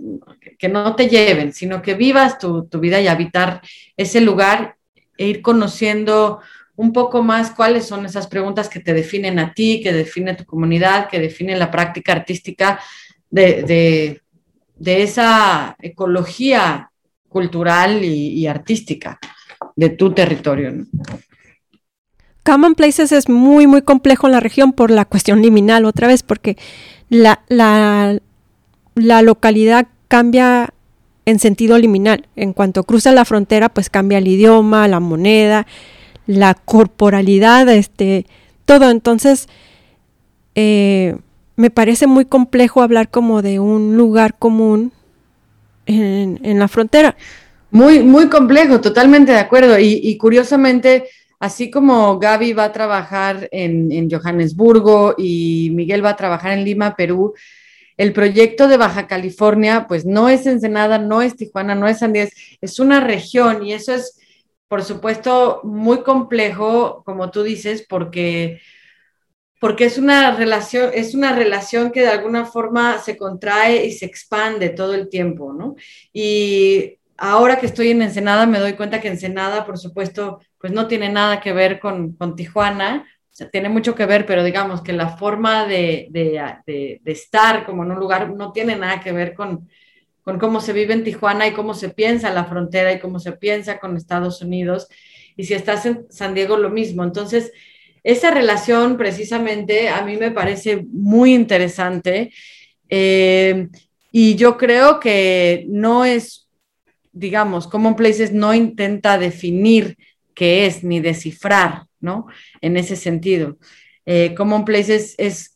que 0.59 0.69
no 0.69 0.95
te 0.95 1.09
lleven, 1.09 1.51
sino 1.51 1.81
que 1.81 1.95
vivas 1.95 2.37
tu, 2.37 2.67
tu 2.67 2.79
vida 2.79 3.01
y 3.01 3.07
habitar 3.07 3.59
ese 3.97 4.21
lugar 4.21 4.75
e 5.17 5.25
ir 5.25 5.41
conociendo 5.41 6.41
un 6.77 6.91
poco 6.91 7.23
más 7.23 7.51
cuáles 7.51 7.85
son 7.85 8.05
esas 8.05 8.27
preguntas 8.27 8.69
que 8.69 8.79
te 8.79 8.93
definen 8.93 9.39
a 9.39 9.53
ti, 9.53 9.81
que 9.81 9.93
define 9.93 10.35
tu 10.35 10.45
comunidad, 10.45 11.09
que 11.09 11.19
define 11.19 11.55
la 11.55 11.71
práctica 11.71 12.11
artística 12.11 12.79
de, 13.29 14.21
de, 14.77 15.03
esa 15.03 15.75
ecología 15.79 16.91
cultural 17.29 18.03
y, 18.03 18.45
artística 18.47 19.19
de 19.75 19.89
tu 19.89 20.13
territorio. 20.13 20.71
¿no? 20.71 20.85
Common 22.43 22.75
Places 22.75 23.11
es 23.11 23.29
muy, 23.29 23.67
muy 23.67 23.81
complejo 23.81 24.27
en 24.27 24.33
la 24.33 24.39
región 24.39 24.73
por 24.73 24.91
la 24.91 25.05
cuestión 25.05 25.41
liminal, 25.41 25.85
otra 25.85 26.07
vez, 26.07 26.23
porque 26.23 26.57
la, 27.09 27.41
la 27.49 29.21
localidad 29.21 29.87
cambia 30.07 30.73
en 31.25 31.39
sentido 31.39 31.77
liminal. 31.77 32.27
En 32.35 32.53
cuanto 32.53 32.83
cruza 32.83 33.11
la 33.11 33.25
frontera, 33.25 33.69
pues 33.69 33.89
cambia 33.89 34.19
el 34.19 34.27
idioma, 34.27 34.87
la 34.87 34.99
moneda, 34.99 35.65
la 36.27 36.53
corporalidad, 36.53 37.67
este, 37.69 38.25
todo. 38.65 38.89
Entonces, 38.89 39.47
eh, 40.55 41.15
me 41.55 41.69
parece 41.69 42.07
muy 42.07 42.25
complejo 42.25 42.81
hablar 42.81 43.09
como 43.09 43.41
de 43.41 43.59
un 43.59 43.97
lugar 43.97 44.37
común 44.37 44.91
en, 45.85 46.39
en, 46.43 46.59
la 46.59 46.67
frontera. 46.67 47.15
Muy, 47.71 48.01
muy 48.03 48.27
complejo, 48.29 48.81
totalmente 48.81 49.31
de 49.31 49.39
acuerdo. 49.39 49.77
Y, 49.79 50.17
curiosamente, 50.17 51.05
así 51.39 51.69
como 51.69 52.19
Gaby 52.19 52.53
va 52.53 52.65
a 52.65 52.71
trabajar 52.71 53.47
en, 53.51 53.91
en, 53.91 54.09
Johannesburgo 54.09 55.15
y 55.17 55.71
Miguel 55.73 56.03
va 56.03 56.11
a 56.11 56.15
trabajar 56.15 56.53
en 56.53 56.63
Lima, 56.63 56.95
Perú, 56.95 57.33
el 57.97 58.11
proyecto 58.11 58.67
de 58.67 58.77
Baja 58.77 59.07
California, 59.07 59.85
pues 59.87 60.05
no 60.05 60.27
es 60.27 60.45
Ensenada, 60.45 60.97
no 60.97 61.21
es 61.21 61.35
Tijuana, 61.35 61.75
no 61.75 61.87
es 61.87 61.99
San 61.99 62.11
Diego, 62.11 62.29
es 62.59 62.79
una 62.79 62.99
región 62.99 63.65
y 63.65 63.73
eso 63.73 63.93
es, 63.93 64.19
por 64.67 64.83
supuesto, 64.83 65.61
muy 65.63 66.01
complejo, 66.01 67.03
como 67.05 67.31
tú 67.31 67.43
dices, 67.43 67.85
porque 67.87 68.59
porque 69.59 69.85
es 69.85 69.97
una 69.97 70.35
relación, 70.35 70.91
es 70.93 71.15
una 71.15 71.33
relación 71.33 71.91
que 71.91 72.01
de 72.01 72.09
alguna 72.09 72.45
forma 72.45 72.99
se 72.99 73.17
contrae 73.17 73.85
y 73.85 73.93
se 73.93 74.05
expande 74.05 74.69
todo 74.69 74.93
el 74.93 75.09
tiempo, 75.09 75.53
¿no? 75.53 75.75
Y 76.13 76.99
ahora 77.17 77.57
que 77.57 77.65
estoy 77.65 77.89
en 77.89 78.01
Ensenada 78.01 78.45
me 78.45 78.59
doy 78.59 78.73
cuenta 78.73 79.01
que 79.01 79.07
Ensenada, 79.07 79.65
por 79.65 79.77
supuesto, 79.77 80.39
pues 80.59 80.73
no 80.73 80.87
tiene 80.87 81.09
nada 81.09 81.39
que 81.39 81.53
ver 81.53 81.79
con, 81.79 82.13
con 82.13 82.35
Tijuana, 82.35 83.07
o 83.07 83.35
sea, 83.35 83.49
tiene 83.49 83.69
mucho 83.69 83.95
que 83.95 84.05
ver, 84.05 84.25
pero 84.25 84.43
digamos 84.43 84.81
que 84.81 84.93
la 84.93 85.17
forma 85.17 85.65
de, 85.65 86.07
de, 86.09 86.41
de, 86.65 87.01
de, 87.03 87.11
estar 87.11 87.65
como 87.65 87.83
en 87.83 87.91
un 87.91 87.99
lugar 87.99 88.29
no 88.35 88.51
tiene 88.51 88.75
nada 88.75 89.01
que 89.01 89.11
ver 89.11 89.33
con, 89.33 89.67
con 90.25 90.39
cómo 90.39 90.59
se 90.59 90.73
vive 90.73 90.93
en 90.93 91.03
Tijuana 91.03 91.47
y 91.47 91.53
cómo 91.53 91.75
se 91.75 91.89
piensa 91.89 92.33
la 92.33 92.45
frontera 92.45 92.91
y 92.91 92.99
cómo 92.99 93.19
se 93.19 93.31
piensa 93.31 93.79
con 93.79 93.95
Estados 93.95 94.41
Unidos. 94.41 94.87
Y 95.37 95.43
si 95.43 95.53
estás 95.53 95.85
en 95.85 96.07
San 96.09 96.33
Diego, 96.33 96.57
lo 96.57 96.71
mismo. 96.71 97.03
Entonces, 97.03 97.51
esa 98.03 98.31
relación 98.31 98.97
precisamente 98.97 99.87
a 99.87 100.01
mí 100.03 100.17
me 100.17 100.31
parece 100.31 100.83
muy 100.91 101.35
interesante 101.35 102.33
eh, 102.89 103.67
y 104.11 104.35
yo 104.35 104.57
creo 104.57 104.99
que 104.99 105.65
no 105.69 106.05
es, 106.05 106.49
digamos, 107.11 107.67
Common 107.67 107.95
Places 107.95 108.31
no 108.31 108.53
intenta 108.53 109.19
definir 109.19 109.95
qué 110.33 110.65
es 110.65 110.83
ni 110.83 110.99
descifrar, 110.99 111.83
¿no? 111.99 112.25
En 112.61 112.77
ese 112.77 112.95
sentido. 112.95 113.57
Eh, 114.07 114.33
Common 114.35 114.65
Places 114.65 115.13
es, 115.19 115.55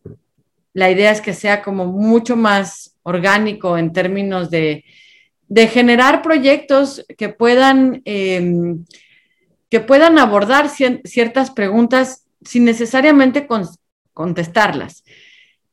la 0.74 0.92
idea 0.92 1.12
es 1.12 1.22
que 1.22 1.34
sea 1.34 1.64
como 1.64 1.86
mucho 1.86 2.36
más 2.36 2.99
orgánico 3.10 3.78
en 3.78 3.92
términos 3.92 4.50
de, 4.50 4.86
de 5.48 5.68
generar 5.68 6.22
proyectos 6.22 7.06
que 7.18 7.30
puedan, 7.30 8.02
eh, 8.06 8.76
que 9.70 9.80
puedan 9.80 10.20
abordar 10.20 10.70
ciertas 10.70 11.52
preguntas 11.52 12.26
sin 12.42 12.66
necesariamente 12.66 13.48
con, 13.48 13.68
contestarlas, 14.14 15.04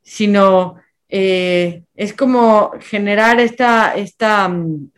sino 0.02 0.76
eh, 1.08 1.82
es 1.94 2.12
como 2.12 2.72
generar 2.80 3.38
esta, 3.40 3.94
esta, 3.94 4.48
mm, 4.48 4.90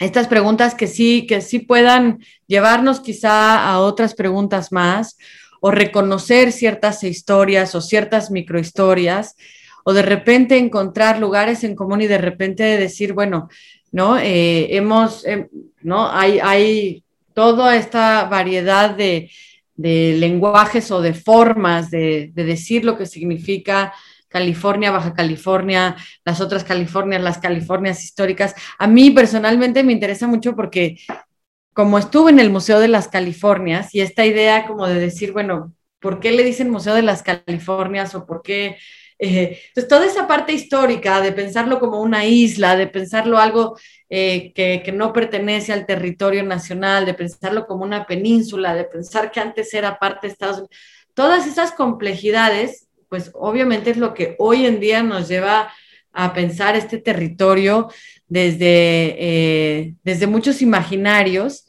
estas 0.00 0.26
preguntas 0.26 0.74
que 0.74 0.86
sí, 0.86 1.26
que 1.26 1.40
sí 1.40 1.60
puedan 1.60 2.18
llevarnos 2.46 3.00
quizá 3.00 3.68
a 3.68 3.80
otras 3.80 4.14
preguntas 4.14 4.72
más 4.72 5.16
o 5.60 5.70
reconocer 5.70 6.52
ciertas 6.52 7.02
historias 7.04 7.74
o 7.74 7.80
ciertas 7.80 8.30
microhistorias 8.30 9.36
o 9.88 9.94
de 9.94 10.02
repente 10.02 10.58
encontrar 10.58 11.18
lugares 11.18 11.64
en 11.64 11.74
común 11.74 12.02
y 12.02 12.06
de 12.06 12.18
repente 12.18 12.62
decir, 12.76 13.14
bueno, 13.14 13.48
¿no? 13.90 14.18
Eh, 14.18 14.76
hemos, 14.76 15.26
eh, 15.26 15.48
¿no? 15.80 16.10
Hay, 16.12 16.40
hay 16.40 17.04
toda 17.32 17.74
esta 17.74 18.24
variedad 18.24 18.90
de, 18.90 19.30
de 19.76 20.14
lenguajes 20.18 20.90
o 20.90 21.00
de 21.00 21.14
formas 21.14 21.90
de, 21.90 22.30
de, 22.34 22.44
decir 22.44 22.84
lo 22.84 22.98
que 22.98 23.06
significa 23.06 23.94
California, 24.28 24.90
Baja 24.90 25.14
California, 25.14 25.96
las 26.22 26.42
otras 26.42 26.64
Californias, 26.64 27.22
las 27.22 27.38
Californias 27.38 28.04
históricas. 28.04 28.54
A 28.78 28.86
mí 28.86 29.10
personalmente 29.10 29.82
me 29.84 29.94
interesa 29.94 30.26
mucho 30.26 30.54
porque 30.54 30.98
como 31.72 31.98
estuve 31.98 32.30
en 32.30 32.40
el 32.40 32.50
Museo 32.50 32.78
de 32.78 32.88
las 32.88 33.08
Californias 33.08 33.94
y 33.94 34.02
esta 34.02 34.26
idea 34.26 34.66
como 34.66 34.86
de 34.86 35.00
decir, 35.00 35.32
bueno, 35.32 35.72
por 35.98 36.20
qué 36.20 36.32
le 36.32 36.44
dicen 36.44 36.68
Museo 36.68 36.92
de 36.92 37.00
las 37.00 37.22
Californias 37.22 38.14
o 38.14 38.26
por 38.26 38.42
qué... 38.42 38.76
Eh, 39.18 39.60
entonces, 39.68 39.88
toda 39.88 40.06
esa 40.06 40.28
parte 40.28 40.52
histórica 40.52 41.20
de 41.20 41.32
pensarlo 41.32 41.80
como 41.80 42.00
una 42.00 42.24
isla, 42.24 42.76
de 42.76 42.86
pensarlo 42.86 43.38
algo 43.38 43.76
eh, 44.08 44.52
que, 44.54 44.82
que, 44.84 44.92
no 44.92 45.12
pertenece 45.12 45.72
al 45.72 45.86
territorio 45.86 46.44
nacional, 46.44 47.04
de 47.04 47.14
pensarlo 47.14 47.66
como 47.66 47.84
una 47.84 48.06
península, 48.06 48.74
de 48.74 48.84
pensar 48.84 49.30
que 49.30 49.40
antes 49.40 49.74
era 49.74 49.98
parte 49.98 50.26
de 50.26 50.32
Estados 50.32 50.58
Unidos, 50.58 50.76
todas 51.14 51.46
esas 51.46 51.72
complejidades, 51.72 52.86
pues 53.08 53.30
obviamente 53.34 53.90
es 53.90 53.96
lo 53.96 54.14
que 54.14 54.36
hoy 54.38 54.66
en 54.66 54.78
día 54.78 55.02
nos 55.02 55.28
lleva 55.28 55.72
a 56.12 56.32
pensar 56.32 56.76
este 56.76 56.98
territorio 56.98 57.88
desde, 58.28 59.16
eh, 59.18 59.94
desde 60.02 60.26
muchos 60.26 60.62
imaginarios 60.62 61.67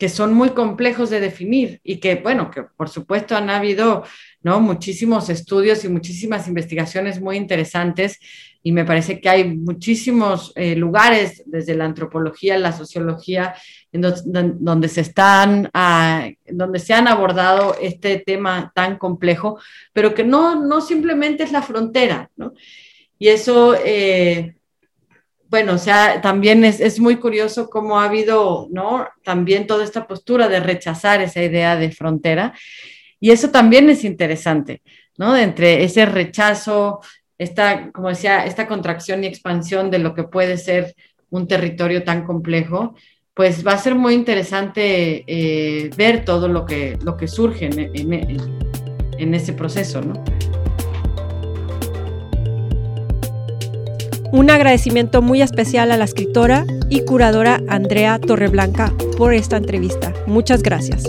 que 0.00 0.08
son 0.08 0.32
muy 0.32 0.50
complejos 0.50 1.10
de 1.10 1.20
definir 1.20 1.78
y 1.84 1.98
que, 1.98 2.14
bueno, 2.14 2.50
que 2.50 2.62
por 2.62 2.88
supuesto 2.88 3.36
han 3.36 3.50
habido 3.50 4.02
¿no? 4.42 4.58
muchísimos 4.58 5.28
estudios 5.28 5.84
y 5.84 5.90
muchísimas 5.90 6.48
investigaciones 6.48 7.20
muy 7.20 7.36
interesantes 7.36 8.18
y 8.62 8.72
me 8.72 8.86
parece 8.86 9.20
que 9.20 9.28
hay 9.28 9.44
muchísimos 9.44 10.52
eh, 10.56 10.74
lugares 10.74 11.42
desde 11.44 11.74
la 11.74 11.84
antropología, 11.84 12.56
la 12.56 12.72
sociología, 12.72 13.54
en 13.92 14.00
donde, 14.00 14.88
se 14.88 15.02
están, 15.02 15.68
ah, 15.74 16.30
donde 16.46 16.78
se 16.78 16.94
han 16.94 17.06
abordado 17.06 17.76
este 17.78 18.20
tema 18.20 18.72
tan 18.74 18.96
complejo, 18.96 19.60
pero 19.92 20.14
que 20.14 20.24
no, 20.24 20.64
no 20.64 20.80
simplemente 20.80 21.42
es 21.42 21.52
la 21.52 21.60
frontera, 21.60 22.30
¿no? 22.36 22.54
Y 23.18 23.28
eso, 23.28 23.74
eh, 23.74 24.54
bueno, 25.50 25.74
o 25.74 25.78
sea, 25.78 26.20
también 26.20 26.64
es, 26.64 26.78
es, 26.78 27.00
muy 27.00 27.16
curioso 27.16 27.68
cómo 27.68 27.98
ha 27.98 28.04
habido, 28.04 28.68
¿no? 28.70 29.08
También 29.24 29.66
toda 29.66 29.82
esta 29.82 30.06
postura 30.06 30.48
de 30.48 30.60
rechazar 30.60 31.20
esa 31.20 31.42
idea 31.42 31.74
de 31.76 31.90
frontera. 31.90 32.54
Y 33.18 33.32
eso 33.32 33.50
también 33.50 33.90
es 33.90 34.04
interesante, 34.04 34.80
¿no? 35.18 35.36
Entre 35.36 35.82
ese 35.82 36.06
rechazo, 36.06 37.00
esta, 37.36 37.90
como 37.90 38.10
decía, 38.10 38.46
esta 38.46 38.68
contracción 38.68 39.24
y 39.24 39.26
expansión 39.26 39.90
de 39.90 39.98
lo 39.98 40.14
que 40.14 40.22
puede 40.22 40.56
ser 40.56 40.94
un 41.30 41.48
territorio 41.48 42.04
tan 42.04 42.24
complejo, 42.24 42.94
pues 43.34 43.66
va 43.66 43.72
a 43.72 43.78
ser 43.78 43.96
muy 43.96 44.14
interesante 44.14 45.24
eh, 45.26 45.90
ver 45.96 46.24
todo 46.24 46.46
lo 46.46 46.64
que, 46.64 46.96
lo 47.02 47.16
que 47.16 47.26
surge 47.26 47.66
en, 47.66 47.78
en, 47.78 48.38
en 49.18 49.34
ese 49.34 49.52
proceso, 49.52 50.00
¿no? 50.00 50.22
Un 54.32 54.48
agradecimiento 54.48 55.22
muy 55.22 55.42
especial 55.42 55.90
a 55.90 55.96
la 55.96 56.04
escritora 56.04 56.64
y 56.88 57.00
curadora 57.04 57.60
Andrea 57.68 58.18
Torreblanca 58.18 58.92
por 59.16 59.34
esta 59.34 59.56
entrevista. 59.56 60.14
Muchas 60.26 60.62
gracias. 60.62 61.02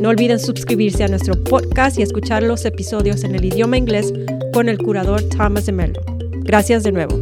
No 0.00 0.08
olviden 0.08 0.40
suscribirse 0.40 1.04
a 1.04 1.08
nuestro 1.08 1.42
podcast 1.42 1.98
y 1.98 2.02
escuchar 2.02 2.42
los 2.42 2.64
episodios 2.64 3.24
en 3.24 3.34
el 3.36 3.44
idioma 3.44 3.76
inglés 3.76 4.12
con 4.52 4.68
el 4.68 4.78
curador 4.78 5.22
Thomas 5.28 5.66
de 5.66 5.72
Mello. 5.72 6.00
Gracias 6.42 6.82
de 6.82 6.92
nuevo. 6.92 7.20